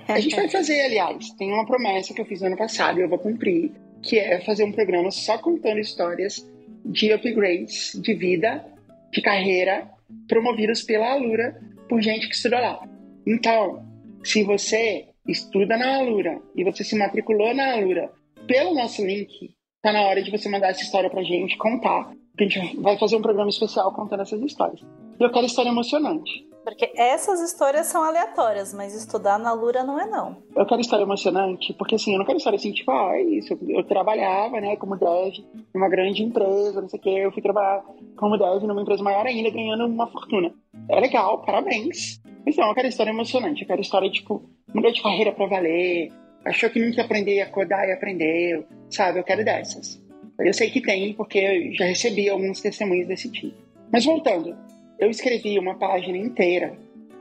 a 0.09 0.19
gente 0.19 0.35
vai 0.35 0.49
fazer, 0.49 0.81
aliás. 0.81 1.31
Tem 1.33 1.53
uma 1.53 1.67
promessa 1.67 2.15
que 2.15 2.23
eu 2.23 2.25
fiz 2.25 2.41
no 2.41 2.47
ano 2.47 2.57
passado 2.57 2.99
e 2.99 3.03
eu 3.03 3.09
vou 3.09 3.19
cumprir, 3.19 3.73
que 4.03 4.19
é 4.19 4.41
fazer 4.41 4.65
um 4.65 4.73
programa 4.73 5.11
só 5.11 5.37
contando 5.37 5.79
histórias 5.79 6.49
de 6.87 7.13
upgrades 7.13 8.01
de 8.01 8.15
vida, 8.15 8.65
de 9.13 9.21
carreira, 9.21 9.91
promovidos 10.27 10.83
pela 10.83 11.13
Alura 11.13 11.61
por 11.87 12.01
gente 12.01 12.29
que 12.29 12.35
estuda 12.35 12.61
lá. 12.61 12.89
Então, 13.27 13.85
se 14.25 14.43
você 14.43 15.10
estuda 15.31 15.77
na 15.77 15.99
Alura 15.99 16.41
e 16.55 16.65
você 16.65 16.85
se 16.85 16.97
matriculou 16.97 17.55
na 17.55 17.75
Alura 17.75 18.11
pelo 18.47 18.75
nosso 18.75 19.05
link, 19.05 19.55
tá 19.83 19.93
na 19.93 20.03
hora 20.03 20.23
de 20.23 20.31
você 20.31 20.49
mandar 20.49 20.71
essa 20.71 20.83
história 20.83 21.11
pra 21.11 21.23
gente 21.23 21.57
contar. 21.57 22.13
A 22.39 22.43
gente 22.43 22.77
vai 22.81 22.99
fazer 22.99 23.17
um 23.17 23.23
programa 23.23 23.51
especial 23.51 23.93
contando 23.93 24.23
essas 24.23 24.41
histórias. 24.41 24.81
E 25.19 25.23
eu 25.23 25.31
quero 25.31 25.47
história 25.47 25.69
emocionante. 25.69 26.49
Porque 26.65 26.93
essas 26.95 27.41
histórias 27.41 27.87
são 27.87 28.03
aleatórias, 28.03 28.75
mas 28.75 28.95
estudar 28.95 29.39
na 29.39 29.53
Lura 29.53 29.83
não 29.83 29.99
é 29.99 30.07
não. 30.07 30.37
Eu 30.55 30.67
quero 30.67 30.81
história 30.81 31.03
emocionante, 31.03 31.73
porque 31.75 31.95
assim, 31.95 32.13
eu 32.13 32.19
não 32.19 32.27
quero 32.27 32.37
história 32.37 32.57
assim, 32.57 32.73
tipo, 32.73 32.91
ah, 32.91 33.17
é 33.17 33.23
isso, 33.23 33.55
eu, 33.55 33.79
eu 33.79 33.85
trabalhava, 33.85 34.61
né, 34.61 34.77
como 34.77 34.97
dev 34.97 35.35
numa 35.75 35.89
grande 35.89 36.23
empresa, 36.23 36.81
não 36.81 36.89
sei 36.89 36.99
o 36.99 37.03
quê, 37.03 37.11
eu 37.11 37.33
fui 37.33 37.41
trabalhar 37.41 37.83
como 38.17 38.37
dev 38.37 38.63
numa 38.65 38.83
empresa 38.83 39.03
maior 39.03 39.27
ainda, 39.27 39.51
ganhando 39.51 39.87
uma 39.87 40.07
fortuna. 40.07 40.53
É 40.89 41.01
legal, 41.01 41.43
parabéns. 41.43 42.21
Eu 42.47 42.75
quero 42.75 42.89
história 42.89 43.11
emocionante, 43.11 43.63
eu 43.63 43.69
quero 43.69 43.81
história, 43.81 44.11
tipo, 44.11 44.43
mudou 44.75 44.93
de 44.93 45.03
carreira 45.03 45.33
pra 45.33 45.47
valer, 45.47 46.11
achou 46.45 46.71
que 46.71 46.81
nunca 46.81 46.99
ia 46.99 47.05
aprender 47.05 47.41
a 47.41 47.47
codar 47.47 47.89
e 47.89 47.93
aprendeu, 47.93 48.65
sabe? 48.89 49.19
Eu 49.19 49.25
quero 49.25 49.45
dessas. 49.45 50.03
Eu 50.39 50.53
sei 50.53 50.71
que 50.71 50.81
tem, 50.81 51.13
porque 51.13 51.39
eu 51.39 51.75
já 51.75 51.85
recebi 51.85 52.29
alguns 52.29 52.61
testemunhos 52.61 53.07
desse 53.07 53.31
tipo. 53.31 53.57
Mas 53.93 54.05
voltando, 54.05 54.57
eu 54.99 55.11
escrevi 55.11 55.59
uma 55.59 55.79
página 55.79 56.17
inteira 56.17 56.79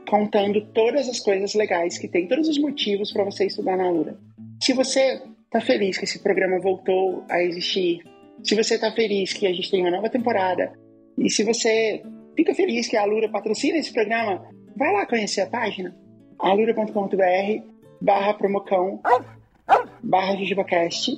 contando 0.08 0.66
todas 0.72 1.08
as 1.08 1.20
coisas 1.20 1.54
legais 1.54 1.98
que 1.98 2.08
tem, 2.08 2.26
todos 2.26 2.48
os 2.48 2.58
motivos 2.58 3.12
para 3.12 3.24
você 3.24 3.46
estudar 3.46 3.76
na 3.76 3.90
Lura. 3.90 4.18
Se 4.60 4.72
você 4.72 5.22
está 5.44 5.60
feliz 5.60 5.98
que 5.98 6.04
esse 6.04 6.22
programa 6.22 6.58
voltou 6.60 7.24
a 7.28 7.42
existir, 7.42 8.00
se 8.42 8.54
você 8.54 8.74
está 8.74 8.90
feliz 8.92 9.32
que 9.32 9.46
a 9.46 9.52
gente 9.52 9.70
tem 9.70 9.80
uma 9.82 9.90
nova 9.90 10.08
temporada, 10.08 10.72
e 11.18 11.28
se 11.28 11.44
você 11.44 12.02
fica 12.36 12.54
feliz 12.54 12.88
que 12.88 12.96
a 12.96 13.04
Lura 13.04 13.28
patrocina 13.28 13.78
esse 13.78 13.92
programa, 13.92 14.48
vai 14.76 14.92
lá 14.92 15.06
conhecer 15.06 15.42
a 15.42 15.46
página, 15.46 15.94
alura.com.br 16.38 17.70
barra 18.00 18.34
promocão 18.34 19.00
barra 20.02 20.36
JujubaCast. 20.36 21.12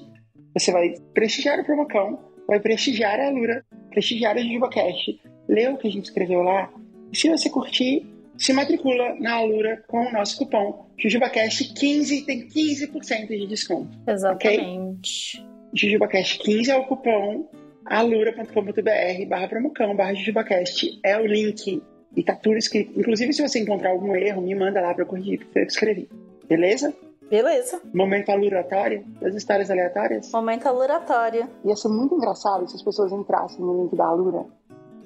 Você 0.55 0.73
vai 0.73 0.95
prestigiar 1.15 1.59
o 1.61 1.65
promocão, 1.65 2.19
vai 2.47 2.61
prestigiar 2.61 3.19
a 3.19 3.29
Alura, 3.29 3.65
prestigiar 3.91 4.37
a 4.37 4.41
JujubaCast, 4.41 5.21
lê 5.49 5.69
o 5.69 5.79
que 5.79 5.88
a 5.88 5.91
gente 5.91 6.05
escreveu 6.05 6.43
lá. 6.43 6.71
E 7.11 7.17
se 7.17 7.31
você 7.31 7.49
curtir, 7.49 8.07
se 8.37 8.53
matricula 8.53 9.15
na 9.19 9.35
Alura 9.35 9.83
com 9.88 10.07
o 10.07 10.12
nosso 10.12 10.37
cupom 10.38 10.87
JujubaCast15, 10.99 12.27
tem 12.27 12.49
15% 12.49 13.29
de 13.29 13.47
desconto. 13.47 13.99
Exatamente. 14.07 15.38
Okay? 15.38 15.53
JujubaCast15 15.75 16.69
é 16.69 16.77
o 16.77 16.85
cupom 16.85 17.49
alura.com.br 17.87 19.29
barra 19.29 19.49
promocão 19.49 19.97
barra 19.97 20.15
JujubaCast 20.15 21.01
é 21.03 21.17
o 21.19 21.27
link 21.27 21.83
e 22.16 22.22
tá 22.22 22.35
tudo 22.35 22.57
escrito. 22.57 22.98
Inclusive, 22.98 23.33
se 23.33 23.46
você 23.46 23.61
encontrar 23.61 23.90
algum 23.90 24.14
erro, 24.14 24.42
me 24.42 24.55
manda 24.55 24.81
lá 24.81 24.92
pra 24.94 25.05
eu 25.05 25.07
corrigir, 25.07 25.38
porque 25.40 25.59
eu 25.59 25.64
escrevi. 25.64 26.09
Beleza? 26.48 26.94
Beleza. 27.31 27.81
Momento 27.94 28.31
aluratório 28.31 29.05
das 29.20 29.35
histórias 29.35 29.70
aleatórias? 29.70 30.31
Momento 30.33 30.66
aluratório. 30.66 31.48
Ia 31.64 31.77
ser 31.77 31.88
muito 31.88 32.14
engraçado 32.14 32.68
se 32.68 32.77
as 32.77 32.83
pessoas 32.83 33.11
entrassem 33.11 33.61
no 33.61 33.83
link 33.83 33.96
da 33.96 34.05
Alura 34.05 34.44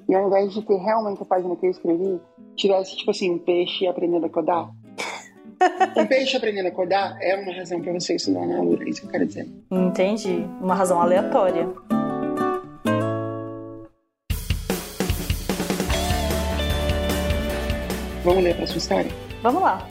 e 0.09 0.15
ao 0.15 0.27
invés 0.27 0.53
de 0.53 0.61
ter 0.61 0.77
realmente 0.77 1.21
a 1.21 1.25
página 1.25 1.55
que 1.55 1.65
eu 1.65 1.71
escrevi, 1.71 2.19
tivesse, 2.55 2.95
tipo 2.95 3.11
assim, 3.11 3.31
um 3.31 3.37
peixe 3.37 3.87
aprendendo 3.87 4.25
a 4.25 4.29
codar. 4.29 4.69
um 5.97 6.05
peixe 6.05 6.37
aprendendo 6.37 6.67
a 6.67 6.71
codar 6.71 7.17
é 7.21 7.35
uma 7.35 7.53
razão 7.53 7.81
para 7.81 7.93
você 7.93 8.15
estudar 8.15 8.45
na 8.45 8.57
Alura, 8.57 8.83
é 8.83 8.89
isso 8.89 9.01
que 9.01 9.07
eu 9.07 9.11
quero 9.11 9.25
dizer. 9.25 9.47
Entendi. 9.71 10.45
Uma 10.61 10.75
razão 10.75 11.01
aleatória. 11.01 11.67
Vamos 18.27 18.43
ler 18.43 18.51
a 18.51 18.55
próxima 18.55 18.77
história? 18.79 19.11
Vamos 19.41 19.61
lá. 19.61 19.87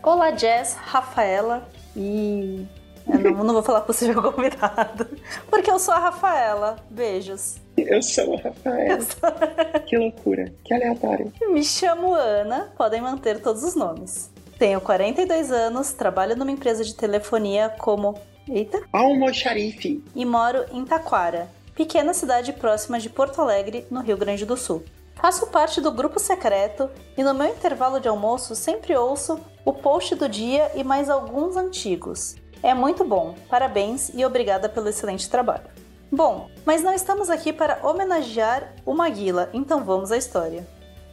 Olá, 0.00 0.30
Jess, 0.30 0.76
Rafaela 0.76 1.68
e. 1.96 2.64
Eu 3.04 3.18
não, 3.18 3.42
não 3.42 3.52
vou 3.52 3.64
falar 3.64 3.80
possível 3.80 4.22
convidado. 4.22 5.08
Porque 5.50 5.72
eu 5.72 5.80
sou 5.80 5.92
a 5.92 5.98
Rafaela. 5.98 6.76
Beijos. 6.88 7.56
Eu 7.76 8.00
sou 8.00 8.34
a 8.34 8.42
Rafaela. 8.42 9.00
Sou... 9.00 9.80
que 9.86 9.98
loucura. 9.98 10.54
Que 10.62 10.72
aleatório. 10.72 11.32
Me 11.48 11.64
chamo 11.64 12.14
Ana, 12.14 12.72
podem 12.78 13.00
manter 13.00 13.40
todos 13.40 13.64
os 13.64 13.74
nomes. 13.74 14.30
Tenho 14.56 14.80
42 14.80 15.50
anos, 15.50 15.92
trabalho 15.92 16.36
numa 16.36 16.52
empresa 16.52 16.84
de 16.84 16.94
telefonia 16.94 17.70
como. 17.70 18.16
Eita! 18.48 18.82
Almoxarife. 18.92 20.00
E 20.14 20.24
moro 20.24 20.64
em 20.72 20.84
Taquara, 20.84 21.48
pequena 21.74 22.14
cidade 22.14 22.52
próxima 22.52 23.00
de 23.00 23.10
Porto 23.10 23.40
Alegre, 23.40 23.84
no 23.90 24.00
Rio 24.00 24.16
Grande 24.16 24.46
do 24.46 24.56
Sul. 24.56 24.84
Faço 25.24 25.46
parte 25.46 25.80
do 25.80 25.90
grupo 25.90 26.20
secreto 26.20 26.90
e 27.16 27.24
no 27.24 27.32
meu 27.32 27.46
intervalo 27.46 27.98
de 27.98 28.06
almoço 28.06 28.54
sempre 28.54 28.94
ouço 28.94 29.40
o 29.64 29.72
post 29.72 30.14
do 30.14 30.28
dia 30.28 30.70
e 30.74 30.84
mais 30.84 31.08
alguns 31.08 31.56
antigos. 31.56 32.34
É 32.62 32.74
muito 32.74 33.06
bom, 33.06 33.34
parabéns 33.48 34.10
e 34.12 34.22
obrigada 34.22 34.68
pelo 34.68 34.86
excelente 34.86 35.30
trabalho. 35.30 35.64
Bom, 36.12 36.50
mas 36.66 36.82
não 36.82 36.92
estamos 36.92 37.30
aqui 37.30 37.54
para 37.54 37.78
homenagear 37.82 38.74
o 38.84 38.92
Maguila, 38.92 39.48
então 39.54 39.82
vamos 39.82 40.12
à 40.12 40.18
história. 40.18 40.68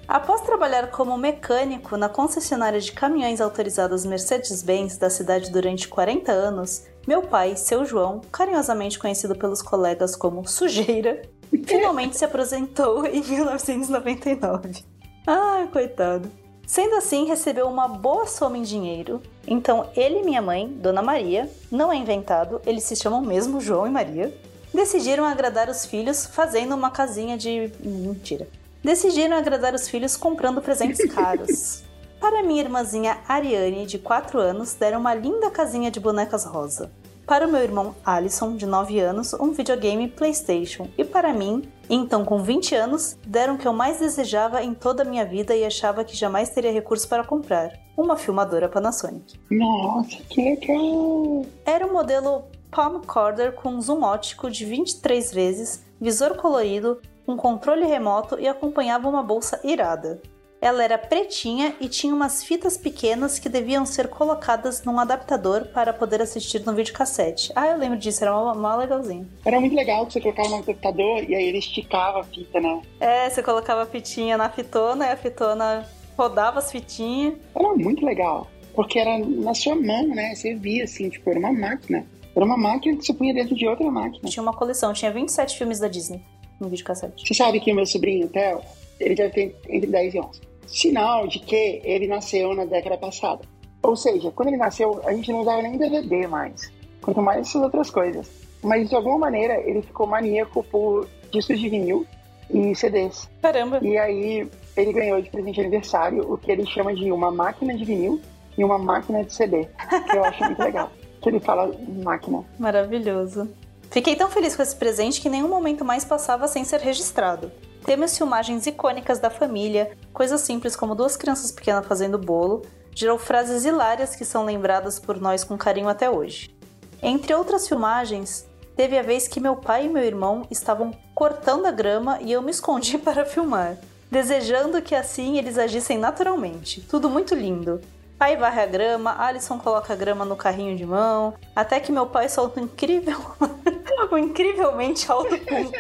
Após 0.06 0.42
trabalhar 0.42 0.92
como 0.92 1.18
mecânico 1.18 1.96
na 1.96 2.10
concessionária 2.10 2.82
de 2.82 2.92
caminhões 2.92 3.40
autorizados 3.40 4.06
Mercedes-Benz 4.06 4.98
da 4.98 5.10
cidade 5.10 5.50
durante 5.50 5.88
40 5.88 6.34
anos, 6.34 6.86
meu 7.08 7.22
pai, 7.22 7.56
seu 7.56 7.86
João, 7.86 8.20
carinhosamente 8.30 9.00
conhecido 9.00 9.38
pelos 9.38 9.62
colegas 9.62 10.18
como 10.18 10.46
Sujeira, 10.46 11.22
finalmente 11.66 12.18
se 12.18 12.26
aposentou 12.26 13.06
em 13.06 13.22
1999. 13.22 14.84
Ah, 15.28 15.68
coitado. 15.72 16.32
Sendo 16.66 16.96
assim, 16.96 17.26
recebeu 17.26 17.68
uma 17.68 17.88
boa 17.88 18.26
soma 18.26 18.58
em 18.58 18.62
dinheiro. 18.62 19.22
Então, 19.46 19.90
ele 19.96 20.20
e 20.20 20.24
minha 20.24 20.42
mãe, 20.42 20.68
Dona 20.68 21.02
Maria, 21.02 21.50
não 21.70 21.92
é 21.92 21.98
inventado, 21.98 22.62
eles 22.66 22.84
se 22.84 22.96
chamam 22.96 23.22
mesmo 23.22 23.60
João 23.60 23.86
e 23.86 23.92
Maria, 23.92 24.34
decidiram 24.74 25.26
agradar 25.26 25.70
os 25.70 25.86
filhos 25.86 26.26
fazendo 26.26 26.74
uma 26.74 26.90
casinha 26.90 27.38
de. 27.38 27.72
Mentira. 27.82 28.48
Decidiram 28.84 29.36
agradar 29.36 29.76
os 29.76 29.88
filhos 29.90 30.16
comprando 30.16 30.62
presentes 30.62 31.04
caros. 31.14 31.84
Para 32.20 32.42
minha 32.44 32.62
irmãzinha 32.62 33.18
Ariane, 33.28 33.86
de 33.86 34.00
4 34.00 34.40
anos, 34.40 34.74
deram 34.74 35.00
uma 35.00 35.14
linda 35.14 35.52
casinha 35.52 35.92
de 35.92 36.00
bonecas 36.00 36.46
rosa. 36.46 36.92
Para 37.26 37.48
o 37.48 37.52
meu 37.52 37.62
irmão 37.62 37.96
Alisson, 38.06 38.56
de 38.56 38.66
9 38.66 39.00
anos, 39.00 39.34
um 39.34 39.52
videogame 39.52 40.08
PlayStation. 40.08 40.88
E 40.98 41.04
para 41.04 41.34
mim, 41.34 41.64
então 41.90 42.26
com 42.26 42.42
20 42.42 42.76
anos, 42.76 43.18
deram 43.26 43.56
o 43.56 43.58
que 43.58 43.68
eu 43.68 43.74
mais 43.74 44.00
desejava 44.00 44.62
em 44.62 44.74
toda 44.74 45.04
a 45.04 45.06
minha 45.06 45.26
vida 45.26 45.56
e 45.56 45.64
achava 45.64 46.04
que 46.04 46.16
jamais 46.16 46.50
teria 46.50 46.72
recurso 46.72 47.08
para 47.08 47.24
comprar: 47.24 47.72
uma 47.96 48.18
filmadora 48.18 48.68
Panasonic. 48.68 49.40
Nossa, 49.50 50.18
que 50.30 50.42
legal! 50.42 51.46
Era 51.66 51.86
um 51.86 51.94
modelo 51.94 52.44
palm 52.70 53.02
corder 53.02 53.54
com 53.54 53.80
zoom 53.82 54.04
ótico 54.04 54.50
de 54.50 54.66
23 54.66 55.32
vezes, 55.34 55.84
visor 56.00 56.36
colorido, 56.36 57.00
um 57.28 57.38
controle 57.38 57.86
remoto 57.86 58.40
e 58.40 58.48
acompanhava 58.48 59.08
uma 59.08 59.22
bolsa 59.22 59.60
irada. 59.64 60.22
Ela 60.62 60.84
era 60.84 60.96
pretinha 60.96 61.74
e 61.82 61.90
tinha 61.90 62.14
umas 62.14 62.44
fitas 62.44 62.78
pequenas 62.78 63.40
que 63.40 63.50
deviam 63.50 63.84
ser 63.84 64.08
colocadas 64.08 64.84
num 64.84 65.00
adaptador 65.00 65.66
para 65.74 65.92
poder 65.92 66.22
assistir 66.22 66.64
no 66.64 66.76
videocassete. 66.76 67.52
Ah, 67.56 67.70
eu 67.70 67.80
lembro 67.80 67.98
disso, 67.98 68.24
era 68.24 68.32
mó, 68.32 68.54
mó 68.54 68.76
legalzinho. 68.76 69.28
Era 69.44 69.60
muito 69.60 69.76
legal 69.76 70.06
que 70.06 70.14
você 70.14 70.22
colocava 70.22 70.50
no 70.50 70.58
adaptador 70.58 71.24
e 71.28 71.34
aí 71.34 71.46
ele 71.46 71.58
esticava 71.58 72.20
a 72.20 72.24
fita, 72.24 72.60
né? 72.60 72.80
É, 73.00 73.28
você 73.28 73.42
colocava 73.42 73.82
a 73.82 73.86
fitinha 73.88 74.38
na 74.38 74.50
fitona 74.52 75.08
e 75.08 75.10
a 75.10 75.18
fitona 75.18 75.84
rodava 76.16 76.60
as 76.60 76.72
fitinhas. 76.72 77.34
Era 77.56 77.74
muito 77.74 78.06
legal, 78.06 78.48
porque 78.76 79.00
era 79.00 79.18
na 79.18 79.56
sua 79.56 79.74
mão, 79.74 80.10
né? 80.10 80.36
Você 80.36 80.54
via 80.54 80.84
assim, 80.84 81.10
tipo, 81.10 81.28
era 81.28 81.40
uma 81.40 81.52
máquina. 81.52 82.06
Era 82.36 82.46
uma 82.46 82.56
máquina 82.56 82.98
que 82.98 83.04
você 83.04 83.16
punha 83.16 83.34
dentro 83.34 83.56
de 83.56 83.68
outra 83.68 83.90
máquina. 83.90 84.30
Tinha 84.30 84.44
uma 84.44 84.54
coleção, 84.54 84.94
tinha 84.94 85.12
27 85.12 85.58
filmes 85.58 85.80
da 85.80 85.88
Disney 85.88 86.22
no 86.60 86.70
videocassete. 86.70 87.26
Você 87.26 87.34
sabe 87.34 87.60
que 87.60 87.72
o 87.72 87.76
meu 87.76 87.88
sobrinho, 87.88 88.30
Theo, 88.30 88.62
ele 89.00 89.16
deve 89.16 89.34
ter 89.34 89.56
entre 89.68 89.90
10 89.90 90.14
e 90.14 90.20
11. 90.20 90.51
Sinal 90.72 91.28
de 91.28 91.40
que 91.40 91.82
ele 91.84 92.08
nasceu 92.08 92.56
na 92.56 92.66
década 92.66 92.98
passada. 92.98 93.42
Ou 93.84 93.96
seja, 93.96 94.32
quando 94.32 94.50
ele 94.50 94.58
nasceu, 94.58 95.02
a 95.06 95.14
gente 95.14 95.32
não 95.32 95.42
usava 95.42 95.62
nem 95.62 95.78
DVD 95.78 96.28
mais. 96.28 96.72
Quanto 97.02 97.22
mais 97.22 97.48
essas 97.48 97.62
outras 97.62 97.90
coisas. 97.90 98.30
Mas 98.64 98.90
de 98.90 98.96
alguma 98.96 99.18
maneira 99.18 99.60
ele 99.68 99.82
ficou 99.82 100.08
maníaco 100.08 100.64
por 100.64 101.08
discos 101.32 101.60
de 101.60 101.68
vinil 101.68 102.06
e 102.50 102.76
CDs. 102.76 103.30
Caramba! 103.42 103.80
E 103.82 103.98
aí 103.98 104.48
ele 104.78 104.94
ganhou 104.94 105.22
de 105.22 105.30
presente 105.30 105.56
de 105.56 105.62
aniversário 105.62 106.32
o 106.32 106.38
que 106.38 106.52
ele 106.52 106.66
chama 106.66 106.94
de 106.94 107.12
uma 107.12 107.32
máquina 107.32 107.76
de 107.76 107.84
vinil 107.84 108.22
e 108.58 108.64
uma 108.64 108.78
máquina 108.78 109.24
de 109.24 109.34
CD. 109.34 109.68
Que 110.10 110.18
eu 110.18 110.24
acho 110.24 110.44
muito 110.44 110.60
legal. 110.60 110.92
Que 111.22 111.30
ele 111.30 111.40
fala 111.40 111.72
máquina. 112.04 112.44
Maravilhoso. 112.58 113.48
Fiquei 113.92 114.16
tão 114.16 114.28
feliz 114.28 114.56
com 114.56 114.64
esse 114.64 114.76
presente 114.76 115.22
que 115.22 115.30
nenhum 115.30 115.48
momento 115.48 115.86
mais 115.86 116.04
passava 116.04 116.48
sem 116.48 116.64
ser 116.64 116.80
registrado. 116.80 117.52
Temos 117.86 118.16
filmagens 118.16 118.68
icônicas 118.68 119.20
da 119.20 119.30
família, 119.30 119.98
coisas 120.14 120.42
simples 120.42 120.76
como 120.76 120.96
duas 120.96 121.18
crianças 121.18 121.52
pequenas 121.52 121.86
fazendo 121.86 122.18
bolo, 122.18 122.62
gerou 122.94 123.18
frases 123.18 123.66
hilárias 123.66 124.16
que 124.16 124.24
são 124.24 124.46
lembradas 124.46 125.00
por 125.00 125.20
nós 125.20 125.44
com 125.44 125.58
carinho 125.58 125.90
até 125.90 126.10
hoje. 126.10 126.56
Entre 127.02 127.34
outras 127.34 127.68
filmagens, 127.68 128.48
teve 128.76 128.98
a 128.98 129.02
vez 129.02 129.28
que 129.28 129.40
meu 129.40 129.56
pai 129.56 129.86
e 129.86 129.90
meu 129.90 130.04
irmão 130.04 130.46
estavam 130.52 130.92
cortando 131.16 131.66
a 131.66 131.72
grama 131.72 132.20
e 132.22 132.32
eu 132.32 132.42
me 132.42 132.52
escondi 132.52 132.98
para 133.00 133.26
filmar, 133.26 133.78
desejando 134.12 134.82
que 134.82 134.94
assim 134.94 135.38
eles 135.38 135.58
agissem 135.58 135.98
naturalmente. 135.98 136.82
Tudo 136.82 137.10
muito 137.10 137.34
lindo. 137.34 137.82
Pai 138.20 138.38
varre 138.38 138.62
a 138.62 138.68
grama, 138.68 139.16
Alisson 139.20 139.58
coloca 139.58 139.94
a 139.94 139.96
grama 139.96 140.24
no 140.24 140.36
carrinho 140.36 140.78
de 140.78 140.86
mão, 140.86 141.34
até 141.56 141.80
que 141.80 141.92
meu 141.92 142.06
pai 142.06 142.30
solta 142.30 142.60
um 142.60 142.66
incrível, 142.66 143.18
um 144.12 144.18
incrivelmente 144.20 145.12
alto 145.12 145.36
pum. 145.40 145.72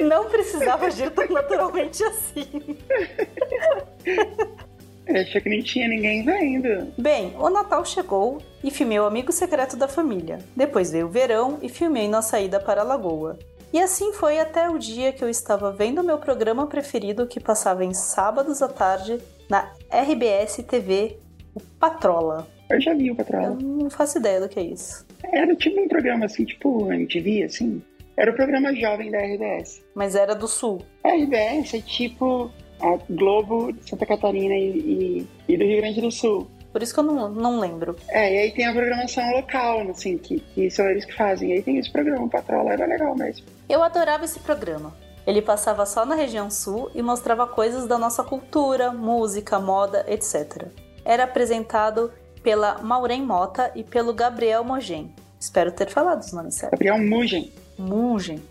Não 0.00 0.24
precisava 0.28 0.86
agir 0.86 1.10
tão 1.10 1.28
naturalmente 1.28 2.02
assim. 2.04 2.46
Eu 5.06 5.16
achei 5.22 5.40
que 5.40 5.48
nem 5.48 5.62
tinha 5.62 5.88
ninguém 5.88 6.22
vendo. 6.22 6.92
Bem, 6.98 7.34
o 7.38 7.48
Natal 7.48 7.84
chegou 7.84 8.42
e 8.62 8.70
filmei 8.70 8.98
o 8.98 9.06
amigo 9.06 9.32
secreto 9.32 9.76
da 9.76 9.88
família. 9.88 10.38
Depois 10.54 10.90
veio 10.92 11.06
o 11.06 11.10
verão 11.10 11.58
e 11.62 11.68
filmei 11.68 12.08
nossa 12.08 12.30
saída 12.30 12.60
para 12.60 12.82
a 12.82 12.84
lagoa. 12.84 13.38
E 13.72 13.80
assim 13.80 14.12
foi 14.12 14.38
até 14.38 14.68
o 14.68 14.78
dia 14.78 15.12
que 15.12 15.22
eu 15.24 15.28
estava 15.28 15.70
vendo 15.72 16.02
meu 16.04 16.18
programa 16.18 16.66
preferido 16.66 17.26
que 17.26 17.40
passava 17.40 17.84
em 17.84 17.92
sábados 17.94 18.60
à 18.62 18.68
tarde 18.68 19.18
na 19.48 19.70
RBS 19.90 20.62
TV, 20.68 21.16
o 21.54 21.60
Patrola. 21.78 22.46
Eu 22.70 22.80
já 22.80 22.92
vi 22.94 23.10
o 23.10 23.12
Eu 23.12 23.16
Patrola. 23.16 23.56
não 23.60 23.88
faço 23.90 24.18
ideia 24.18 24.40
do 24.40 24.48
que 24.48 24.58
é 24.60 24.62
isso. 24.62 25.06
Era 25.32 25.54
tipo 25.56 25.80
um 25.80 25.88
programa 25.88 26.26
assim, 26.26 26.44
tipo 26.44 26.92
MTV, 26.92 27.44
assim. 27.44 27.82
Era 28.18 28.32
o 28.32 28.34
programa 28.34 28.74
jovem 28.74 29.10
da 29.12 29.18
RBS. 29.18 29.80
Mas 29.94 30.16
era 30.16 30.34
do 30.34 30.48
Sul. 30.48 30.82
A 31.04 31.10
RBS 31.10 31.74
é 31.74 31.80
tipo 31.80 32.50
a 32.80 32.98
Globo 33.08 33.72
de 33.72 33.88
Santa 33.88 34.04
Catarina 34.04 34.54
e, 34.54 34.68
e- 35.48 35.52
e 35.52 35.56
do 35.56 35.64
Rio 35.64 35.76
Grande 35.80 36.00
do 36.00 36.10
Sul. 36.10 36.48
Por 36.72 36.82
isso 36.82 36.92
que 36.92 37.00
eu 37.00 37.04
não, 37.04 37.28
não 37.30 37.60
lembro. 37.60 37.94
É, 38.08 38.34
e 38.34 38.38
aí 38.38 38.50
tem 38.52 38.66
a 38.66 38.72
programação 38.72 39.24
local, 39.32 39.80
assim, 39.88 40.18
que, 40.18 40.40
que 40.40 40.68
são 40.70 40.86
eles 40.88 41.04
que 41.04 41.14
fazem. 41.14 41.50
E 41.50 41.52
aí 41.54 41.62
tem 41.62 41.78
esse 41.78 41.90
programa, 41.92 42.28
Patrola, 42.28 42.72
era 42.72 42.86
legal 42.86 43.14
mesmo. 43.16 43.46
Eu 43.68 43.82
adorava 43.82 44.24
esse 44.24 44.38
programa. 44.40 44.94
Ele 45.26 45.40
passava 45.40 45.86
só 45.86 46.04
na 46.04 46.14
região 46.14 46.50
sul 46.50 46.90
e 46.94 47.02
mostrava 47.02 47.46
coisas 47.46 47.86
da 47.86 47.96
nossa 47.98 48.24
cultura, 48.24 48.90
música, 48.90 49.60
moda, 49.60 50.04
etc. 50.08 50.66
Era 51.04 51.24
apresentado 51.24 52.10
pela 52.42 52.78
Maureen 52.82 53.22
Mota 53.22 53.70
e 53.74 53.82
pelo 53.84 54.12
Gabriel 54.12 54.64
Mogen. 54.64 55.14
Espero 55.38 55.70
ter 55.70 55.88
falado 55.88 56.20
os 56.20 56.32
nomes 56.32 56.54
certos. 56.56 56.78
Gabriel 56.78 56.98
Mugen. 56.98 57.52
Mugen. 57.78 58.42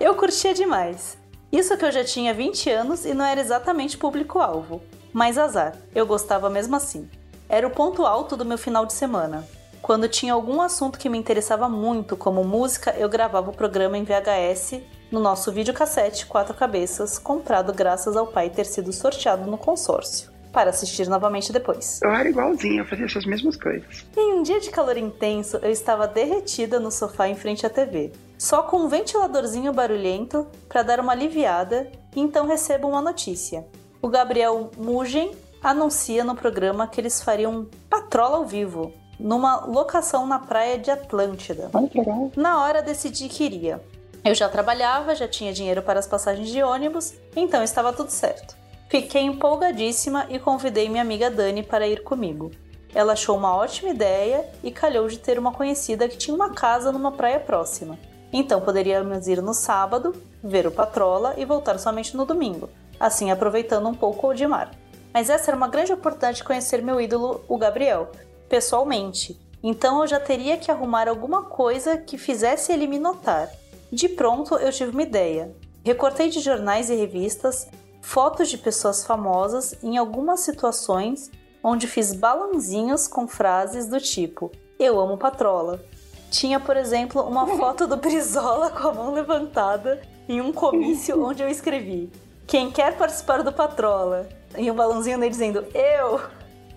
eu 0.00 0.14
curtia 0.14 0.52
demais. 0.52 1.16
Isso 1.52 1.76
que 1.76 1.84
eu 1.84 1.92
já 1.92 2.02
tinha 2.02 2.34
20 2.34 2.68
anos 2.70 3.04
e 3.04 3.14
não 3.14 3.24
era 3.24 3.40
exatamente 3.40 3.96
público-alvo. 3.96 4.82
Mas 5.12 5.38
azar, 5.38 5.76
eu 5.94 6.04
gostava 6.04 6.50
mesmo 6.50 6.74
assim. 6.74 7.08
Era 7.48 7.66
o 7.66 7.70
ponto 7.70 8.04
alto 8.04 8.36
do 8.36 8.44
meu 8.44 8.58
final 8.58 8.84
de 8.84 8.92
semana. 8.92 9.46
Quando 9.80 10.08
tinha 10.08 10.32
algum 10.32 10.60
assunto 10.60 10.98
que 10.98 11.08
me 11.08 11.18
interessava 11.18 11.68
muito, 11.68 12.16
como 12.16 12.42
música, 12.42 12.94
eu 12.98 13.08
gravava 13.08 13.50
o 13.50 13.54
programa 13.54 13.98
em 13.98 14.02
VHS 14.02 14.80
no 15.12 15.20
nosso 15.20 15.52
videocassete 15.52 16.26
Quatro 16.26 16.54
Cabeças, 16.54 17.18
comprado 17.18 17.72
graças 17.72 18.16
ao 18.16 18.26
pai 18.26 18.50
ter 18.50 18.64
sido 18.64 18.92
sorteado 18.92 19.48
no 19.48 19.56
consórcio, 19.56 20.30
para 20.54 20.70
assistir 20.70 21.08
novamente 21.08 21.52
depois. 21.52 22.00
Eu 22.02 22.10
era 22.10 22.28
igualzinho, 22.28 22.82
eu 22.82 22.86
fazia 22.86 23.04
essas 23.04 23.26
mesmas 23.26 23.56
coisas. 23.56 24.06
Em 24.16 24.34
um 24.34 24.42
dia 24.42 24.60
de 24.60 24.70
calor 24.70 24.96
intenso, 24.96 25.58
eu 25.58 25.70
estava 25.70 26.06
derretida 26.06 26.78
no 26.78 26.92
sofá 26.92 27.28
em 27.28 27.34
frente 27.34 27.66
à 27.66 27.68
TV, 27.68 28.12
só 28.38 28.62
com 28.62 28.78
um 28.78 28.88
ventiladorzinho 28.88 29.72
barulhento 29.72 30.46
para 30.68 30.84
dar 30.84 31.00
uma 31.00 31.12
aliviada, 31.12 31.90
e 32.14 32.20
então 32.20 32.46
recebo 32.46 32.88
uma 32.88 33.02
notícia. 33.02 33.66
O 34.00 34.08
Gabriel 34.08 34.70
Mugen 34.78 35.32
anuncia 35.60 36.22
no 36.22 36.36
programa 36.36 36.86
que 36.86 37.00
eles 37.00 37.20
fariam 37.20 37.66
patrola 37.90 38.36
ao 38.36 38.46
vivo, 38.46 38.92
numa 39.18 39.64
locação 39.64 40.26
na 40.26 40.38
praia 40.38 40.78
de 40.78 40.90
Atlântida. 40.90 41.70
Olha 41.72 41.88
que 41.88 41.98
legal. 41.98 42.30
Na 42.36 42.62
hora 42.62 42.80
decidi 42.80 43.28
que 43.28 43.44
iria. 43.44 43.82
Eu 44.24 44.34
já 44.34 44.48
trabalhava, 44.48 45.14
já 45.14 45.26
tinha 45.28 45.52
dinheiro 45.52 45.82
para 45.82 45.98
as 45.98 46.06
passagens 46.06 46.48
de 46.48 46.62
ônibus, 46.62 47.12
então 47.36 47.62
estava 47.62 47.92
tudo 47.92 48.10
certo. 48.10 48.56
Fiquei 48.94 49.22
empolgadíssima 49.22 50.28
e 50.30 50.38
convidei 50.38 50.88
minha 50.88 51.02
amiga 51.02 51.28
Dani 51.28 51.64
para 51.64 51.84
ir 51.84 52.04
comigo. 52.04 52.52
Ela 52.94 53.14
achou 53.14 53.36
uma 53.36 53.52
ótima 53.56 53.90
ideia 53.90 54.48
e 54.62 54.70
calhou 54.70 55.08
de 55.08 55.18
ter 55.18 55.36
uma 55.36 55.50
conhecida 55.50 56.08
que 56.08 56.16
tinha 56.16 56.32
uma 56.32 56.50
casa 56.50 56.92
numa 56.92 57.10
praia 57.10 57.40
próxima. 57.40 57.98
Então 58.32 58.60
poderíamos 58.60 59.26
ir 59.26 59.42
no 59.42 59.52
sábado, 59.52 60.14
ver 60.40 60.64
o 60.68 60.70
Patrola 60.70 61.34
e 61.36 61.44
voltar 61.44 61.76
somente 61.80 62.16
no 62.16 62.24
domingo, 62.24 62.70
assim 63.00 63.32
aproveitando 63.32 63.88
um 63.88 63.94
pouco 63.94 64.32
de 64.32 64.46
mar. 64.46 64.70
Mas 65.12 65.28
essa 65.28 65.50
era 65.50 65.56
uma 65.56 65.66
grande 65.66 65.92
oportunidade 65.92 66.36
de 66.36 66.44
conhecer 66.44 66.80
meu 66.80 67.00
ídolo, 67.00 67.44
o 67.48 67.58
Gabriel, 67.58 68.12
pessoalmente. 68.48 69.36
Então 69.60 70.02
eu 70.02 70.06
já 70.06 70.20
teria 70.20 70.56
que 70.56 70.70
arrumar 70.70 71.08
alguma 71.08 71.42
coisa 71.42 71.98
que 71.98 72.16
fizesse 72.16 72.72
ele 72.72 72.86
me 72.86 73.00
notar. 73.00 73.50
De 73.90 74.08
pronto 74.08 74.54
eu 74.54 74.70
tive 74.70 74.92
uma 74.92 75.02
ideia. 75.02 75.52
Recortei 75.84 76.28
de 76.30 76.38
jornais 76.38 76.90
e 76.90 76.94
revistas 76.94 77.68
fotos 78.04 78.50
de 78.50 78.58
pessoas 78.58 79.04
famosas 79.04 79.74
em 79.82 79.96
algumas 79.96 80.40
situações 80.40 81.30
onde 81.62 81.86
fiz 81.86 82.12
balãozinhos 82.12 83.08
com 83.08 83.26
frases 83.26 83.88
do 83.88 83.98
tipo: 83.98 84.52
Eu 84.78 85.00
amo 85.00 85.16
Patrola. 85.16 85.82
Tinha, 86.30 86.60
por 86.60 86.76
exemplo, 86.76 87.22
uma 87.22 87.46
foto 87.56 87.86
do 87.86 87.96
Brizola 87.96 88.70
com 88.70 88.88
a 88.88 88.92
mão 88.92 89.12
levantada 89.12 90.02
em 90.28 90.40
um 90.40 90.52
comício 90.52 91.24
onde 91.24 91.42
eu 91.42 91.48
escrevi: 91.48 92.10
Quem 92.46 92.70
quer 92.70 92.96
participar 92.96 93.42
do 93.42 93.52
Patrola? 93.52 94.28
E 94.56 94.70
um 94.70 94.74
balãozinho 94.74 95.16
nele 95.18 95.30
dizendo: 95.30 95.64
Eu! 95.74 96.20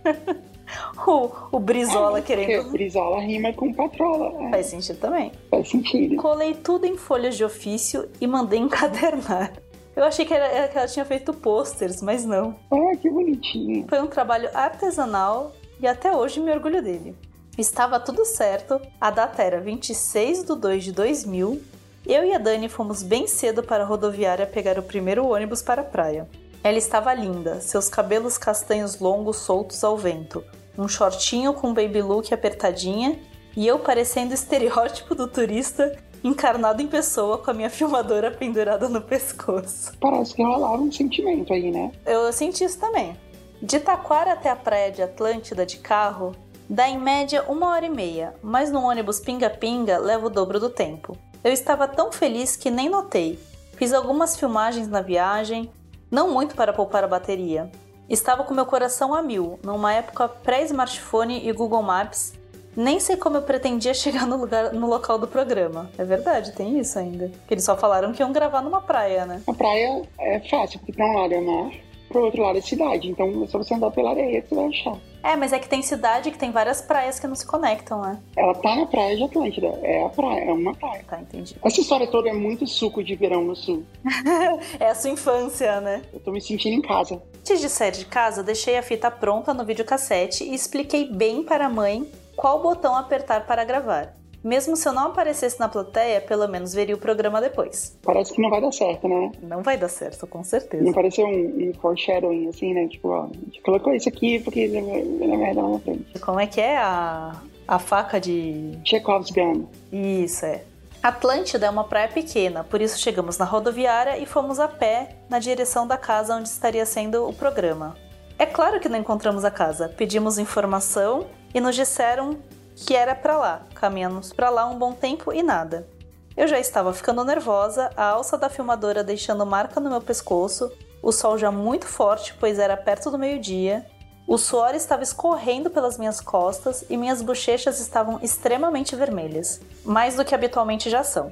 o, 1.06 1.30
o 1.52 1.60
Brizola 1.60 2.22
Porque 2.22 2.36
querendo. 2.36 2.72
Brizola 2.72 3.20
rima 3.20 3.52
com 3.52 3.74
Patrola. 3.74 4.48
É, 4.48 4.52
Faz 4.52 4.68
sentido 4.68 5.00
também. 5.00 5.34
faz 5.52 5.70
sentido. 5.70 6.16
Colei 6.16 6.54
tudo 6.54 6.86
em 6.86 6.98
folhas 6.98 7.36
de 7.36 7.44
ofício 7.44 8.10
e 8.22 8.26
mandei 8.26 8.60
encadernar. 8.60 9.52
Eu 9.98 10.04
achei 10.04 10.26
que, 10.26 10.34
era, 10.34 10.68
que 10.68 10.78
ela 10.78 10.88
tinha 10.88 11.04
feito 11.04 11.34
posters, 11.34 12.04
mas 12.04 12.24
não. 12.24 12.56
Ah, 12.70 12.96
que 13.02 13.10
bonitinho. 13.10 13.88
Foi 13.90 14.00
um 14.00 14.06
trabalho 14.06 14.48
artesanal 14.54 15.54
e 15.80 15.88
até 15.88 16.16
hoje 16.16 16.40
me 16.40 16.52
orgulho 16.52 16.84
dele. 16.84 17.16
Estava 17.58 18.00
tudo 18.00 18.24
certo, 18.24 18.80
a 19.02 19.10
data 19.10 19.42
era 19.42 19.60
26 19.60 20.44
de 20.44 20.56
2 20.56 20.84
de 20.84 20.92
2000. 20.92 21.60
Eu 22.06 22.24
e 22.24 22.32
a 22.32 22.38
Dani 22.38 22.70
fomos 22.70 23.02
bem 23.02 23.26
cedo 23.26 23.64
para 23.64 23.82
a 23.82 23.88
rodoviária 23.88 24.46
pegar 24.46 24.78
o 24.78 24.84
primeiro 24.84 25.26
ônibus 25.26 25.64
para 25.64 25.82
a 25.82 25.86
praia. 25.86 26.30
Ela 26.64 26.78
estava 26.78 27.12
linda, 27.16 27.60
seus 27.60 27.90
cabelos 27.90 28.38
castanhos 28.38 29.00
longos 29.00 29.38
soltos 29.38 29.84
ao 29.84 29.98
vento, 29.98 30.44
um 30.78 30.88
shortinho 30.88 31.56
com 31.56 31.74
baby 31.74 32.04
look 32.04 32.32
apertadinha 32.32 33.20
e 33.56 33.66
eu 33.66 33.80
parecendo 33.80 34.30
o 34.30 34.36
estereótipo 34.36 35.16
do 35.16 35.28
turista 35.28 35.98
encarnado 36.28 36.82
em 36.82 36.88
pessoa 36.88 37.38
com 37.38 37.52
a 37.52 37.54
minha 37.54 37.70
filmadora 37.70 38.30
pendurada 38.32 38.90
no 38.90 39.02
pescoço. 39.02 39.94
Parece 40.00 40.36
que 40.36 40.44
rolava 40.44 40.82
um 40.82 40.92
sentimento 40.92 41.54
aí, 41.54 41.72
né? 41.72 41.92
Eu 42.06 42.32
senti 42.34 42.64
isso 42.64 42.80
também. 42.80 43.18
De 43.62 43.80
Taquara 43.80 44.34
até 44.34 44.50
a 44.50 44.56
praia 44.56 44.92
de 44.92 45.02
Atlântida 45.02 45.66
de 45.66 45.78
carro, 45.78 46.36
dá 46.70 46.88
em 46.88 47.00
média 47.00 47.44
uma 47.48 47.70
hora 47.70 47.86
e 47.86 47.90
meia, 47.90 48.36
mas 48.44 48.72
no 48.72 48.82
ônibus 48.82 49.20
pinga-pinga 49.20 49.98
leva 49.98 50.28
o 50.28 50.30
dobro 50.30 50.60
do 50.60 50.70
tempo. 50.70 51.18
Eu 51.44 51.52
estava 51.52 51.88
tão 51.88 52.12
feliz 52.12 52.56
que 52.56 52.70
nem 52.70 52.90
notei. 52.90 53.40
Fiz 53.76 53.94
algumas 53.94 54.38
filmagens 54.38 54.88
na 54.88 55.02
viagem, 55.02 55.72
não 56.12 56.32
muito 56.32 56.56
para 56.56 56.74
poupar 56.74 57.04
a 57.04 57.08
bateria. 57.08 57.72
Estava 58.10 58.44
com 58.44 58.54
meu 58.54 58.66
coração 58.66 59.14
a 59.14 59.22
mil, 59.22 59.60
numa 59.64 59.94
época 59.94 60.28
pré-smartphone 60.28 61.48
e 61.48 61.52
Google 61.52 61.84
Maps, 61.84 62.34
nem 62.78 63.00
sei 63.00 63.18
como 63.18 63.38
eu 63.38 63.42
pretendia 63.42 63.94
chegar 63.96 64.28
no, 64.28 64.38
lugar, 64.38 64.72
no 64.72 64.88
local 64.88 65.18
do 65.18 65.28
programa. 65.28 65.90
É 65.98 66.06
verdade, 66.06 66.54
tem 66.54 66.80
isso 66.80 66.98
ainda. 67.00 67.32
Que 67.48 67.56
eles 67.56 67.64
só 67.64 67.76
falaram 67.76 68.14
que 68.14 68.22
iam 68.22 68.32
gravar 68.32 68.62
numa 68.62 68.82
praia, 68.82 69.26
né? 69.26 69.42
A 69.48 69.54
praia 69.54 70.04
é 70.20 70.40
fácil, 70.42 70.80
porque 70.80 70.94
pra 70.94 71.06
um 71.06 71.14
lado 71.14 71.34
é 71.34 71.42
mar, 71.42 71.72
pro 72.08 72.24
outro 72.24 72.44
lado 72.44 72.60
é 72.60 72.62
cidade. 72.62 73.10
Então 73.10 73.44
é 73.44 73.48
só 73.48 73.58
você 73.58 73.74
andar 73.74 73.90
pela 73.92 74.12
areia 74.12 74.42
que 74.42 74.50
você 74.50 74.56
vai 74.56 74.68
achar. 74.68 74.98
É, 75.24 75.36
mas 75.36 75.52
é 75.52 75.60
que 75.60 75.68
tem 75.68 75.82
cidade 75.82 76.32
que 76.32 76.38
tem 76.38 76.52
várias 76.52 76.80
praias 76.80 77.20
que 77.20 77.28
não 77.28 77.36
se 77.36 77.46
conectam, 77.46 78.02
né? 78.02 78.20
Ela 78.38 78.54
tá 78.54 78.76
na 78.76 78.86
praia 78.86 79.18
de 79.18 79.24
Atlântida. 79.24 79.68
É 79.84 80.06
a 80.06 80.10
praia, 80.10 80.46
é 80.46 80.54
uma 80.54 80.74
praia. 80.74 81.04
Tá, 81.06 81.20
entendi. 81.20 81.56
Essa 81.62 81.82
história 81.82 82.08
toda 82.08 82.30
é 82.30 82.34
muito 82.34 82.66
suco 82.66 83.04
de 83.04 83.16
verão 83.16 83.44
no 83.44 83.56
sul. 83.56 83.84
é 84.80 84.88
a 84.88 84.96
sua 84.96 85.10
infância, 85.10 85.82
né? 85.82 86.04
Eu 86.14 86.20
tô 86.20 86.32
me 86.32 86.40
sentindo 86.40 86.76
em 86.76 86.82
casa. 86.82 87.22
Antes 87.40 87.60
de 87.60 87.70
sair 87.70 87.92
de 87.92 88.06
casa, 88.06 88.44
deixei 88.44 88.78
a 88.78 88.84
fita 88.84 89.12
pronta 89.12 89.54
no 89.54 89.66
videocassete 89.66 90.46
e 90.46 90.54
expliquei 90.54 91.12
bem 91.12 91.44
para 91.44 91.66
a 91.66 91.70
mãe 91.70 92.10
qual 92.38 92.62
botão 92.62 92.96
apertar 92.96 93.46
para 93.46 93.66
gravar. 93.66 94.14
Mesmo 94.44 94.78
se 94.78 94.88
eu 94.88 94.94
não 94.94 95.08
aparecesse 95.08 95.60
na 95.60 95.68
plateia, 95.68 96.22
pelo 96.22 96.48
menos 96.48 96.72
veria 96.72 96.96
o 96.96 96.98
programa 96.98 97.42
depois. 97.42 97.98
Parece 98.04 98.32
que 98.32 98.42
não 98.42 98.50
vai 98.50 98.62
dar 98.62 98.72
certo, 98.72 99.08
né? 99.08 99.32
Não 99.42 99.64
vai 99.64 99.78
dar 99.78 99.90
certo, 99.90 100.26
com 100.28 100.44
certeza. 100.44 100.84
Não 100.84 100.94
pareceu 100.94 101.26
um, 101.26 101.70
um 101.70 101.74
foreshadowing, 101.82 102.48
assim, 102.48 102.74
né? 102.74 102.88
Tipo, 102.88 103.10
ó, 103.10 103.24
a 103.24 103.28
gente 103.28 103.62
colocou 103.62 103.94
isso 103.94 104.08
aqui 104.08 104.40
porque 104.40 104.68
na 104.68 105.36
merda 105.36 105.62
lá 105.62 105.70
na 105.70 105.80
frente. 105.80 106.20
Como 106.20 106.40
é 106.40 106.46
que 106.46 106.62
é 106.62 106.78
a, 106.78 107.36
a 107.68 107.80
faca 107.80 108.22
de... 108.22 108.78
Chekhov's 108.86 109.32
gun. 109.32 109.66
Isso, 109.92 110.46
é. 110.46 110.64
Atlântida 111.02 111.66
é 111.66 111.70
uma 111.70 111.84
praia 111.84 112.08
pequena, 112.08 112.64
por 112.64 112.82
isso 112.82 113.00
chegamos 113.00 113.38
na 113.38 113.46
rodoviária 113.46 114.18
e 114.18 114.26
fomos 114.26 114.60
a 114.60 114.68
pé 114.68 115.16
na 115.30 115.40
direção 115.40 115.88
da 115.88 115.98
casa 115.98 116.36
onde 116.36 116.50
estaria 116.50 116.86
sendo 116.86 117.28
o 117.28 117.34
programa. 117.34 117.96
É 118.40 118.46
claro 118.46 118.80
que 118.80 118.90
não 118.90 119.00
encontramos 119.00 119.44
a 119.44 119.52
casa, 119.52 119.90
pedimos 119.90 120.38
informação 120.38 121.26
e 121.54 121.60
nos 121.60 121.76
disseram 121.76 122.38
que 122.76 122.96
era 122.96 123.16
para 123.16 123.38
lá. 123.38 123.62
Caminhamos 123.74 124.32
para 124.32 124.50
lá 124.50 124.66
um 124.66 124.78
bom 124.78 124.94
tempo 124.94 125.34
e 125.34 125.42
nada. 125.42 125.88
Eu 126.36 126.48
já 126.48 126.60
estava 126.60 126.94
ficando 126.94 127.24
nervosa, 127.26 127.90
a 127.98 128.10
alça 128.10 128.38
da 128.38 128.50
filmadora 128.50 129.04
deixando 129.04 129.46
marca 129.46 129.80
no 129.80 129.90
meu 129.90 130.02
pescoço, 130.02 130.72
o 131.02 131.12
sol 131.12 131.38
já 131.38 131.52
muito 131.52 131.88
forte, 131.88 132.36
pois 132.40 132.60
era 132.60 132.78
perto 132.78 133.10
do 133.10 133.18
meio-dia. 133.18 133.86
O 134.28 134.38
suor 134.38 134.76
estava 134.76 135.02
escorrendo 135.02 135.70
pelas 135.70 135.98
minhas 135.98 136.22
costas 136.22 136.86
e 136.90 136.98
minhas 136.98 137.22
bochechas 137.22 137.80
estavam 137.80 138.20
extremamente 138.22 138.96
vermelhas, 138.96 139.62
mais 139.84 140.16
do 140.16 140.26
que 140.26 140.36
habitualmente 140.36 140.90
já 140.90 141.04
são. 141.04 141.32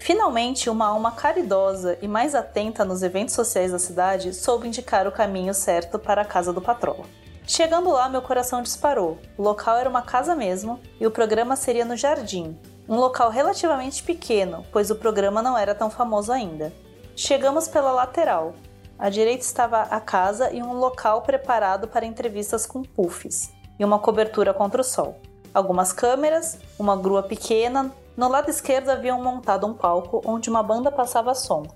Finalmente, 0.00 0.70
uma 0.70 0.86
alma 0.86 1.12
caridosa 1.12 1.98
e 2.00 2.08
mais 2.08 2.34
atenta 2.34 2.84
nos 2.84 3.02
eventos 3.02 3.34
sociais 3.34 3.70
da 3.70 3.78
cidade 3.78 4.32
soube 4.34 4.66
indicar 4.66 5.06
o 5.06 5.12
caminho 5.12 5.52
certo 5.52 5.98
para 5.98 6.22
a 6.22 6.24
casa 6.24 6.52
do 6.52 6.62
patrão. 6.62 7.04
Chegando 7.50 7.90
lá, 7.90 8.08
meu 8.08 8.22
coração 8.22 8.62
disparou. 8.62 9.18
O 9.36 9.42
local 9.42 9.76
era 9.76 9.90
uma 9.90 10.02
casa 10.02 10.36
mesmo 10.36 10.78
e 11.00 11.06
o 11.08 11.10
programa 11.10 11.56
seria 11.56 11.84
no 11.84 11.96
jardim, 11.96 12.56
um 12.88 12.94
local 12.94 13.28
relativamente 13.28 14.04
pequeno, 14.04 14.64
pois 14.70 14.88
o 14.88 14.94
programa 14.94 15.42
não 15.42 15.58
era 15.58 15.74
tão 15.74 15.90
famoso 15.90 16.30
ainda. 16.30 16.72
Chegamos 17.16 17.66
pela 17.66 17.90
lateral. 17.90 18.54
À 18.96 19.10
direita 19.10 19.44
estava 19.44 19.80
a 19.80 19.98
casa 19.98 20.52
e 20.52 20.62
um 20.62 20.74
local 20.74 21.22
preparado 21.22 21.88
para 21.88 22.06
entrevistas 22.06 22.66
com 22.66 22.84
puffs 22.84 23.50
e 23.80 23.84
uma 23.84 23.98
cobertura 23.98 24.54
contra 24.54 24.80
o 24.80 24.84
sol. 24.84 25.20
Algumas 25.52 25.92
câmeras, 25.92 26.56
uma 26.78 26.96
grua 26.96 27.24
pequena, 27.24 27.90
no 28.16 28.28
lado 28.28 28.48
esquerdo 28.48 28.90
haviam 28.90 29.20
montado 29.20 29.66
um 29.66 29.74
palco 29.74 30.22
onde 30.24 30.48
uma 30.48 30.62
banda 30.62 30.92
passava 30.92 31.34
som. 31.34 31.66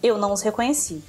Eu 0.00 0.16
não 0.16 0.32
os 0.32 0.42
reconheci. 0.42 1.02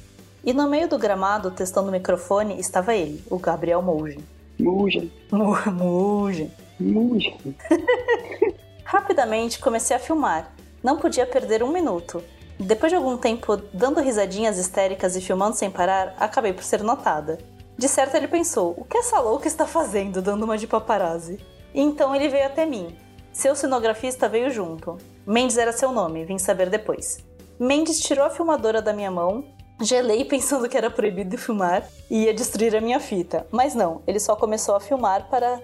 E 0.45 0.53
no 0.53 0.69
meio 0.69 0.87
do 0.87 0.99
gramado, 0.99 1.49
testando 1.49 1.89
o 1.89 1.91
microfone, 1.91 2.59
estava 2.59 2.93
ele, 2.93 3.23
o 3.31 3.39
Gabriel 3.39 3.81
Mougen. 3.81 4.23
Mougen. 4.59 5.11
Mougen. 5.31 6.51
Mougen. 6.79 7.55
Rapidamente 8.85 9.57
comecei 9.57 9.95
a 9.95 9.99
filmar. 9.99 10.53
Não 10.83 10.99
podia 10.99 11.25
perder 11.25 11.63
um 11.63 11.71
minuto. 11.71 12.23
Depois 12.59 12.91
de 12.91 12.95
algum 12.95 13.17
tempo 13.17 13.57
dando 13.73 13.99
risadinhas 13.99 14.59
histéricas 14.59 15.15
e 15.15 15.21
filmando 15.21 15.55
sem 15.55 15.71
parar, 15.71 16.15
acabei 16.19 16.53
por 16.53 16.63
ser 16.63 16.83
notada. 16.83 17.39
De 17.75 17.89
certo 17.89 18.15
ele 18.15 18.27
pensou: 18.27 18.75
o 18.77 18.85
que 18.85 18.99
essa 18.99 19.19
louca 19.19 19.47
está 19.47 19.65
fazendo 19.65 20.21
dando 20.21 20.43
uma 20.43 20.59
de 20.59 20.67
paparazzi? 20.67 21.39
E 21.73 21.81
então 21.81 22.15
ele 22.15 22.29
veio 22.29 22.45
até 22.45 22.67
mim. 22.67 22.95
Seu 23.33 23.55
cenografista 23.55 24.29
veio 24.29 24.51
junto. 24.51 24.95
Mendes 25.25 25.57
era 25.57 25.73
seu 25.73 25.91
nome, 25.91 26.23
vim 26.23 26.37
saber 26.37 26.69
depois. 26.69 27.17
Mendes 27.59 27.99
tirou 27.99 28.25
a 28.25 28.29
filmadora 28.29 28.81
da 28.81 28.93
minha 28.93 29.09
mão, 29.09 29.43
gelei 29.81 30.23
pensando 30.25 30.69
que 30.69 30.77
era 30.77 30.89
proibido 30.89 31.37
filmar 31.37 31.87
e 32.09 32.23
ia 32.23 32.33
destruir 32.33 32.75
a 32.75 32.81
minha 32.81 32.99
fita. 32.99 33.45
Mas 33.51 33.75
não, 33.75 34.01
ele 34.07 34.19
só 34.19 34.35
começou 34.35 34.75
a 34.75 34.79
filmar 34.79 35.29
para 35.29 35.61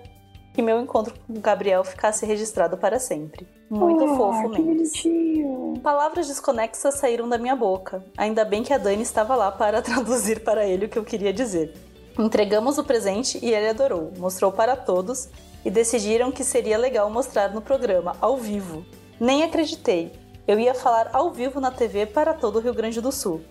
que 0.54 0.62
meu 0.62 0.80
encontro 0.82 1.14
com 1.14 1.34
o 1.34 1.40
Gabriel 1.40 1.84
ficasse 1.84 2.26
registrado 2.26 2.78
para 2.78 3.00
sempre. 3.00 3.48
Muito 3.70 4.04
oh, 4.04 4.18
fofo, 4.18 4.50
bonitinho. 4.50 5.80
Palavras 5.82 6.28
desconexas 6.28 6.96
saíram 6.96 7.28
da 7.28 7.38
minha 7.38 7.56
boca. 7.56 8.04
Ainda 8.18 8.44
bem 8.44 8.64
que 8.64 8.74
a 8.74 8.78
Dani 8.78 9.02
estava 9.02 9.36
lá 9.36 9.52
para 9.52 9.80
traduzir 9.84 10.42
para 10.42 10.66
ele 10.66 10.86
o 10.86 10.90
que 10.90 11.00
eu 11.00 11.06
queria 11.06 11.32
dizer. 11.32 11.74
Entregamos 12.20 12.78
o 12.78 12.84
presente 12.84 13.40
e 13.42 13.54
ele 13.54 13.70
adorou, 13.70 14.12
mostrou 14.18 14.52
para 14.52 14.76
todos 14.76 15.30
e 15.64 15.70
decidiram 15.72 16.32
que 16.32 16.44
seria 16.44 16.78
legal 16.78 17.10
mostrar 17.10 17.54
no 17.54 17.62
programa, 17.62 18.16
ao 18.20 18.36
vivo. 18.36 18.86
Nem 19.20 19.44
acreditei. 19.44 20.12
Eu 20.46 20.60
ia 20.60 20.74
falar 20.74 21.10
ao 21.14 21.32
vivo 21.32 21.62
na 21.62 21.72
TV 21.72 22.06
para 22.06 22.34
todo 22.34 22.58
o 22.58 22.60
Rio 22.60 22.74
Grande 22.74 23.00
do 23.00 23.12
Sul. 23.12 23.42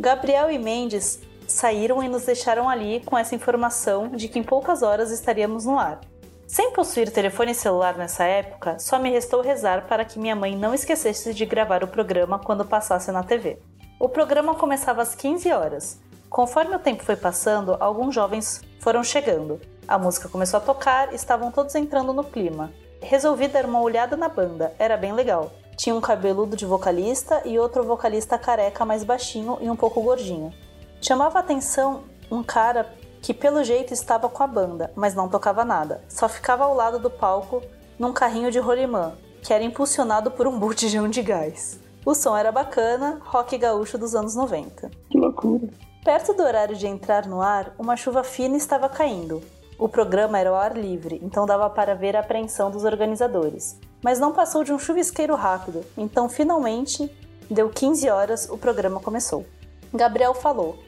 Gabriel 0.00 0.50
e 0.50 0.58
Mendes 0.58 1.20
saíram 1.46 2.02
e 2.02 2.08
nos 2.08 2.24
deixaram 2.24 2.70
ali 2.70 3.00
com 3.04 3.18
essa 3.18 3.34
informação 3.34 4.08
de 4.08 4.28
que 4.28 4.38
em 4.38 4.42
poucas 4.42 4.82
horas 4.82 5.10
estaríamos 5.10 5.66
no 5.66 5.78
ar. 5.78 6.00
Sem 6.46 6.72
possuir 6.72 7.12
telefone 7.12 7.54
celular 7.54 7.98
nessa 7.98 8.24
época, 8.24 8.78
só 8.78 8.98
me 8.98 9.10
restou 9.10 9.42
rezar 9.42 9.86
para 9.86 10.02
que 10.06 10.18
minha 10.18 10.34
mãe 10.34 10.56
não 10.56 10.72
esquecesse 10.72 11.34
de 11.34 11.44
gravar 11.44 11.84
o 11.84 11.88
programa 11.88 12.38
quando 12.38 12.64
passasse 12.64 13.12
na 13.12 13.22
TV. 13.22 13.58
O 13.98 14.08
programa 14.08 14.54
começava 14.54 15.02
às 15.02 15.14
15 15.14 15.52
horas. 15.52 16.00
Conforme 16.30 16.76
o 16.76 16.80
tempo 16.80 17.04
foi 17.04 17.16
passando, 17.16 17.76
alguns 17.78 18.14
jovens 18.14 18.62
foram 18.80 19.04
chegando. 19.04 19.60
A 19.86 19.98
música 19.98 20.30
começou 20.30 20.56
a 20.56 20.62
tocar, 20.62 21.12
estavam 21.12 21.52
todos 21.52 21.74
entrando 21.74 22.14
no 22.14 22.24
clima. 22.24 22.72
Resolvi 23.02 23.48
dar 23.48 23.66
uma 23.66 23.82
olhada 23.82 24.16
na 24.16 24.30
banda, 24.30 24.72
era 24.78 24.96
bem 24.96 25.12
legal. 25.12 25.52
Tinha 25.80 25.94
um 25.94 26.00
cabeludo 26.02 26.58
de 26.58 26.66
vocalista 26.66 27.40
e 27.42 27.58
outro 27.58 27.82
vocalista 27.82 28.36
careca 28.36 28.84
mais 28.84 29.02
baixinho 29.02 29.56
e 29.62 29.70
um 29.70 29.74
pouco 29.74 30.02
gordinho. 30.02 30.52
Chamava 31.00 31.38
a 31.38 31.40
atenção 31.40 32.02
um 32.30 32.42
cara 32.42 32.86
que 33.22 33.32
pelo 33.32 33.64
jeito 33.64 33.94
estava 33.94 34.28
com 34.28 34.42
a 34.42 34.46
banda, 34.46 34.92
mas 34.94 35.14
não 35.14 35.26
tocava 35.26 35.64
nada. 35.64 36.04
Só 36.06 36.28
ficava 36.28 36.64
ao 36.64 36.74
lado 36.74 36.98
do 36.98 37.08
palco 37.08 37.62
num 37.98 38.12
carrinho 38.12 38.50
de 38.50 38.58
rolimã, 38.58 39.14
que 39.42 39.54
era 39.54 39.64
impulsionado 39.64 40.30
por 40.30 40.46
um 40.46 40.58
botijão 40.58 41.08
de 41.08 41.22
gás. 41.22 41.80
O 42.04 42.14
som 42.14 42.36
era 42.36 42.52
bacana, 42.52 43.18
rock 43.24 43.56
gaúcho 43.56 43.96
dos 43.96 44.14
anos 44.14 44.34
90. 44.34 44.90
Que 45.08 45.16
loucura. 45.16 45.66
Perto 46.04 46.34
do 46.34 46.42
horário 46.42 46.76
de 46.76 46.86
entrar 46.86 47.26
no 47.26 47.40
ar, 47.40 47.74
uma 47.78 47.96
chuva 47.96 48.22
fina 48.22 48.58
estava 48.58 48.86
caindo. 48.86 49.42
O 49.78 49.88
programa 49.88 50.38
era 50.38 50.50
ao 50.50 50.56
ar 50.56 50.76
livre, 50.76 51.18
então 51.22 51.46
dava 51.46 51.70
para 51.70 51.94
ver 51.94 52.18
a 52.18 52.20
apreensão 52.20 52.70
dos 52.70 52.84
organizadores. 52.84 53.80
Mas 54.02 54.18
não 54.18 54.32
passou 54.32 54.64
de 54.64 54.72
um 54.72 54.78
chuvisqueiro 54.78 55.34
rápido, 55.34 55.84
então 55.96 56.28
finalmente, 56.28 57.10
deu 57.50 57.68
15 57.68 58.08
horas, 58.08 58.48
o 58.48 58.56
programa 58.56 59.00
começou. 59.00 59.44
Gabriel 59.92 60.34
falou, 60.34 60.78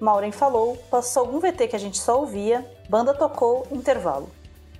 Maureen 0.00 0.32
falou, 0.32 0.76
passou 0.90 1.24
algum 1.24 1.38
VT 1.38 1.68
que 1.68 1.76
a 1.76 1.78
gente 1.78 1.98
só 1.98 2.18
ouvia, 2.18 2.66
banda 2.88 3.14
tocou, 3.14 3.66
intervalo. 3.70 4.28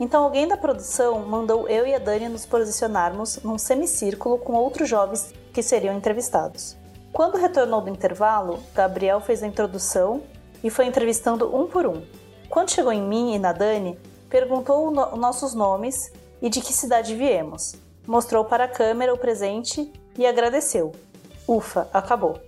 Então 0.00 0.24
alguém 0.24 0.48
da 0.48 0.56
produção 0.56 1.20
mandou 1.20 1.68
eu 1.68 1.86
e 1.86 1.94
a 1.94 1.98
Dani 1.98 2.28
nos 2.28 2.44
posicionarmos 2.44 3.40
num 3.44 3.56
semicírculo 3.56 4.36
com 4.38 4.54
outros 4.54 4.88
jovens 4.88 5.32
que 5.52 5.62
seriam 5.62 5.94
entrevistados. 5.94 6.76
Quando 7.12 7.36
retornou 7.36 7.80
do 7.80 7.90
intervalo, 7.90 8.58
Gabriel 8.74 9.20
fez 9.20 9.42
a 9.42 9.46
introdução 9.46 10.22
e 10.64 10.70
foi 10.70 10.86
entrevistando 10.86 11.54
um 11.54 11.68
por 11.68 11.86
um. 11.86 12.02
Quando 12.48 12.70
chegou 12.70 12.92
em 12.92 13.02
mim 13.02 13.34
e 13.34 13.38
na 13.38 13.52
Dani, 13.52 13.98
perguntou 14.28 14.90
no 14.90 15.16
nossos 15.16 15.54
nomes 15.54 16.10
e 16.42 16.50
de 16.50 16.60
que 16.60 16.72
cidade 16.72 17.14
viemos. 17.14 17.76
Mostrou 18.06 18.44
para 18.44 18.64
a 18.64 18.68
câmera 18.68 19.14
o 19.14 19.18
presente 19.18 19.90
e 20.18 20.26
agradeceu. 20.26 20.92
Ufa, 21.46 21.88
acabou. 21.92 22.38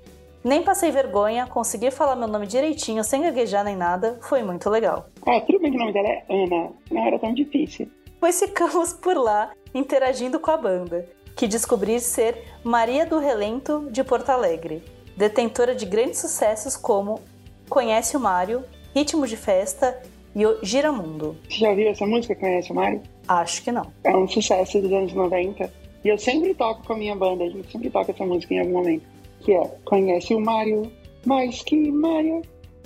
Nem 0.42 0.62
passei 0.62 0.90
vergonha, 0.90 1.46
consegui 1.46 1.90
falar 1.90 2.16
meu 2.16 2.28
nome 2.28 2.46
direitinho, 2.46 3.02
sem 3.02 3.22
gaguejar 3.22 3.64
nem 3.64 3.76
nada, 3.76 4.18
foi 4.20 4.42
muito 4.42 4.68
legal. 4.68 5.06
Ah, 5.24 5.40
tudo 5.40 5.60
bem 5.60 5.70
que 5.70 5.76
o 5.76 5.80
nome 5.80 5.92
dela 5.92 6.08
é 6.08 6.24
Ana, 6.28 6.70
não 6.90 7.06
era 7.06 7.18
tão 7.18 7.32
difícil. 7.32 7.88
Pois 8.20 8.38
ficamos 8.38 8.92
por 8.92 9.16
lá, 9.16 9.52
interagindo 9.72 10.38
com 10.38 10.50
a 10.50 10.56
banda, 10.56 11.08
que 11.34 11.46
descobri 11.46 11.98
ser 11.98 12.44
Maria 12.62 13.06
do 13.06 13.18
Relento 13.18 13.88
de 13.90 14.04
Porto 14.04 14.30
Alegre, 14.30 14.82
detentora 15.16 15.74
de 15.74 15.86
grandes 15.86 16.18
sucessos 16.18 16.76
como 16.76 17.20
Conhece 17.68 18.14
o 18.14 18.20
Mário, 18.20 18.64
Ritmo 18.94 19.26
de 19.26 19.38
Festa 19.38 19.98
e 20.34 20.44
o 20.44 20.58
Giramundo. 20.62 21.36
Você 21.48 21.60
já 21.60 21.70
ouviu 21.70 21.88
essa 21.88 22.06
música, 22.06 22.36
Conhece 22.36 22.70
o 22.70 22.74
Mário? 22.74 23.02
Acho 23.26 23.62
que 23.62 23.72
não. 23.72 23.92
É 24.04 24.16
um 24.16 24.28
sucesso 24.28 24.80
dos 24.80 24.92
anos 24.92 25.12
90 25.12 25.72
e 26.04 26.08
eu 26.08 26.18
sempre 26.18 26.54
toco 26.54 26.84
com 26.84 26.92
a 26.92 26.96
minha 26.96 27.16
banda, 27.16 27.44
a 27.44 27.48
gente 27.48 27.70
sempre 27.72 27.90
toca 27.90 28.12
essa 28.12 28.26
música 28.26 28.52
em 28.54 28.60
algum 28.60 28.72
momento. 28.72 29.04
Que 29.40 29.52
é 29.52 29.64
Conhece 29.84 30.34
o 30.34 30.40
Mário, 30.40 30.90
mais 31.24 31.62
que 31.62 31.90
Mário, 31.90 32.42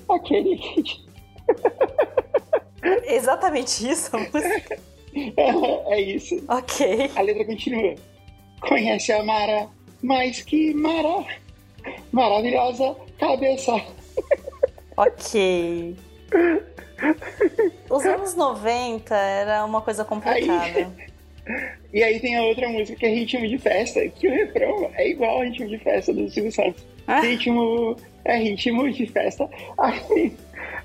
aquele 0.08 0.56
que. 0.56 1.08
Exatamente 3.06 3.88
isso 3.88 4.14
a 4.14 4.20
música? 4.20 4.78
é, 5.36 5.94
é 5.94 6.00
isso. 6.00 6.44
Ok. 6.48 7.10
A 7.16 7.22
letra 7.22 7.44
continua. 7.44 7.94
Conhece 8.60 9.12
a 9.12 9.22
Mara, 9.24 9.68
mais 10.02 10.42
que 10.42 10.72
Mara, 10.74 11.24
maravilhosa 12.12 12.94
cabeça. 13.18 13.72
Ok. 14.96 15.96
Os 17.90 18.04
anos 18.04 18.34
90 18.34 19.14
era 19.14 19.64
uma 19.64 19.80
coisa 19.80 20.04
complicada. 20.04 20.62
Aí, 20.62 20.86
e 21.92 22.02
aí 22.02 22.20
tem 22.20 22.36
a 22.36 22.42
outra 22.42 22.68
música 22.68 22.98
que 22.98 23.06
é 23.06 23.08
Ritmo 23.08 23.48
de 23.48 23.58
Festa, 23.58 24.06
que 24.08 24.28
o 24.28 24.30
refrão 24.30 24.90
é 24.94 25.08
igual 25.08 25.36
ao 25.36 25.42
Ritmo 25.42 25.68
de 25.68 25.78
Festa 25.78 26.12
do 26.12 26.28
Silvio 26.30 26.52
Santos. 26.52 26.84
Ah. 27.06 27.20
Ritmo 27.20 27.96
é 28.28 28.36
ritmo 28.36 28.88
de 28.90 29.06
festa. 29.06 29.48
Aí, 29.78 30.32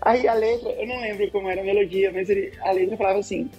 aí 0.01 0.27
a 0.27 0.33
letra, 0.33 0.69
eu 0.71 0.87
não 0.87 1.01
lembro 1.01 1.29
como 1.31 1.49
era 1.49 1.61
a 1.61 1.63
melodia, 1.63 2.11
mas 2.13 2.29
ele, 2.29 2.53
a 2.61 2.71
letra 2.71 2.95
falava 2.95 3.19
assim: 3.19 3.49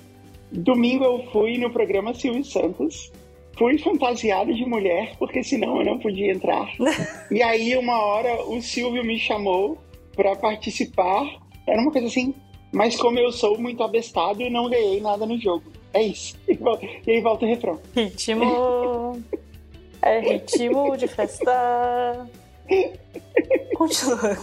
Domingo 0.50 1.04
eu 1.04 1.24
fui 1.30 1.58
no 1.58 1.70
programa 1.70 2.14
Silvio 2.14 2.42
Santos, 2.42 3.12
fui 3.58 3.76
fantasiado 3.78 4.54
de 4.54 4.64
mulher, 4.64 5.14
porque 5.18 5.44
senão 5.44 5.78
eu 5.78 5.84
não 5.84 5.98
podia 5.98 6.32
entrar. 6.32 6.72
e 7.30 7.42
aí, 7.42 7.76
uma 7.76 7.98
hora, 7.98 8.42
o 8.46 8.60
Silvio 8.62 9.04
me 9.04 9.18
chamou 9.18 9.78
para 10.16 10.34
participar. 10.34 11.38
Era 11.66 11.80
uma 11.80 11.92
coisa 11.92 12.06
assim, 12.06 12.34
mas 12.74 12.96
como 12.96 13.18
eu 13.18 13.30
sou 13.32 13.56
muito 13.56 13.82
abestado, 13.82 14.42
eu 14.42 14.50
não 14.50 14.68
ganhei 14.68 15.00
nada 15.00 15.24
no 15.24 15.38
jogo. 15.38 15.64
É 15.92 16.02
isso. 16.02 16.36
E, 17.06 17.10
aí 17.10 17.20
volta 17.20 17.44
o 17.44 17.48
refrão. 17.48 17.80
Ritmo. 17.94 19.22
É 20.02 20.18
ritmo 20.18 20.96
de 20.96 21.06
festa. 21.06 22.28
Continuando. 23.76 24.40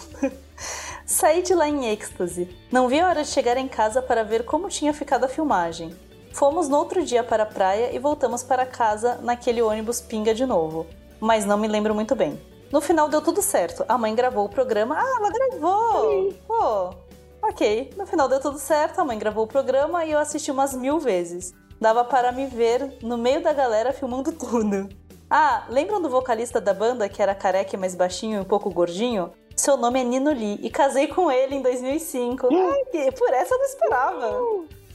Saí 1.05 1.41
de 1.41 1.53
lá 1.53 1.67
em 1.67 1.89
êxtase. 1.91 2.47
Não 2.71 2.87
vi 2.87 2.99
a 2.99 3.07
hora 3.07 3.23
de 3.23 3.29
chegar 3.29 3.57
em 3.57 3.67
casa 3.67 4.01
para 4.01 4.23
ver 4.23 4.45
como 4.45 4.69
tinha 4.69 4.93
ficado 4.93 5.25
a 5.25 5.27
filmagem. 5.27 5.93
Fomos 6.31 6.69
no 6.69 6.77
outro 6.77 7.03
dia 7.03 7.23
para 7.23 7.43
a 7.43 7.45
praia 7.45 7.93
e 7.93 7.99
voltamos 7.99 8.43
para 8.43 8.65
casa 8.65 9.19
naquele 9.21 9.61
ônibus 9.61 9.99
pinga 9.99 10.33
de 10.33 10.45
novo. 10.45 10.87
Mas 11.19 11.45
não 11.45 11.57
me 11.57 11.67
lembro 11.67 11.93
muito 11.93 12.15
bem. 12.15 12.39
No 12.71 12.79
final 12.79 13.09
deu 13.09 13.21
tudo 13.21 13.41
certo. 13.41 13.83
A 13.89 13.97
mãe 13.97 14.15
gravou 14.15 14.45
o 14.45 14.49
programa. 14.49 14.95
Ah, 14.97 15.17
ela 15.19 15.29
gravou! 15.29 16.33
Pô, 16.47 16.95
ok. 17.41 17.91
No 17.97 18.05
final 18.05 18.27
deu 18.27 18.39
tudo 18.39 18.57
certo, 18.59 18.99
a 18.99 19.05
mãe 19.05 19.17
gravou 19.17 19.43
o 19.45 19.47
programa 19.47 20.05
e 20.05 20.11
eu 20.11 20.19
assisti 20.19 20.51
umas 20.51 20.73
mil 20.73 20.99
vezes. 20.99 21.53
Dava 21.79 22.03
para 22.03 22.31
me 22.31 22.45
ver 22.45 22.97
no 23.01 23.17
meio 23.17 23.41
da 23.41 23.53
galera 23.53 23.91
filmando 23.93 24.31
tudo. 24.31 24.87
Ah, 25.29 25.63
lembram 25.69 26.01
do 26.01 26.09
vocalista 26.09 26.59
da 26.59 26.73
banda 26.73 27.07
que 27.09 27.21
era 27.21 27.33
careca 27.33 27.75
e 27.75 27.79
mais 27.79 27.95
baixinho 27.95 28.37
e 28.37 28.41
um 28.41 28.45
pouco 28.45 28.69
gordinho? 28.69 29.31
Seu 29.55 29.77
nome 29.77 29.99
é 30.01 30.03
Nino 30.03 30.31
Lee 30.31 30.59
e 30.61 30.69
casei 30.69 31.07
com 31.07 31.31
ele 31.31 31.55
em 31.55 31.61
2005. 31.61 32.47
Ai, 32.53 32.83
que- 32.91 33.11
por 33.13 33.29
essa 33.33 33.53
eu 33.53 33.57
não 33.57 33.65
esperava. 33.65 34.39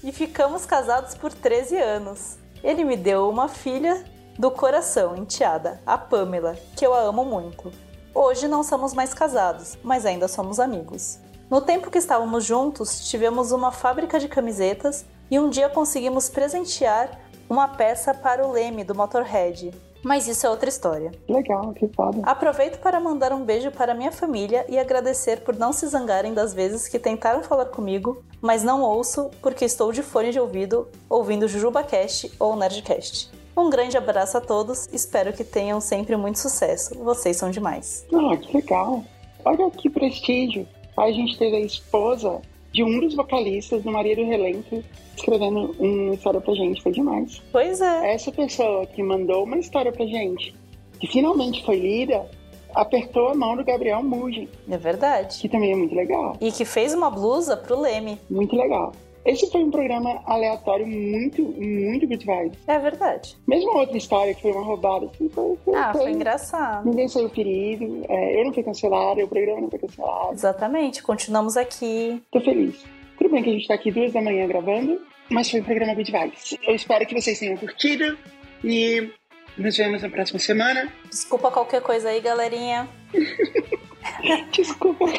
E 0.05 0.13
ficamos 0.13 0.65
casados 0.67 1.15
por 1.15 1.33
13 1.33 1.77
anos. 1.79 2.37
Ele 2.63 2.85
me 2.85 2.97
deu 2.97 3.29
uma 3.29 3.49
filha 3.49 4.05
do 4.39 4.51
coração, 4.51 5.17
enteada, 5.17 5.81
a 5.87 5.97
Pamela, 5.97 6.55
que 6.77 6.87
eu 6.87 6.93
a 6.93 7.01
amo 7.01 7.25
muito. 7.25 7.73
Hoje 8.15 8.47
não 8.49 8.63
somos 8.63 8.93
mais 8.95 9.13
casados, 9.15 9.79
mas 9.83 10.05
ainda 10.07 10.29
somos 10.29 10.61
amigos. 10.61 11.19
No 11.49 11.61
tempo 11.61 11.93
que 11.93 11.99
estávamos 11.99 12.45
juntos, 12.45 13.09
tivemos 13.09 13.53
uma 13.53 13.71
fábrica 13.71 14.19
de 14.19 14.27
camisetas 14.27 15.07
e 15.31 15.39
um 15.39 15.49
dia 15.49 15.69
conseguimos 15.69 16.29
presentear 16.29 17.21
uma 17.49 17.69
peça 17.69 18.13
para 18.13 18.45
o 18.45 18.51
Leme 18.51 18.83
do 18.83 18.97
Motorhead. 18.97 19.73
Mas 20.03 20.27
isso 20.27 20.45
é 20.45 20.51
outra 20.51 20.69
história. 20.69 21.13
Legal, 21.29 21.73
que 21.73 21.87
foda. 21.89 22.21
Aproveito 22.25 22.81
para 22.81 22.99
mandar 22.99 23.33
um 23.33 23.45
beijo 23.45 23.71
para 23.71 23.95
minha 23.95 24.11
família 24.11 24.67
e 24.69 24.77
agradecer 24.77 25.43
por 25.43 25.57
não 25.57 25.73
se 25.73 25.87
zangarem 25.87 26.35
das 26.35 26.53
vezes 26.53 26.89
que 26.89 26.99
tentaram 26.99 27.43
falar 27.45 27.67
comigo, 27.67 28.25
mas 28.41 28.65
não 28.65 28.83
ouço 28.83 29.31
porque 29.41 29.65
estou 29.65 29.93
de 29.93 30.03
fone 30.03 30.33
de 30.33 30.41
ouvido 30.41 30.89
ouvindo 31.09 31.49
JujubaCast 31.49 32.33
ou 32.41 32.57
Nerdcast. 32.57 33.31
Um 33.57 33.71
grande 33.71 33.97
abraço 33.97 34.37
a 34.37 34.41
todos, 34.41 34.89
espero 34.93 35.33
que 35.33 35.45
tenham 35.45 35.81
sempre 35.81 36.17
muito 36.17 36.41
sucesso. 36.41 36.95
Vocês 37.03 37.37
são 37.37 37.51
demais. 37.51 38.05
Ah, 38.13 38.37
que 38.37 38.57
legal. 38.57 39.03
Olha 39.45 39.71
que 39.71 39.89
prestígio. 39.89 40.69
A 40.97 41.11
gente 41.13 41.37
teve 41.39 41.57
a 41.57 41.61
esposa 41.61 42.41
de 42.73 42.83
um 42.83 43.01
dos 43.01 43.15
vocalistas 43.15 43.83
do 43.83 43.91
Maria 43.91 44.17
do 44.17 44.25
Relento 44.25 44.83
escrevendo 45.17 45.75
uma 45.79 46.15
história 46.15 46.41
pra 46.41 46.55
gente. 46.55 46.83
Foi 46.83 46.93
demais. 46.93 47.43
Pois 47.51 47.81
é. 47.81 48.13
Essa 48.15 48.31
pessoa 48.33 48.87
que 48.87 49.03
mandou 49.03 49.45
uma 49.45 49.59
história 49.59 49.91
pra 49.93 50.05
gente, 50.07 50.55
que 51.01 51.07
finalmente 51.07 51.65
foi 51.65 51.79
lida, 51.79 52.29
apertou 52.75 53.29
a 53.29 53.35
mão 53.35 53.57
do 53.57 53.65
Gabriel 53.65 54.03
Mugin, 54.03 54.49
É 54.71 54.77
verdade. 54.77 55.39
que 55.41 55.49
também 55.49 55.73
é 55.73 55.77
muito 55.77 55.95
legal. 55.95 56.37
E 56.41 56.53
que 56.53 56.65
fez 56.67 56.93
uma 56.93 57.11
blusa 57.11 57.57
pro 57.57 57.81
Leme. 57.81 58.19
Muito 58.29 58.55
legal. 58.55 58.93
Esse 59.27 59.51
foi 59.51 59.63
um 59.65 59.71
programa 59.71 60.23
aleatório 60.25 60.87
muito, 60.87 61.43
muito 61.43 62.07
good 62.07 62.25
vibes. 62.25 62.59
É 62.67 62.79
verdade. 62.79 63.37
Mesmo 63.47 63.73
a 63.73 63.81
outra 63.81 63.97
história 63.99 64.33
que 64.35 64.41
foi 64.43 64.53
uma 64.53 64.63
roubada, 64.65 65.07
assim, 65.07 65.29
foi, 65.29 65.57
foi, 65.65 65.75
Ah, 65.75 65.93
foi 65.93 66.03
foi- 66.03 66.11
engraçado. 66.13 66.89
Ninguém 66.89 67.09
saiu 67.09 67.29
ferido, 67.31 68.05
é, 68.09 68.41
eu 68.41 68.45
não 68.47 68.55
fui 68.55 68.63
cancelado, 68.63 69.21
o 69.23 69.29
programa 69.29 69.61
não 69.63 69.69
foi 69.71 69.79
cancelado. 69.81 70.33
Exatamente, 70.33 71.03
continuamos 71.03 71.57
aqui. 71.57 72.23
Tô 72.31 72.41
feliz. 72.41 72.85
Tudo 73.19 73.31
bem 73.31 73.43
que 73.43 73.51
a 73.51 73.53
gente 73.53 73.67
tá 73.67 73.75
aqui 73.75 73.91
duas 73.91 74.13
da 74.13 74.23
manhã 74.23 74.47
gravando, 74.47 75.01
mas 75.31 75.51
foi 75.51 75.61
um 75.61 75.65
programa 75.65 75.95
Good 75.95 76.13
Vibes. 76.13 76.57
Eu 76.67 76.75
espero 76.75 77.05
que 77.07 77.21
vocês 77.21 77.39
tenham 77.39 77.57
curtido 77.57 78.17
e 78.63 79.11
nos 79.59 79.77
vemos 79.77 80.03
na 80.03 80.09
próxima 80.11 80.39
semana. 80.39 80.93
Desculpa 81.09 81.51
qualquer 81.51 81.81
coisa 81.83 82.11
aí, 82.11 82.21
galerinha. 82.21 82.87
Desculpa. 84.57 85.07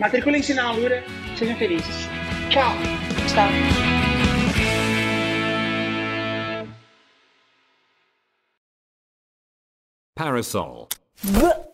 Matriculem-se 0.00 0.54
na 0.54 0.68
Alura, 0.68 1.02
sejam 1.36 1.56
felizes. 1.56 2.08
Tchau! 2.50 2.72
Tchau. 3.28 3.48
Parasol. 10.14 10.88
Bleh. 11.22 11.67